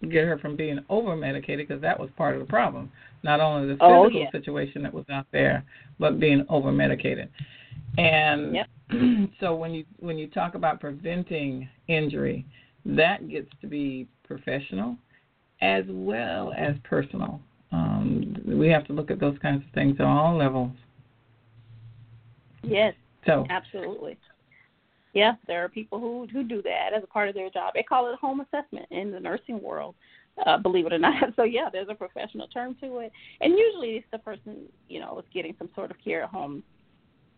get 0.04 0.26
her 0.26 0.38
from 0.38 0.56
being 0.56 0.80
over 0.89 1.16
medicated 1.16 1.68
because 1.68 1.82
that 1.82 2.00
was 2.00 2.10
part 2.18 2.36
of 2.36 2.39
the 2.39 2.46
problem. 2.46 2.91
Not 3.24 3.39
only 3.39 3.68
the 3.68 3.74
physical 3.76 3.91
Oh, 3.91 4.10
yeah. 4.10 4.32
situation 4.32 4.84
that 4.84 4.93
was 4.93 5.06
out 5.10 5.26
there, 5.32 5.64
but 6.00 6.20
being 6.20 6.46
over 6.50 6.72
medicated. 6.72 7.30
And 7.98 8.56
Yep. 8.56 8.68
so 9.39 9.56
when 9.56 9.74
you 9.74 9.84
when 10.00 10.18
you 10.18 10.28
talk 10.28 10.56
about 10.56 10.80
preventing 10.80 11.68
injury, 11.88 12.46
that 12.86 13.28
gets 13.28 13.50
to 13.62 13.68
be 13.68 14.08
professional 14.24 14.98
as 15.62 15.86
well 15.88 16.54
as 16.56 16.76
personal. 16.84 17.41
Um, 17.72 18.36
we 18.46 18.70
have 18.70 18.86
to 18.88 18.93
look 18.93 19.10
at 19.10 19.20
those 19.20 19.38
kinds 19.39 19.64
of 19.66 19.72
things 19.74 20.00
on 20.00 20.06
all 20.06 20.38
levels. 20.38 20.72
Yes, 22.64 22.93
So 23.26 23.46
absolutely. 23.50 24.18
Yeah, 25.16 25.36
there 25.47 25.63
are 25.63 25.70
people 25.70 25.99
who 25.99 26.28
who 26.32 26.43
do 26.43 26.61
that 26.61 26.89
as 26.95 27.01
a 27.01 27.07
part 27.07 27.30
of 27.30 27.36
their 27.36 27.49
job. 27.49 27.74
They 27.74 27.84
call 27.84 28.11
it 28.11 28.20
home 28.20 28.41
assessment 28.41 28.86
in 28.91 29.11
the 29.11 29.20
nursing 29.20 29.63
world, 29.63 29.95
uh, 30.45 30.57
believe 30.57 30.86
it 30.86 30.93
or 30.93 30.99
not. 30.99 31.16
So 31.38 31.43
yeah, 31.43 31.70
there's 31.72 31.88
a 31.89 31.95
professional 31.95 32.47
term 32.49 32.76
to 32.82 32.99
it, 32.99 33.13
and 33.39 33.57
usually 33.57 33.91
it's 33.91 34.07
the 34.11 34.20
person 34.20 34.63
you 34.89 34.99
know 34.99 35.18
is 35.18 35.26
getting 35.34 35.55
some 35.57 35.70
sort 35.74 35.89
of 35.89 35.97
care 36.03 36.24
at 36.24 36.30
home. 36.30 36.61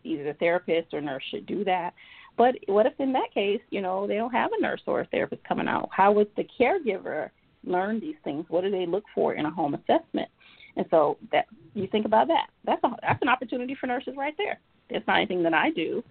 Either 0.04 0.24
the 0.24 0.34
therapist 0.34 0.92
or 0.92 1.00
nurse 1.00 1.22
should 1.30 1.46
do 1.46 1.64
that. 1.64 1.94
But 2.36 2.54
what 2.66 2.86
if 2.86 2.94
in 2.98 3.12
that 3.12 3.32
case, 3.34 3.60
you 3.70 3.80
know, 3.80 4.06
they 4.06 4.14
don't 4.14 4.30
have 4.30 4.50
a 4.56 4.62
nurse 4.62 4.80
or 4.86 5.00
a 5.00 5.06
therapist 5.06 5.42
coming 5.44 5.66
out? 5.66 5.88
How 5.92 6.12
would 6.12 6.28
the 6.36 6.46
caregiver 6.58 7.30
learn 7.64 7.98
these 7.98 8.14
things? 8.22 8.44
What 8.48 8.62
do 8.62 8.70
they 8.70 8.86
look 8.86 9.02
for 9.12 9.34
in 9.34 9.44
a 9.44 9.50
home 9.50 9.74
assessment? 9.74 10.28
And 10.76 10.86
so 10.90 11.18
that 11.32 11.46
you 11.74 11.88
think 11.88 12.06
about 12.06 12.28
that. 12.28 12.46
That's 12.64 12.82
a 12.84 12.90
that's 13.02 13.22
an 13.22 13.28
opportunity 13.28 13.76
for 13.78 13.86
nurses 13.86 14.14
right 14.16 14.34
there. 14.36 14.58
It's 14.88 15.06
not 15.06 15.18
anything 15.18 15.42
that 15.42 15.54
I 15.54 15.70
do, 15.70 16.02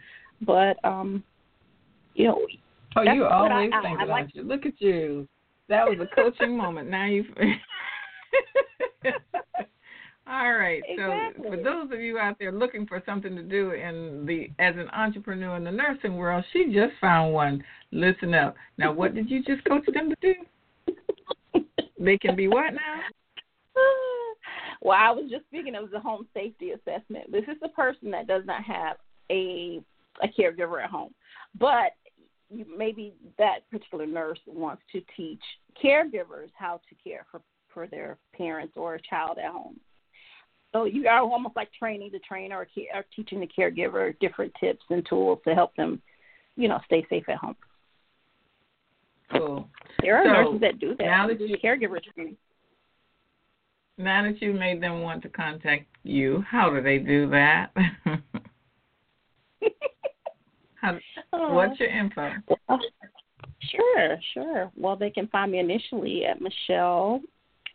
but 0.41 0.78
um, 0.84 1.24
you 2.18 2.28
know, 2.28 2.39
Oh, 2.95 3.01
you 3.03 3.26
always 3.26 3.70
I- 3.74 3.82
think 3.82 3.99
I 3.99 4.03
about 4.03 4.09
like- 4.09 4.36
you. 4.36 4.41
Look 4.43 4.65
at 4.65 4.82
you. 4.82 5.28
That 5.70 5.88
was 5.88 5.99
a 5.99 6.07
coaching 6.15 6.57
moment. 6.63 6.89
Now 6.89 7.05
you. 7.05 7.24
All 10.30 10.53
right. 10.53 10.82
Exactly. 10.88 11.43
So 11.43 11.49
for 11.51 11.63
those 11.63 11.91
of 11.91 12.01
you 12.01 12.18
out 12.20 12.38
there 12.38 12.51
looking 12.51 12.86
for 12.86 13.01
something 13.05 13.34
to 13.36 13.43
do 13.43 13.72
in 13.72 14.26
the 14.26 14.49
as 14.59 14.76
an 14.76 14.89
entrepreneur 14.89 15.55
in 15.55 15.63
the 15.63 15.72
nursing 15.72 16.18
world, 16.18 16.43
she 16.51 16.65
just 16.65 16.93
found 16.99 17.34
one. 17.34 17.63
Listen 17.91 18.34
up. 18.34 18.55
Now, 18.78 18.91
what 18.91 19.15
did 19.15 19.30
you 19.30 19.41
just 19.43 19.63
coach 19.65 19.86
them 19.93 20.09
to 20.09 20.15
do? 20.22 20.34
They 21.99 22.18
can 22.18 22.36
be 22.36 22.47
what 22.49 22.74
now? 22.74 22.99
well, 24.82 24.97
I 24.99 25.11
was 25.11 25.30
just 25.32 25.45
speaking 25.45 25.76
of 25.76 25.91
the 25.91 25.99
home 25.99 26.28
safety 26.34 26.72
assessment. 26.72 27.32
This 27.32 27.43
is 27.43 27.57
the 27.61 27.70
person 27.70 28.11
that 28.11 28.28
does 28.28 28.43
not 28.45 28.63
have 28.63 28.97
a 29.32 29.82
a 30.24 30.28
caregiver 30.28 30.84
at 30.84 30.89
home, 30.89 31.13
but 31.59 31.91
you, 32.50 32.66
maybe 32.78 33.14
that 33.38 33.70
particular 33.72 34.06
nurse 34.06 34.39
wants 34.45 34.82
to 34.91 35.02
teach 35.16 35.41
caregivers 35.84 36.50
how 36.58 36.80
to 36.89 36.95
care 37.04 37.26
for 37.32 37.41
for 37.74 37.86
their 37.88 38.18
parents 38.36 38.74
or 38.76 38.95
a 38.95 39.02
child 39.02 39.38
at 39.38 39.52
home. 39.52 39.80
So 40.72 40.86
you 40.86 41.08
are 41.08 41.20
almost 41.20 41.56
like 41.56 41.70
training 41.74 42.10
the 42.12 42.20
trainer 42.20 42.58
or, 42.58 42.68
or 42.93 43.06
teaching 43.16 43.39
the 43.39 43.48
caregiver 43.48 44.18
different 44.20 44.52
tips 44.60 44.84
and 44.89 45.06
tools 45.08 45.39
to 45.48 45.54
help 45.54 45.76
them, 45.76 46.02
you 46.56 46.68
know, 46.68 46.80
stay 46.86 47.06
safe 47.10 47.28
at 47.30 47.38
home. 47.38 47.56
Cool. 49.32 49.70
There 50.02 50.18
are 50.18 50.24
So, 50.24 50.30
nurses 50.52 50.62
that 50.62 50.80
do 50.80 50.95
that. 50.95 51.04
now 51.04 51.28
that 51.28 51.39
you- 51.39 51.58
caregiver 51.58 52.02
training. 52.16 52.38
Now 54.00 54.24
that 54.24 54.41
you 54.41 54.54
made 54.54 54.82
them 54.82 55.02
want 55.02 55.24
to 55.24 55.30
contact 55.30 55.86
you, 56.04 56.41
how 56.48 56.70
do 56.70 56.82
they 56.82 57.00
do 57.00 57.30
that? 57.32 57.72
how, 60.82 60.97
what's 61.32 61.80
your 61.80 61.89
info? 61.89 62.32
Oh, 62.69 62.80
sure, 63.71 64.17
sure. 64.34 64.71
Well, 64.75 64.95
they 64.95 65.09
can 65.09 65.28
find 65.28 65.51
me 65.51 65.59
initially 65.59 66.25
at 66.25 66.41
Michelle 66.41 67.21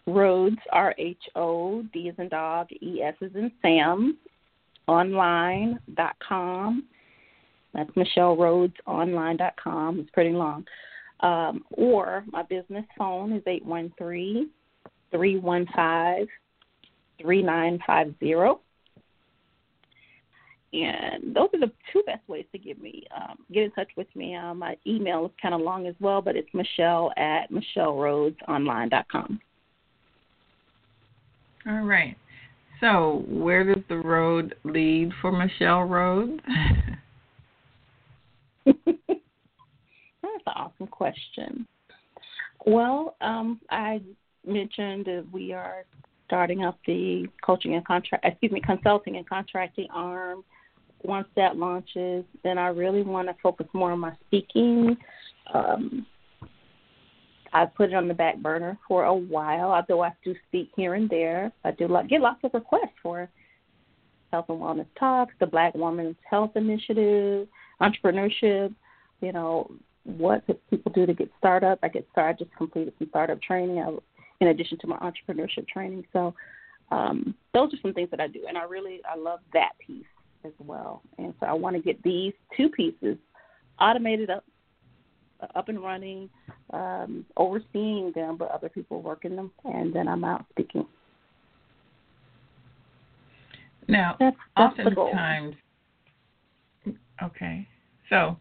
Rhodes, 0.06 0.56
R 0.72 0.94
H 0.98 1.22
O 1.36 1.84
D 1.92 2.08
as 2.08 2.14
in 2.18 2.28
dog, 2.28 2.68
E 2.80 3.02
S 3.02 3.14
as 3.22 3.30
in 3.34 3.52
Sam, 3.62 4.18
online 4.88 5.78
dot 5.94 6.16
com. 6.26 6.84
That's 7.74 7.90
Michelle 7.96 8.36
Rhodes 8.36 8.74
online 8.86 9.36
dot 9.36 9.54
com. 9.62 10.00
It's 10.00 10.10
pretty 10.10 10.32
long. 10.32 10.64
Um, 11.20 11.64
or 11.72 12.24
my 12.32 12.42
business 12.42 12.84
phone 12.98 13.32
is 13.32 13.42
eight 13.46 13.64
one 13.64 13.92
three 13.96 14.48
three 15.12 15.38
one 15.38 15.66
five 15.74 16.26
three 17.20 17.42
nine 17.42 17.78
five 17.86 18.12
zero. 18.18 18.60
And 20.72 21.36
those 21.36 21.48
are 21.52 21.60
the 21.60 21.70
two 21.92 22.02
best 22.06 22.26
ways 22.28 22.46
to 22.52 22.58
get 22.58 22.80
me 22.80 23.04
um, 23.14 23.38
get 23.52 23.64
in 23.64 23.70
touch 23.72 23.90
with 23.96 24.06
me. 24.16 24.34
Um, 24.34 24.58
my 24.58 24.76
email 24.86 25.26
is 25.26 25.32
kind 25.40 25.54
of 25.54 25.60
long 25.60 25.86
as 25.86 25.94
well, 26.00 26.22
but 26.22 26.34
it's 26.34 26.48
Michelle 26.54 27.12
at 27.16 27.50
michellerhodesonline.com. 27.50 29.40
All 31.68 31.82
right. 31.82 32.16
So, 32.80 33.24
where 33.28 33.62
does 33.64 33.84
the 33.88 33.98
road 33.98 34.54
lead 34.64 35.12
for 35.20 35.30
Michelle 35.30 35.82
Rhodes? 35.82 36.40
That's 38.64 38.76
an 40.46 40.52
awesome 40.54 40.86
question. 40.86 41.66
Well, 42.64 43.16
um, 43.20 43.60
I 43.70 44.00
mentioned 44.46 45.06
that 45.06 45.26
we 45.32 45.52
are 45.52 45.84
starting 46.26 46.64
up 46.64 46.78
the 46.86 47.26
coaching 47.44 47.74
and 47.74 47.84
contract, 47.84 48.24
excuse 48.24 48.52
me, 48.52 48.60
consulting 48.60 49.16
and 49.16 49.28
contracting 49.28 49.88
arm. 49.92 50.44
Once 51.04 51.28
that 51.36 51.56
launches, 51.56 52.24
then 52.44 52.58
I 52.58 52.68
really 52.68 53.02
want 53.02 53.28
to 53.28 53.34
focus 53.42 53.66
more 53.72 53.92
on 53.92 54.00
my 54.00 54.12
speaking. 54.26 54.96
Um, 55.52 56.06
I 57.52 57.66
put 57.66 57.90
it 57.90 57.94
on 57.94 58.08
the 58.08 58.14
back 58.14 58.38
burner 58.38 58.78
for 58.88 59.04
a 59.04 59.14
while, 59.14 59.72
although 59.72 60.02
I 60.02 60.12
do 60.24 60.34
speak 60.48 60.70
here 60.74 60.94
and 60.94 61.08
there. 61.10 61.52
I 61.64 61.72
do 61.72 61.88
get 62.08 62.20
lots 62.20 62.40
of 62.44 62.54
requests 62.54 62.96
for 63.02 63.28
health 64.30 64.46
and 64.48 64.58
wellness 64.58 64.86
talks, 64.98 65.34
the 65.38 65.46
Black 65.46 65.74
Women's 65.74 66.16
Health 66.28 66.52
Initiative, 66.56 67.46
entrepreneurship. 67.80 68.74
You 69.20 69.32
know, 69.32 69.70
what 70.04 70.46
could 70.46 70.58
people 70.70 70.92
do 70.92 71.04
to 71.04 71.14
get 71.14 71.30
started? 71.38 71.78
I 71.82 71.88
get 71.88 72.06
started. 72.10 72.36
I 72.36 72.44
just 72.44 72.56
completed 72.56 72.94
some 72.98 73.08
startup 73.10 73.40
training 73.42 73.84
in 74.40 74.48
addition 74.48 74.78
to 74.78 74.86
my 74.86 74.96
entrepreneurship 74.96 75.68
training. 75.68 76.04
So 76.12 76.34
um, 76.90 77.34
those 77.52 77.72
are 77.74 77.78
some 77.82 77.92
things 77.92 78.10
that 78.10 78.20
I 78.20 78.28
do, 78.28 78.44
and 78.48 78.56
I 78.56 78.64
really 78.64 79.00
I 79.10 79.16
love 79.16 79.40
that 79.52 79.72
piece 79.84 80.04
as 80.44 80.52
well. 80.58 81.02
And 81.18 81.34
so 81.40 81.46
I 81.46 81.52
want 81.52 81.76
to 81.76 81.82
get 81.82 82.02
these 82.02 82.32
two 82.56 82.68
pieces 82.68 83.16
automated 83.80 84.30
up, 84.30 84.44
up 85.54 85.68
and 85.68 85.82
running, 85.82 86.28
um, 86.72 87.24
overseeing 87.36 88.12
them, 88.14 88.36
but 88.36 88.50
other 88.50 88.68
people 88.68 89.02
working 89.02 89.36
them, 89.36 89.50
and 89.64 89.94
then 89.94 90.08
I'm 90.08 90.24
out 90.24 90.44
speaking. 90.50 90.86
Now, 93.88 94.16
That's, 94.18 94.36
that's 94.56 94.78
oftentimes, 94.78 95.56
okay. 97.22 97.66
So, 98.08 98.36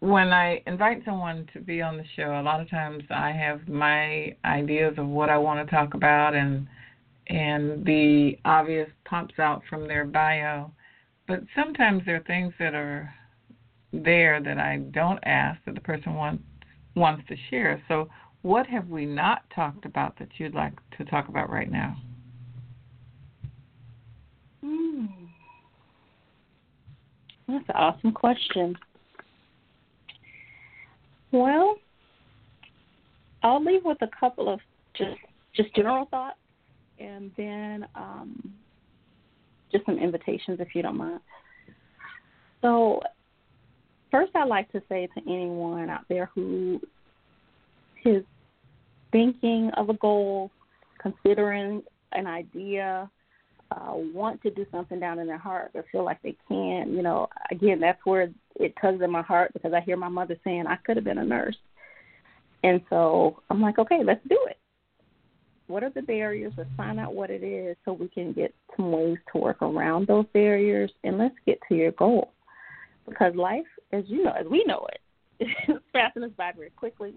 when 0.00 0.28
I 0.28 0.62
invite 0.66 1.02
someone 1.04 1.46
to 1.52 1.60
be 1.60 1.82
on 1.82 1.98
the 1.98 2.04
show, 2.16 2.40
a 2.40 2.42
lot 2.42 2.60
of 2.60 2.70
times 2.70 3.02
I 3.10 3.30
have 3.32 3.68
my 3.68 4.34
ideas 4.44 4.94
of 4.96 5.06
what 5.06 5.28
I 5.28 5.36
want 5.36 5.66
to 5.66 5.74
talk 5.74 5.94
about, 5.94 6.34
and 6.34 6.66
and 7.28 7.84
the 7.84 8.38
obvious 8.46 8.88
pops 9.04 9.38
out 9.38 9.62
from 9.68 9.86
their 9.86 10.04
bio. 10.06 10.72
But 11.28 11.42
sometimes 11.54 12.02
there 12.06 12.16
are 12.16 12.24
things 12.24 12.54
that 12.58 12.74
are 12.74 13.14
there 13.92 14.42
that 14.42 14.58
I 14.58 14.78
don't 14.78 15.20
ask 15.24 15.60
that 15.66 15.74
the 15.74 15.80
person 15.80 16.14
wants 16.14 16.42
wants 16.96 17.22
to 17.28 17.36
share. 17.50 17.80
So, 17.86 18.08
what 18.42 18.66
have 18.66 18.88
we 18.88 19.04
not 19.04 19.42
talked 19.54 19.84
about 19.84 20.18
that 20.18 20.28
you'd 20.38 20.54
like 20.54 20.72
to 20.96 21.04
talk 21.04 21.28
about 21.28 21.50
right 21.50 21.70
now? 21.70 21.96
Hmm. 24.62 25.04
That's 27.46 27.68
an 27.68 27.76
awesome 27.76 28.12
question. 28.12 28.74
Well, 31.30 31.76
I'll 33.42 33.62
leave 33.62 33.84
with 33.84 34.00
a 34.00 34.08
couple 34.18 34.48
of 34.48 34.60
just 34.94 35.18
just 35.54 35.74
general 35.74 36.06
thoughts, 36.06 36.38
and 36.98 37.30
then 37.36 37.86
um, 37.94 38.54
just 39.72 39.86
some 39.86 39.98
invitations, 39.98 40.60
if 40.60 40.74
you 40.74 40.82
don't 40.82 40.96
mind. 40.96 41.20
So, 42.62 43.00
first, 44.10 44.32
I'd 44.34 44.48
like 44.48 44.70
to 44.72 44.82
say 44.88 45.08
to 45.14 45.20
anyone 45.26 45.90
out 45.90 46.04
there 46.08 46.30
who 46.34 46.80
is 48.04 48.24
thinking 49.12 49.70
of 49.76 49.88
a 49.90 49.94
goal, 49.94 50.50
considering 51.00 51.82
an 52.12 52.26
idea, 52.26 53.10
uh, 53.70 53.92
want 53.92 54.42
to 54.42 54.50
do 54.50 54.66
something 54.70 54.98
down 54.98 55.18
in 55.18 55.26
their 55.26 55.38
heart 55.38 55.70
or 55.74 55.84
feel 55.92 56.04
like 56.04 56.20
they 56.22 56.36
can't. 56.48 56.90
You 56.90 57.02
know, 57.02 57.28
again, 57.50 57.80
that's 57.80 58.00
where 58.04 58.30
it 58.56 58.74
tugs 58.80 59.02
at 59.02 59.10
my 59.10 59.22
heart 59.22 59.52
because 59.52 59.72
I 59.72 59.80
hear 59.80 59.96
my 59.96 60.08
mother 60.08 60.36
saying 60.42 60.66
I 60.66 60.76
could 60.76 60.96
have 60.96 61.04
been 61.04 61.18
a 61.18 61.24
nurse. 61.24 61.56
And 62.64 62.80
so 62.90 63.40
I'm 63.50 63.60
like, 63.60 63.78
okay, 63.78 64.00
let's 64.04 64.26
do 64.28 64.38
it. 64.48 64.58
What 65.68 65.84
are 65.84 65.90
the 65.90 66.02
barriers? 66.02 66.52
Let's 66.56 66.70
find 66.76 66.98
out 66.98 67.14
what 67.14 67.30
it 67.30 67.44
is 67.44 67.76
so 67.84 67.92
we 67.92 68.08
can 68.08 68.32
get 68.32 68.54
some 68.74 68.90
ways 68.90 69.18
to 69.32 69.38
work 69.38 69.60
around 69.60 70.06
those 70.06 70.24
barriers 70.32 70.90
and 71.04 71.18
let's 71.18 71.34
get 71.46 71.58
to 71.68 71.74
your 71.74 71.92
goal. 71.92 72.32
Because 73.06 73.34
life, 73.36 73.66
as 73.92 74.04
you 74.06 74.24
know, 74.24 74.32
as 74.32 74.46
we 74.46 74.64
know 74.66 74.86
it, 74.90 75.46
is 75.68 75.76
passing 75.92 76.24
us 76.24 76.30
by 76.36 76.52
very 76.56 76.70
quickly. 76.70 77.14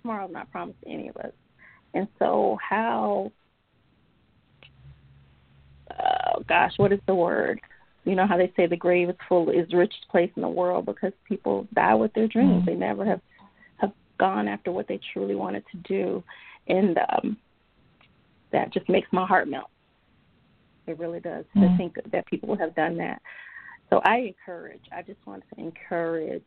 Tomorrow's 0.00 0.32
not 0.32 0.50
promised 0.52 0.80
to 0.82 0.88
any 0.88 1.08
of 1.08 1.16
us. 1.16 1.32
And 1.94 2.06
so, 2.18 2.56
how, 2.66 3.32
oh 5.90 6.42
gosh, 6.48 6.72
what 6.76 6.92
is 6.92 7.00
the 7.06 7.14
word? 7.14 7.60
You 8.04 8.14
know 8.14 8.26
how 8.26 8.38
they 8.38 8.52
say 8.56 8.66
the 8.66 8.76
grave 8.76 9.08
is 9.08 9.16
full 9.28 9.50
is 9.50 9.68
the 9.68 9.78
richest 9.78 10.08
place 10.10 10.30
in 10.36 10.42
the 10.42 10.48
world 10.48 10.86
because 10.86 11.12
people 11.26 11.66
die 11.74 11.94
with 11.94 12.12
their 12.14 12.28
dreams. 12.28 12.62
Mm-hmm. 12.62 12.66
They 12.66 12.74
never 12.74 13.04
have 13.04 13.20
have 13.78 13.92
gone 14.18 14.46
after 14.46 14.70
what 14.70 14.86
they 14.86 15.00
truly 15.12 15.34
wanted 15.34 15.64
to 15.72 15.78
do, 15.78 16.22
and 16.68 16.98
um, 16.98 17.36
that 18.52 18.72
just 18.72 18.88
makes 18.88 19.08
my 19.12 19.26
heart 19.26 19.48
melt. 19.48 19.70
It 20.86 20.98
really 20.98 21.20
does 21.20 21.44
mm-hmm. 21.56 21.62
to 21.62 21.76
think 21.76 21.96
that 22.12 22.26
people 22.26 22.56
have 22.56 22.74
done 22.74 22.96
that. 22.98 23.20
So 23.90 24.00
I 24.04 24.18
encourage. 24.18 24.82
I 24.92 25.02
just 25.02 25.18
want 25.26 25.42
to 25.54 25.60
encourage 25.60 26.46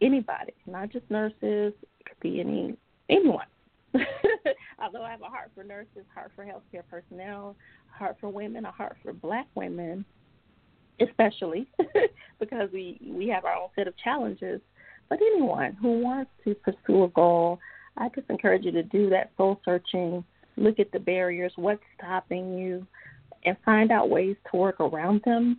anybody, 0.00 0.52
not 0.66 0.90
just 0.90 1.08
nurses. 1.10 1.72
It 1.72 2.06
could 2.06 2.20
be 2.20 2.40
any 2.40 2.76
anyone. 3.08 3.46
Although 4.82 5.02
I 5.02 5.10
have 5.10 5.22
a 5.22 5.26
heart 5.26 5.50
for 5.54 5.64
nurses, 5.64 6.04
heart 6.14 6.32
for 6.36 6.44
healthcare 6.44 6.82
personnel, 6.90 7.56
heart 7.90 8.16
for 8.20 8.28
women, 8.28 8.64
a 8.64 8.70
heart 8.70 8.96
for 9.02 9.12
black 9.12 9.46
women, 9.54 10.04
especially 11.00 11.66
because 12.38 12.68
we 12.72 12.98
we 13.02 13.28
have 13.28 13.44
our 13.44 13.54
own 13.54 13.68
set 13.74 13.88
of 13.88 13.94
challenges. 13.98 14.60
But 15.08 15.18
anyone 15.20 15.76
who 15.80 16.00
wants 16.00 16.30
to 16.44 16.54
pursue 16.54 17.04
a 17.04 17.08
goal, 17.08 17.60
I 17.96 18.08
just 18.14 18.28
encourage 18.28 18.64
you 18.64 18.72
to 18.72 18.82
do 18.82 19.08
that 19.10 19.30
soul 19.36 19.60
searching, 19.64 20.24
look 20.56 20.78
at 20.78 20.90
the 20.92 20.98
barriers, 20.98 21.52
what's 21.56 21.82
stopping 21.98 22.56
you, 22.56 22.86
and 23.44 23.56
find 23.64 23.92
out 23.92 24.10
ways 24.10 24.36
to 24.50 24.56
work 24.56 24.80
around 24.80 25.22
them 25.24 25.58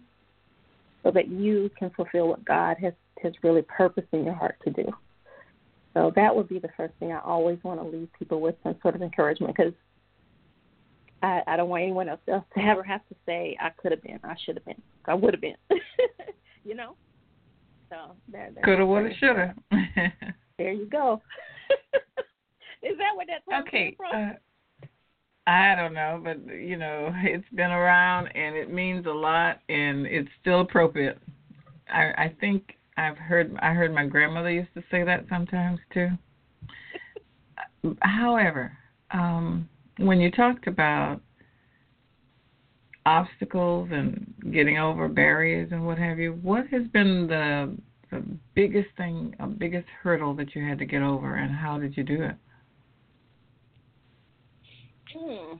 so 1.03 1.11
that 1.11 1.29
you 1.29 1.69
can 1.77 1.89
fulfill 1.91 2.27
what 2.29 2.43
God 2.43 2.77
has 2.81 2.93
has 3.23 3.33
really 3.41 3.63
purposed 3.63 4.07
in 4.11 4.23
your 4.23 4.35
heart 4.35 4.57
to 4.63 4.69
do. 4.69 4.85
So 5.93 6.11
that 6.15 6.35
would 6.35 6.47
be 6.47 6.59
the 6.59 6.69
first 6.77 6.93
thing 6.99 7.11
I 7.11 7.19
always 7.21 7.57
want 7.63 7.81
to 7.81 7.87
leave 7.87 8.09
people 8.17 8.39
with 8.39 8.55
some 8.61 8.75
sort 8.83 8.95
of 8.95 9.01
encouragement 9.01 9.55
because 9.55 9.73
I, 11.23 11.41
I 11.47 11.57
don't 11.57 11.69
want 11.69 11.83
anyone 11.83 12.09
else 12.09 12.19
to 12.27 12.43
ever 12.61 12.83
have 12.83 13.01
to 13.09 13.15
say 13.25 13.57
I 13.59 13.69
could 13.81 13.91
have 13.91 14.03
been, 14.03 14.19
I 14.23 14.35
should 14.45 14.55
have 14.55 14.65
been, 14.65 14.79
I 15.05 15.15
would 15.15 15.33
have 15.33 15.41
been, 15.41 15.55
you 16.63 16.75
know. 16.75 16.95
So 17.89 17.95
that 18.31 18.61
coulda, 18.63 18.85
woulda, 18.85 19.09
shoulda. 19.19 19.55
there 20.57 20.73
you 20.73 20.85
go. 20.85 21.21
Is 22.83 22.97
that 22.97 23.15
what 23.15 23.27
that 23.27 23.49
term 23.49 23.63
okay, 23.67 23.71
came 23.71 23.95
from? 23.97 24.29
Uh, 24.29 24.33
I 25.47 25.75
don't 25.75 25.93
know, 25.93 26.19
but 26.21 26.45
you 26.53 26.75
know, 26.75 27.11
it's 27.23 27.47
been 27.55 27.71
around 27.71 28.27
and 28.35 28.55
it 28.55 28.71
means 28.71 29.05
a 29.05 29.11
lot, 29.11 29.61
and 29.69 30.05
it's 30.05 30.29
still 30.41 30.61
appropriate. 30.61 31.17
I, 31.89 32.11
I 32.17 32.35
think 32.39 32.77
I've 32.97 33.17
heard 33.17 33.55
I 33.61 33.73
heard 33.73 33.93
my 33.93 34.05
grandmother 34.05 34.51
used 34.51 34.73
to 34.75 34.83
say 34.91 35.03
that 35.03 35.25
sometimes 35.29 35.79
too. 35.93 36.09
However, 38.01 38.77
um, 39.11 39.69
when 39.97 40.19
you 40.19 40.29
talked 40.29 40.67
about 40.67 41.21
obstacles 43.05 43.87
and 43.93 44.33
getting 44.51 44.77
over 44.79 45.07
barriers 45.07 45.69
and 45.71 45.85
what 45.85 45.97
have 45.97 46.19
you, 46.19 46.33
what 46.41 46.67
has 46.67 46.85
been 46.87 47.25
the 47.27 47.73
the 48.11 48.23
biggest 48.53 48.89
thing, 48.97 49.33
a 49.39 49.47
biggest 49.47 49.87
hurdle 50.01 50.33
that 50.33 50.55
you 50.55 50.65
had 50.67 50.79
to 50.79 50.85
get 50.85 51.01
over, 51.01 51.35
and 51.35 51.55
how 51.55 51.77
did 51.77 51.95
you 51.95 52.03
do 52.03 52.21
it? 52.21 52.35
Hmm. 55.17 55.55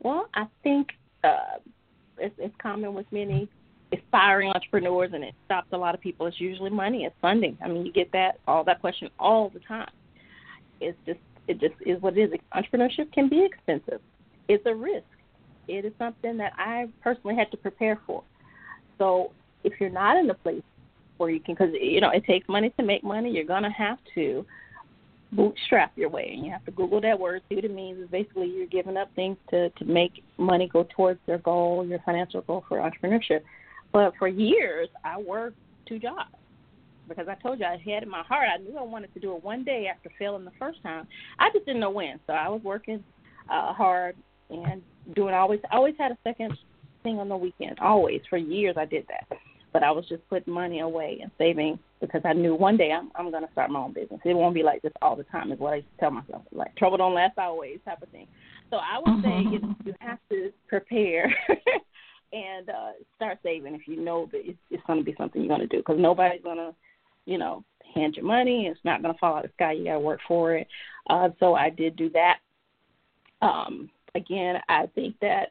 Well, 0.00 0.28
I 0.34 0.46
think 0.62 0.88
uh, 1.22 1.58
it's, 2.18 2.34
it's 2.38 2.54
common 2.60 2.94
with 2.94 3.06
many 3.12 3.48
aspiring 3.92 4.50
entrepreneurs, 4.50 5.10
and 5.14 5.22
it 5.22 5.34
stops 5.44 5.68
a 5.72 5.76
lot 5.76 5.94
of 5.94 6.00
people. 6.00 6.26
It's 6.26 6.40
usually 6.40 6.70
money, 6.70 7.04
it's 7.04 7.14
funding. 7.20 7.56
I 7.62 7.68
mean, 7.68 7.86
you 7.86 7.92
get 7.92 8.10
that 8.12 8.40
all 8.48 8.64
that 8.64 8.80
question 8.80 9.10
all 9.18 9.50
the 9.50 9.60
time. 9.60 9.90
It's 10.80 10.98
just 11.06 11.20
it 11.46 11.60
just 11.60 11.74
is 11.86 12.00
what 12.00 12.16
it 12.16 12.32
is. 12.32 12.40
Entrepreneurship 12.54 13.12
can 13.12 13.28
be 13.28 13.44
expensive. 13.44 14.00
It's 14.48 14.64
a 14.66 14.74
risk. 14.74 15.04
It 15.68 15.84
is 15.84 15.92
something 15.98 16.36
that 16.38 16.52
I 16.56 16.88
personally 17.02 17.36
had 17.36 17.50
to 17.52 17.56
prepare 17.56 18.00
for. 18.06 18.24
So 18.98 19.30
if 19.62 19.74
you're 19.80 19.90
not 19.90 20.16
in 20.16 20.28
a 20.30 20.34
place 20.34 20.62
where 21.18 21.30
you 21.30 21.40
can, 21.40 21.54
because 21.54 21.72
you 21.80 22.00
know 22.00 22.10
it 22.10 22.24
takes 22.24 22.48
money 22.48 22.70
to 22.78 22.82
make 22.82 23.04
money, 23.04 23.30
you're 23.30 23.44
gonna 23.44 23.72
have 23.72 23.98
to 24.14 24.44
bootstrap 25.32 25.92
your 25.96 26.10
way, 26.10 26.30
and 26.34 26.44
you 26.44 26.52
have 26.52 26.64
to 26.66 26.70
Google 26.70 27.00
that 27.00 27.18
word, 27.18 27.42
see 27.48 27.56
what 27.56 27.64
it 27.64 27.74
means. 27.74 27.98
Is 27.98 28.08
basically 28.10 28.46
you're 28.48 28.66
giving 28.66 28.96
up 28.96 29.10
things 29.16 29.36
to 29.50 29.70
to 29.70 29.84
make 29.84 30.22
money 30.38 30.68
go 30.68 30.86
towards 30.94 31.20
your 31.26 31.38
goal, 31.38 31.84
your 31.86 31.98
financial 32.04 32.42
goal 32.42 32.64
for 32.68 32.78
entrepreneurship. 32.78 33.40
But 33.92 34.14
for 34.18 34.28
years, 34.28 34.88
I 35.04 35.18
worked 35.18 35.56
two 35.86 35.98
jobs 35.98 36.30
because 37.08 37.28
I 37.28 37.34
told 37.34 37.60
you 37.60 37.66
I 37.66 37.82
had 37.84 38.02
in 38.02 38.08
my 38.08 38.22
heart 38.22 38.48
I 38.52 38.58
knew 38.58 38.78
I 38.78 38.82
wanted 38.82 39.12
to 39.14 39.20
do 39.20 39.36
it 39.36 39.44
one 39.44 39.64
day 39.64 39.88
after 39.92 40.10
failing 40.18 40.44
the 40.44 40.52
first 40.58 40.82
time. 40.82 41.06
I 41.38 41.50
just 41.52 41.66
didn't 41.66 41.80
know 41.80 41.90
when, 41.90 42.20
so 42.26 42.32
I 42.32 42.48
was 42.48 42.62
working 42.62 43.02
uh, 43.50 43.72
hard 43.72 44.16
and 44.50 44.82
doing 45.14 45.34
always 45.34 45.60
I 45.70 45.76
always 45.76 45.94
had 45.98 46.12
a 46.12 46.18
second 46.24 46.56
thing 47.02 47.18
on 47.18 47.28
the 47.28 47.36
weekend. 47.36 47.78
Always 47.80 48.20
for 48.30 48.38
years 48.38 48.76
I 48.78 48.84
did 48.84 49.06
that, 49.08 49.38
but 49.72 49.82
I 49.82 49.90
was 49.90 50.06
just 50.08 50.28
putting 50.28 50.52
money 50.52 50.80
away 50.80 51.18
and 51.22 51.30
saving 51.38 51.78
because 52.00 52.22
I 52.24 52.32
knew 52.32 52.54
one 52.54 52.76
day 52.76 52.92
I'm 52.92 53.10
I'm 53.14 53.30
going 53.30 53.46
to 53.46 53.52
start 53.52 53.70
my 53.70 53.80
own 53.80 53.92
business. 53.92 54.20
It 54.24 54.34
won't 54.34 54.54
be 54.54 54.62
like 54.62 54.82
this 54.82 54.92
all 55.00 55.16
the 55.16 55.24
time. 55.24 55.52
Is 55.52 55.58
what 55.58 55.72
I 55.72 55.76
used 55.76 55.88
to 55.94 56.00
tell 56.00 56.10
myself. 56.10 56.42
Like 56.52 56.76
trouble 56.76 56.98
don't 56.98 57.14
last 57.14 57.38
always 57.38 57.78
type 57.84 58.02
of 58.02 58.08
thing. 58.10 58.26
So 58.70 58.76
I 58.76 58.98
would 58.98 59.22
say 59.22 59.50
you, 59.50 59.60
know, 59.60 59.74
you 59.84 59.94
have 60.00 60.18
to 60.30 60.50
prepare 60.68 61.34
and 62.32 62.68
uh, 62.68 62.92
start 63.16 63.38
saving 63.42 63.74
if 63.74 63.86
you 63.86 64.00
know 64.00 64.28
that 64.32 64.40
it's, 64.44 64.58
it's 64.70 64.82
going 64.86 64.98
to 64.98 65.04
be 65.04 65.14
something 65.18 65.42
you're 65.42 65.48
going 65.54 65.60
to 65.60 65.66
do 65.66 65.78
because 65.78 65.98
nobody's 65.98 66.42
going 66.42 66.56
to, 66.56 66.74
you 67.26 67.38
know, 67.38 67.64
hand 67.94 68.14
you 68.16 68.24
money. 68.24 68.66
It's 68.66 68.80
not 68.84 69.02
going 69.02 69.14
to 69.14 69.18
fall 69.18 69.36
out 69.36 69.44
of 69.44 69.50
the 69.50 69.54
sky. 69.54 69.72
You 69.72 69.84
got 69.84 69.94
to 69.94 70.00
work 70.00 70.20
for 70.26 70.56
it. 70.56 70.66
Uh, 71.10 71.28
so 71.38 71.54
I 71.54 71.70
did 71.70 71.96
do 71.96 72.10
that. 72.10 72.38
Um, 73.42 73.90
again, 74.14 74.56
I 74.68 74.86
think 74.94 75.16
that 75.20 75.48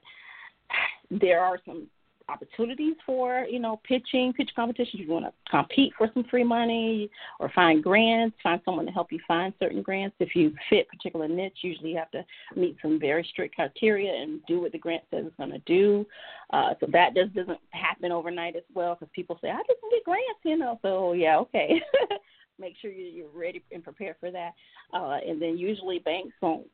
there 1.11 1.41
are 1.41 1.59
some 1.65 1.87
opportunities 2.31 2.95
for 3.05 3.45
you 3.49 3.59
know 3.59 3.79
pitching 3.83 4.33
pitch 4.33 4.49
competitions. 4.55 5.01
You 5.01 5.09
want 5.09 5.25
to 5.25 5.33
compete 5.49 5.93
for 5.97 6.09
some 6.13 6.23
free 6.29 6.43
money 6.43 7.09
or 7.39 7.51
find 7.53 7.83
grants 7.83 8.37
find 8.41 8.61
someone 8.65 8.85
to 8.85 8.91
help 8.91 9.11
you 9.11 9.19
find 9.27 9.53
certain 9.59 9.81
grants. 9.81 10.15
If 10.19 10.35
you 10.35 10.53
fit 10.69 10.87
particular 10.87 11.27
niche 11.27 11.59
usually 11.61 11.91
you 11.91 11.97
have 11.97 12.11
to 12.11 12.23
meet 12.55 12.77
some 12.81 12.99
very 12.99 13.27
strict 13.29 13.55
criteria 13.55 14.13
and 14.13 14.39
do 14.47 14.61
what 14.61 14.71
the 14.71 14.77
grant 14.77 15.03
says 15.11 15.25
it's 15.25 15.35
going 15.37 15.51
to 15.51 15.59
do. 15.59 16.05
Uh, 16.51 16.73
so 16.79 16.87
that 16.91 17.15
just 17.15 17.33
doesn't 17.33 17.59
happen 17.71 18.11
overnight 18.11 18.55
as 18.55 18.63
well 18.73 18.95
because 18.95 19.11
people 19.13 19.37
say 19.41 19.49
i 19.49 19.57
just 19.67 19.79
get 19.89 20.03
grants 20.03 20.39
you 20.43 20.57
know 20.57 20.79
so 20.81 21.13
yeah 21.13 21.37
okay. 21.37 21.81
Make 22.59 22.75
sure 22.79 22.91
you're 22.91 23.27
ready 23.33 23.63
and 23.71 23.83
prepared 23.83 24.17
for 24.19 24.29
that. 24.29 24.51
Uh, 24.93 25.17
and 25.27 25.41
then 25.41 25.57
usually 25.57 25.97
banks 25.99 26.35
won't 26.41 26.67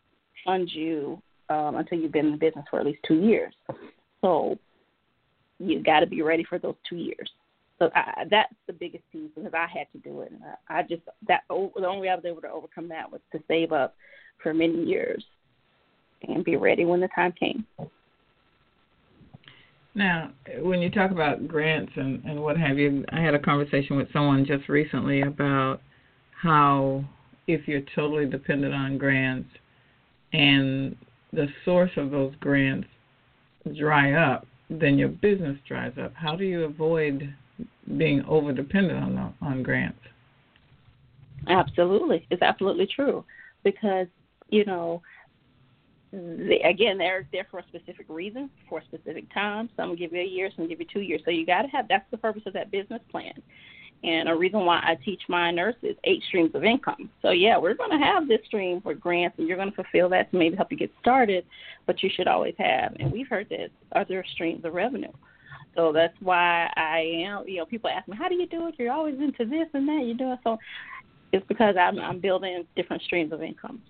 fund 0.43 0.70
you 0.70 1.22
um, 1.49 1.76
until 1.76 1.99
you've 1.99 2.12
been 2.12 2.26
in 2.26 2.32
the 2.34 2.38
business 2.38 2.66
for 2.70 2.80
at 2.80 2.86
least 2.86 2.99
two 3.08 3.22
years. 3.22 3.53
So 4.22 4.58
you 5.60 5.84
got 5.84 6.01
to 6.01 6.08
be 6.08 6.22
ready 6.22 6.43
for 6.43 6.60
those 6.60 6.76
two 6.88 6.97
years. 6.97 7.30
So 7.80 7.91
I, 7.95 8.26
that's 8.30 8.53
the 8.66 8.74
biggest 8.74 9.03
piece 9.12 9.30
because 9.36 9.53
I 9.53 9.68
had 9.68 9.88
to 9.93 9.99
do 9.99 10.22
it. 10.22 10.32
I, 10.70 10.80
I 10.80 10.82
just 10.84 11.03
that 11.28 11.41
the 11.49 11.55
only 11.55 12.01
way 12.01 12.10
I 12.10 12.16
was 12.16 12.26
able 12.26 12.41
to 12.41 12.49
overcome 12.49 12.89
that 12.89 13.12
was 13.12 13.22
to 13.32 13.39
save 13.47 13.72
up 13.72 13.95
for 14.41 14.53
many 14.53 14.84
years 14.84 15.24
and 16.28 16.43
be 16.43 16.55
ready 16.55 16.86
when 16.86 16.99
the 16.99 17.10
time 17.10 17.34
came. 17.34 17.66
Now, 19.93 20.32
when 20.60 20.80
you 20.80 20.91
talk 20.91 21.10
about 21.10 21.47
grants 21.47 21.91
and, 21.95 22.24
and 22.24 22.41
what 22.41 22.55
have 22.58 22.78
you, 22.78 23.03
I 23.12 23.20
had 23.20 23.34
a 23.34 23.39
conversation 23.39 23.97
with 23.97 24.12
someone 24.14 24.45
just 24.45 24.70
recently 24.70 25.22
about 25.22 25.82
how 26.39 27.03
if 27.47 27.68
you're 27.68 27.82
totally 27.95 28.28
dependent 28.28 28.76
on 28.76 28.99
grants 28.99 29.49
and 30.34 30.95
the 31.34 31.47
source 31.66 31.91
of 31.97 32.12
those 32.12 32.34
grants 32.39 32.88
dry 33.76 34.14
up, 34.14 34.45
then 34.70 34.97
your 34.97 35.09
business 35.09 35.57
dries 35.68 35.93
up. 36.01 36.13
How 36.13 36.36
do 36.36 36.43
you 36.43 36.63
avoid 36.65 37.34
being 37.97 38.24
over 38.28 38.51
dependent 38.51 38.99
on 38.99 39.34
on 39.41 39.63
grants? 39.63 39.99
Absolutely, 41.47 42.26
it's 42.30 42.41
absolutely 42.41 42.88
true 42.88 43.24
because 43.63 44.07
you 44.49 44.65
know 44.65 45.01
they, 46.11 46.61
again 46.65 46.97
they're 46.97 47.28
there 47.32 47.47
for 47.49 47.59
a 47.59 47.63
specific 47.68 48.05
reason 48.09 48.49
for 48.70 48.80
a 48.80 48.86
specific 48.86 49.32
time. 49.34 49.70
Some 49.78 49.95
give 49.95 50.13
you 50.13 50.22
a 50.22 50.26
year, 50.26 50.49
some 50.55 50.68
give 50.68 50.80
you 50.80 50.88
two 50.91 51.01
years. 51.01 51.22
So 51.24 51.32
you 51.32 51.45
got 51.45 51.61
to 51.63 51.68
have 51.70 51.88
that's 51.88 52.09
the 52.11 52.18
purpose 52.18 52.43
of 52.45 52.53
that 52.53 52.72
business 52.72 53.01
plan. 53.09 53.34
And 54.04 54.30
a 54.30 54.36
reason 54.36 54.66
why 54.66 54.78
I 54.78 54.95
teach 55.04 55.22
my 55.28 55.50
nurses 55.52 55.95
eight 56.04 56.22
streams 56.28 56.54
of 56.54 56.64
income. 56.64 57.10
So 57.22 57.32
yeah, 57.32 57.58
we're 57.58 57.74
going 57.74 57.91
to 57.91 58.06
have 58.06 58.28
this 58.28 58.39
stream 58.45 58.80
for 58.82 58.93
grants, 58.93 59.38
and 59.39 59.48
you're 59.48 59.58
going 59.58 59.72
to 59.72 59.76
fulfill 59.76 60.08
that 60.10 60.30
to 60.32 60.38
maybe 60.38 60.56
help 60.56 60.72
you 60.72 60.78
get 60.78 60.91
started. 61.02 61.45
But 61.88 62.04
you 62.04 62.10
should 62.16 62.28
always 62.28 62.54
have, 62.60 62.95
and 63.00 63.12
we've 63.12 63.28
heard 63.28 63.50
this, 63.50 63.72
other 63.95 64.24
streams 64.34 64.64
of 64.66 64.74
revenue. 64.74 65.12
So 65.76 65.91
that's 65.91 66.14
why 66.22 66.72
I 66.76 67.24
am. 67.26 67.48
You 67.48 67.58
know, 67.58 67.66
people 67.66 67.89
ask 67.89 68.08
me, 68.08 68.16
"How 68.18 68.30
do 68.30 68.36
you 68.36 68.48
do 68.48 68.68
it? 68.68 68.76
You're 68.78 68.93
always 68.93 69.16
into 69.20 69.45
this 69.45 69.68
and 69.74 69.88
that. 69.88 70.04
You're 70.06 70.16
doing 70.18 70.38
so." 70.43 70.58
it's 71.32 71.45
because 71.48 71.76
I'm 71.80 72.00
I'm 72.00 72.20
building 72.20 72.66
different 72.76 73.02
streams 73.04 73.32
of 73.32 73.41
income. 73.41 73.82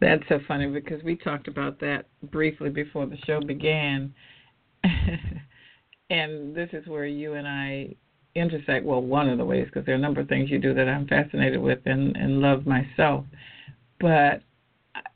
That's 0.00 0.22
so 0.28 0.38
funny 0.46 0.68
because 0.68 1.02
we 1.02 1.16
talked 1.16 1.48
about 1.48 1.80
that 1.80 2.06
briefly 2.30 2.70
before 2.70 3.06
the 3.06 3.16
show 3.26 3.40
began. 3.40 4.14
and 6.10 6.54
this 6.54 6.70
is 6.72 6.86
where 6.86 7.06
you 7.06 7.34
and 7.34 7.46
I 7.46 7.94
intersect. 8.34 8.84
Well, 8.84 9.02
one 9.02 9.28
of 9.28 9.38
the 9.38 9.44
ways, 9.44 9.66
because 9.66 9.84
there 9.84 9.94
are 9.94 9.98
a 9.98 10.00
number 10.00 10.20
of 10.20 10.28
things 10.28 10.50
you 10.50 10.58
do 10.58 10.74
that 10.74 10.88
I'm 10.88 11.06
fascinated 11.06 11.60
with 11.60 11.80
and, 11.86 12.16
and 12.16 12.40
love 12.40 12.66
myself. 12.66 13.24
But 14.00 14.42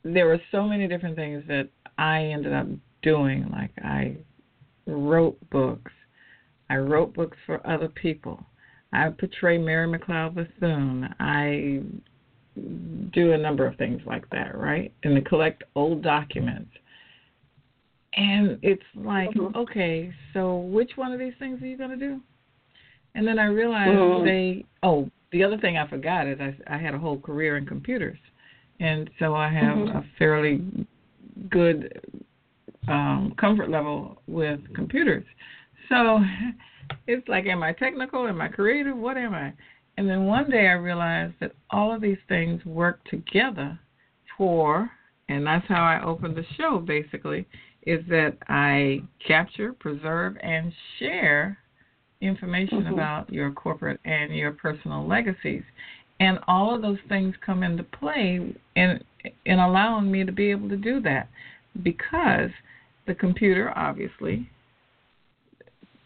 there 0.03 0.27
were 0.27 0.41
so 0.51 0.63
many 0.63 0.87
different 0.87 1.15
things 1.15 1.43
that 1.47 1.69
I 1.97 2.23
ended 2.25 2.53
up 2.53 2.67
doing. 3.01 3.49
Like 3.51 3.71
I 3.83 4.17
wrote 4.85 5.37
books, 5.49 5.91
I 6.69 6.77
wrote 6.77 7.13
books 7.13 7.37
for 7.45 7.65
other 7.65 7.87
people. 7.87 8.43
I 8.91 9.09
portray 9.09 9.57
Mary 9.57 9.87
McLeod 9.87 10.35
Bethune. 10.35 11.13
I 11.19 11.81
do 13.11 13.31
a 13.31 13.37
number 13.37 13.65
of 13.65 13.75
things 13.77 14.01
like 14.05 14.29
that, 14.29 14.55
right? 14.55 14.93
And 15.03 15.15
to 15.15 15.21
collect 15.21 15.63
old 15.75 16.03
documents. 16.03 16.69
And 18.15 18.59
it's 18.61 18.83
like, 18.95 19.31
mm-hmm. 19.31 19.55
okay, 19.57 20.13
so 20.33 20.57
which 20.57 20.91
one 20.95 21.11
of 21.11 21.19
these 21.19 21.33
things 21.39 21.61
are 21.61 21.65
you 21.65 21.77
going 21.77 21.89
to 21.89 21.97
do? 21.97 22.21
And 23.15 23.27
then 23.27 23.39
I 23.39 23.45
realized 23.45 23.91
mm-hmm. 23.91 24.25
they, 24.25 24.65
oh, 24.83 25.09
the 25.31 25.43
other 25.43 25.57
thing 25.57 25.77
I 25.77 25.87
forgot 25.87 26.27
is 26.27 26.39
I, 26.39 26.55
I 26.75 26.77
had 26.77 26.93
a 26.93 26.99
whole 26.99 27.19
career 27.19 27.57
in 27.57 27.65
computers. 27.65 28.19
And 28.79 29.09
so 29.19 29.33
I 29.33 29.49
have 29.49 29.77
mm-hmm. 29.77 29.97
a 29.97 30.05
fairly 30.19 30.61
good 31.49 31.99
um, 32.87 33.33
comfort 33.39 33.69
level 33.69 34.21
with 34.27 34.59
computers. 34.75 35.25
So 35.89 36.19
it's 37.07 37.27
like, 37.27 37.45
am 37.45 37.63
I 37.63 37.73
technical? 37.73 38.27
Am 38.27 38.41
I 38.41 38.47
creative? 38.47 38.95
What 38.97 39.17
am 39.17 39.33
I? 39.33 39.53
And 39.97 40.09
then 40.09 40.25
one 40.25 40.49
day 40.49 40.67
I 40.67 40.73
realized 40.73 41.33
that 41.39 41.53
all 41.69 41.93
of 41.93 42.01
these 42.01 42.17
things 42.27 42.63
work 42.65 43.03
together 43.05 43.79
for, 44.37 44.89
and 45.29 45.45
that's 45.45 45.67
how 45.67 45.83
I 45.83 46.03
opened 46.03 46.35
the 46.35 46.45
show 46.57 46.79
basically, 46.79 47.47
is 47.85 48.03
that 48.09 48.37
I 48.47 49.01
capture, 49.25 49.73
preserve, 49.73 50.37
and 50.41 50.71
share 50.99 51.57
information 52.21 52.83
mm-hmm. 52.83 52.93
about 52.93 53.31
your 53.31 53.51
corporate 53.51 53.99
and 54.05 54.35
your 54.35 54.51
personal 54.51 55.07
legacies. 55.07 55.63
And 56.19 56.39
all 56.47 56.73
of 56.73 56.81
those 56.81 56.99
things 57.09 57.35
come 57.45 57.63
into 57.63 57.83
play 57.83 58.55
in 58.75 58.99
in 59.45 59.59
allowing 59.59 60.11
me 60.11 60.25
to 60.25 60.31
be 60.31 60.51
able 60.51 60.67
to 60.67 60.75
do 60.75 60.99
that 61.01 61.29
because 61.81 62.49
the 63.07 63.15
computer 63.15 63.71
obviously 63.77 64.49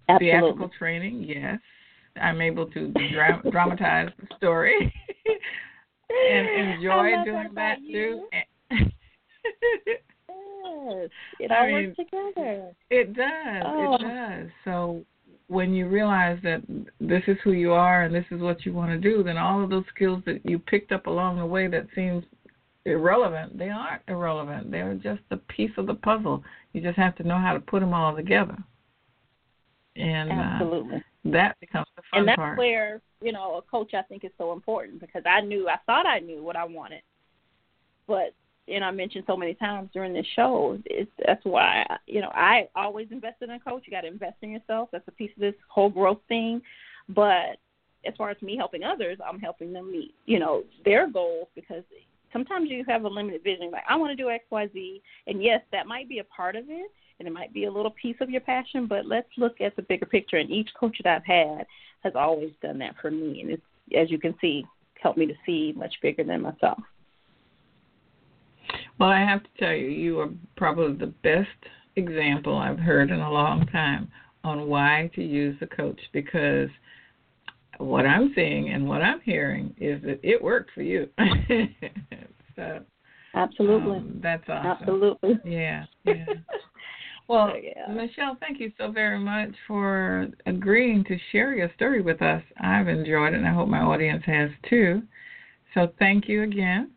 Absolutely. 0.08 0.40
theatrical 0.40 0.70
training, 0.78 1.24
yes, 1.24 1.60
I'm 2.22 2.42
able 2.42 2.68
to 2.68 2.94
dra- 3.12 3.42
dramatize 3.52 4.10
the 4.20 4.36
story 4.38 4.94
and 6.10 6.48
enjoy 6.74 7.24
doing 7.26 7.50
that, 7.56 7.78
too. 7.80 8.28
It 11.40 11.52
all 11.52 11.58
I 11.58 11.68
mean, 11.68 11.88
works 11.88 11.98
together. 11.98 12.72
It 12.90 13.14
does. 13.14 13.64
Oh. 13.66 13.96
It 13.96 14.02
does. 14.02 14.50
So 14.66 15.06
when 15.48 15.74
you 15.74 15.88
realize 15.88 16.38
that 16.44 16.62
this 17.00 17.24
is 17.28 17.38
who 17.44 17.54
you 17.54 17.72
are 17.72 18.04
and 18.04 18.14
this 18.14 18.26
is 18.32 18.42
what 18.42 18.66
you 18.66 18.74
want 18.74 18.92
to 18.92 18.98
do, 18.98 19.24
then 19.24 19.38
all 19.38 19.64
of 19.64 19.70
those 19.70 19.86
skills 19.94 20.22
that 20.26 20.46
you 20.46 20.60
picked 20.60 20.92
up 20.92 21.08
along 21.08 21.38
the 21.38 21.46
way 21.46 21.68
that 21.68 21.88
seems 21.96 22.24
irrelevant, 22.86 23.58
they 23.58 23.70
aren't 23.70 24.02
irrelevant. 24.08 24.72
They're 24.72 24.96
just 24.96 25.22
a 25.32 25.38
piece 25.38 25.72
of 25.78 25.88
the 25.88 25.96
puzzle. 25.96 26.44
You 26.74 26.82
just 26.82 26.98
have 26.98 27.16
to 27.18 27.24
know 27.24 27.38
how 27.38 27.54
to 27.54 27.60
put 27.60 27.80
them 27.80 27.94
all 27.94 28.16
together. 28.16 28.58
And 29.96 30.32
Absolutely. 30.32 30.98
Uh, 30.98 31.00
that 31.32 31.60
becomes 31.60 31.88
the 31.96 32.04
fun 32.12 32.20
and 32.20 32.28
that's 32.28 32.38
part. 32.38 32.58
where 32.58 33.02
you 33.22 33.32
know 33.32 33.58
a 33.58 33.62
coach 33.62 33.94
I 33.94 34.04
think 34.04 34.24
is 34.24 34.32
so 34.38 34.54
important 34.54 35.00
because 35.00 35.24
I 35.26 35.42
knew 35.42 35.68
I 35.68 35.78
thought 35.86 36.06
I 36.06 36.20
knew 36.20 36.44
what 36.44 36.56
I 36.56 36.64
wanted, 36.64 37.02
but 38.08 38.34
and 38.68 38.84
I 38.84 38.92
mentioned 38.92 39.24
so 39.28 39.38
many 39.38 39.54
times 39.54 39.90
during 39.94 40.14
this 40.14 40.26
show, 40.36 40.78
it's, 40.86 41.12
that's 41.26 41.44
why 41.46 41.86
you 42.06 42.22
know 42.22 42.32
I 42.34 42.68
always 42.76 43.08
invested 43.12 43.50
in 43.50 43.56
a 43.56 43.60
coach. 43.60 43.84
You 43.86 43.92
got 43.92 44.02
to 44.02 44.08
invest 44.08 44.38
in 44.42 44.52
yourself. 44.52 44.90
That's 44.92 45.08
a 45.08 45.12
piece 45.12 45.32
of 45.36 45.42
this 45.42 45.56
whole 45.68 45.90
growth 45.90 46.20
thing. 46.28 46.62
But 47.10 47.58
as 48.06 48.14
far 48.18 48.30
as 48.30 48.42
me 48.42 48.58
helping 48.58 48.84
others, 48.84 49.18
I'm 49.26 49.40
helping 49.40 49.74
them 49.74 49.92
meet 49.92 50.14
you 50.26 50.40
know 50.40 50.64
their 50.86 51.10
goals 51.10 51.48
because 51.56 51.84
sometimes 52.34 52.70
you 52.70 52.84
have 52.88 53.04
a 53.04 53.10
limited 53.10 53.44
vision. 53.44 53.72
Like 53.72 53.84
I 53.88 53.96
want 53.96 54.12
to 54.12 54.22
do 54.22 54.30
X, 54.30 54.46
Y, 54.50 54.70
Z, 54.74 55.02
and 55.28 55.44
yes, 55.44 55.62
that 55.72 55.88
might 55.88 56.10
be 56.10 56.20
a 56.20 56.24
part 56.26 56.56
of 56.56 56.66
it 56.70 56.92
and 57.20 57.28
it 57.28 57.34
might 57.34 57.52
be 57.52 57.66
a 57.66 57.72
little 57.72 57.96
piece 58.00 58.18
of 58.22 58.30
your 58.30 58.42
passion, 58.42 58.86
but 58.86 59.08
let's 59.08 59.30
look 59.38 59.60
at 59.60 59.76
the 59.76 59.82
bigger 59.82 60.06
picture. 60.06 60.38
And 60.38 60.52
each 60.52 60.70
coach 60.80 60.96
that 61.04 61.16
I've 61.16 61.26
had 61.26 61.66
has 62.04 62.14
always 62.16 62.52
done 62.62 62.78
that 62.78 62.94
for 63.02 63.10
me, 63.10 63.42
and 63.42 63.50
it's 63.50 63.64
as 63.96 64.10
you 64.10 64.20
can 64.20 64.36
see, 64.42 64.66
helped 65.02 65.18
me 65.18 65.26
to 65.28 65.34
see 65.46 65.74
much 65.76 65.94
bigger 66.02 66.24
than 66.24 66.42
myself. 66.42 66.80
Well, 69.00 69.10
I 69.10 69.20
have 69.20 69.44
to 69.44 69.50
tell 69.60 69.74
you, 69.74 69.88
you 69.88 70.20
are 70.20 70.30
probably 70.56 70.94
the 70.94 71.14
best 71.24 71.48
example 71.96 72.58
I've 72.58 72.80
heard 72.80 73.12
in 73.12 73.20
a 73.20 73.32
long 73.32 73.66
time 73.68 74.10
on 74.44 74.68
why 74.68 75.10
to 75.16 75.24
use 75.24 75.56
the 75.60 75.68
coach 75.68 76.00
because 76.14 76.70
what 77.78 78.06
I'm 78.06 78.32
seeing 78.36 78.70
and 78.70 78.88
what 78.88 79.02
I'm 79.02 79.20
hearing 79.22 79.76
is 79.80 80.02
that 80.04 80.20
it 80.24 80.42
worked 80.42 80.72
for 80.74 80.82
you. 80.82 81.10
so, 82.56 82.80
Absolutely. 83.36 83.98
Um, 83.98 84.20
that's 84.22 84.44
awesome. 84.50 84.72
Absolutely. 84.82 85.40
Yeah. 85.46 85.86
Yeah. 86.04 86.26
Well, 87.28 87.52
yeah. 87.62 87.92
Michelle, 87.92 88.38
thank 88.40 88.62
you 88.62 88.72
so 88.78 88.90
very 88.90 89.20
much 89.20 89.50
for 89.68 90.30
agreeing 90.46 91.04
to 91.04 91.18
share 91.34 91.54
your 91.54 91.70
story 91.76 92.02
with 92.02 92.22
us. 92.22 92.42
I've 92.62 92.88
enjoyed 92.88 93.34
it, 93.34 93.40
and 93.40 93.46
I 93.46 93.52
hope 93.52 93.68
my 93.68 93.82
audience 93.82 94.24
has 94.26 94.50
too. 94.70 95.02
So, 95.74 95.92
thank 96.00 96.30
you 96.30 96.44
again. 96.44 96.92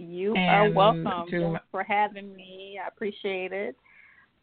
You 0.00 0.34
and 0.34 0.50
are 0.50 0.70
welcome 0.70 1.58
for 1.70 1.82
having 1.82 2.34
me. 2.34 2.78
I 2.82 2.88
appreciate 2.88 3.52
it, 3.52 3.76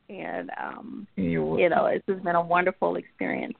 and 0.10 0.51
um, 0.62 1.08
you 1.16 1.70
know, 1.70 1.89
this 1.91 2.03
has 2.08 2.24
been 2.24 2.36
a 2.36 2.41
wonderful 2.41 2.95
experience. 2.95 3.58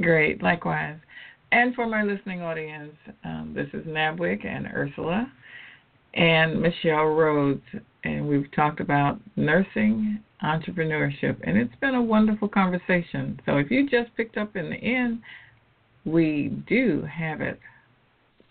Great, 0.00 0.42
likewise. 0.42 0.96
And 1.52 1.74
for 1.74 1.86
my 1.86 2.04
listening 2.04 2.42
audience, 2.42 2.94
um, 3.24 3.52
this 3.54 3.66
is 3.72 3.84
NABWIC 3.86 4.46
and 4.46 4.66
Ursula 4.68 5.30
and 6.14 6.60
Michelle 6.60 7.06
Rhodes, 7.06 7.62
and 8.04 8.26
we've 8.26 8.50
talked 8.52 8.80
about 8.80 9.18
nursing 9.36 10.20
entrepreneurship, 10.42 11.36
and 11.44 11.56
it's 11.56 11.74
been 11.80 11.94
a 11.94 12.02
wonderful 12.02 12.48
conversation. 12.48 13.40
So 13.46 13.58
if 13.58 13.70
you 13.70 13.88
just 13.88 14.14
picked 14.16 14.36
up 14.36 14.56
in 14.56 14.70
the 14.70 14.76
end, 14.76 15.20
we 16.04 16.62
do 16.68 17.06
have 17.12 17.40
it 17.40 17.60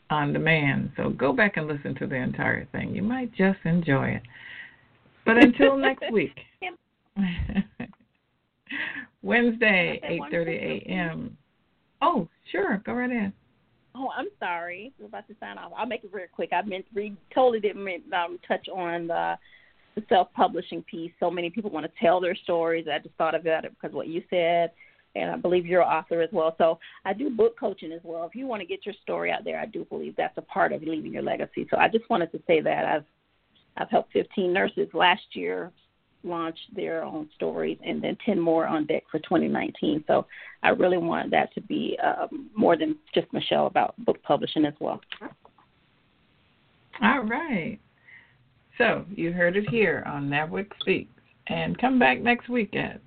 on 0.10 0.34
demand. 0.34 0.92
So 0.98 1.10
go 1.12 1.34
back 1.34 1.58
and 1.58 1.68
listen 1.68 1.96
to 1.96 2.08
the 2.08 2.16
entire 2.16 2.66
thing. 2.72 2.96
You 2.96 3.04
might 3.04 3.34
just 3.34 3.60
enjoy 3.66 4.10
it. 4.10 4.24
But 5.26 5.38
until 5.38 5.78
next 5.90 6.12
week, 6.12 6.38
Wednesday, 9.22 10.00
8:30 10.32 10.88
a.m. 10.88 11.38
Oh, 12.02 12.28
sure, 12.52 12.82
go 12.86 12.94
right 12.94 13.10
in. 13.10 13.34
Oh, 13.96 14.10
I'm 14.16 14.28
sorry. 14.40 14.94
We're 15.00 15.08
about 15.08 15.28
to 15.28 15.36
sign 15.40 15.58
off. 15.58 15.72
I'll 15.76 15.86
make 15.86 16.04
it 16.04 16.12
real 16.14 16.28
quick. 16.34 16.52
I 16.54 16.62
meant 16.62 16.86
we 16.96 17.16
totally 17.34 17.60
didn't 17.60 17.86
um, 18.14 18.40
touch 18.48 18.68
on 18.70 19.08
the, 19.08 19.36
the 19.96 20.04
self-publishing 20.08 20.84
piece. 20.84 21.12
So 21.20 21.30
many 21.30 21.50
people 21.50 21.72
want 21.72 21.86
to 21.86 21.92
tell 22.00 22.22
their 22.22 22.36
stories. 22.36 22.88
I 22.92 23.00
just 23.00 23.16
thought 23.16 23.36
about 23.36 23.66
it 23.66 23.74
because 23.74 23.94
what 23.94 24.08
you 24.08 24.24
said, 24.30 24.72
and 25.16 25.32
I 25.32 25.36
believe 25.36 25.66
you're 25.66 25.82
an 25.82 25.88
author 25.88 26.22
as 26.22 26.30
well. 26.32 26.56
So 26.58 26.80
I 27.06 27.14
do 27.14 27.30
book 27.30 27.60
coaching 27.60 27.92
as 27.92 28.02
well. 28.04 28.26
If 28.26 28.36
you 28.36 28.48
want 28.48 28.62
to 28.62 28.68
get 28.68 28.86
your 28.86 28.96
story 29.02 29.32
out 29.32 29.44
there, 29.44 29.60
I 29.60 29.66
do 29.66 29.86
believe 29.86 30.16
that's 30.16 30.38
a 30.38 30.42
part 30.42 30.72
of 30.72 30.84
leaving 30.84 31.14
your 31.14 31.24
legacy. 31.24 31.68
So 31.70 31.78
I 31.78 31.88
just 31.88 32.10
wanted 32.10 32.32
to 32.32 32.42
say 32.48 32.62
that 32.62 32.86
I've 32.86 33.06
I've 33.78 33.90
helped 33.90 34.12
15 34.14 34.52
nurses 34.52 34.90
last 34.94 35.24
year 35.34 35.72
launch 36.24 36.58
their 36.76 37.04
own 37.04 37.30
stories, 37.36 37.78
and 37.86 38.04
then 38.04 38.18
10 38.26 38.40
more 38.40 38.68
on 38.68 38.86
deck 38.86 39.04
for 39.10 39.20
2019. 39.20 40.04
So 40.08 40.26
I 40.64 40.70
really 40.70 40.98
want 40.98 41.32
that 41.32 41.54
to 41.54 41.62
be 41.62 41.98
um, 42.04 42.50
more 42.56 42.76
than 42.76 42.98
just 43.14 43.32
Michelle 43.32 43.68
about 43.68 43.96
book 44.04 44.22
publishing 44.24 44.66
as 44.66 44.74
well. 44.80 45.00
All 47.02 47.24
right. 47.24 47.80
So 48.78 49.06
you 49.10 49.32
heard 49.32 49.56
it 49.56 49.70
here 49.70 50.04
on 50.06 50.30
NABWIC 50.30 50.68
Speaks, 50.82 51.12
and 51.48 51.78
come 51.78 52.00
back 52.00 52.20
next 52.20 52.50
week 52.50 52.76
at 52.76 53.00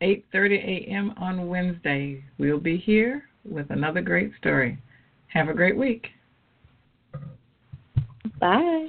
8:30 0.00 0.88
a.m. 0.88 1.14
on 1.16 1.48
Wednesday. 1.48 2.22
We'll 2.38 2.60
be 2.60 2.76
here 2.76 3.28
with 3.44 3.70
another 3.70 4.00
great 4.00 4.32
story. 4.38 4.78
Have 5.28 5.48
a 5.48 5.54
great 5.54 5.76
week. 5.76 6.08
Bye. 8.40 8.88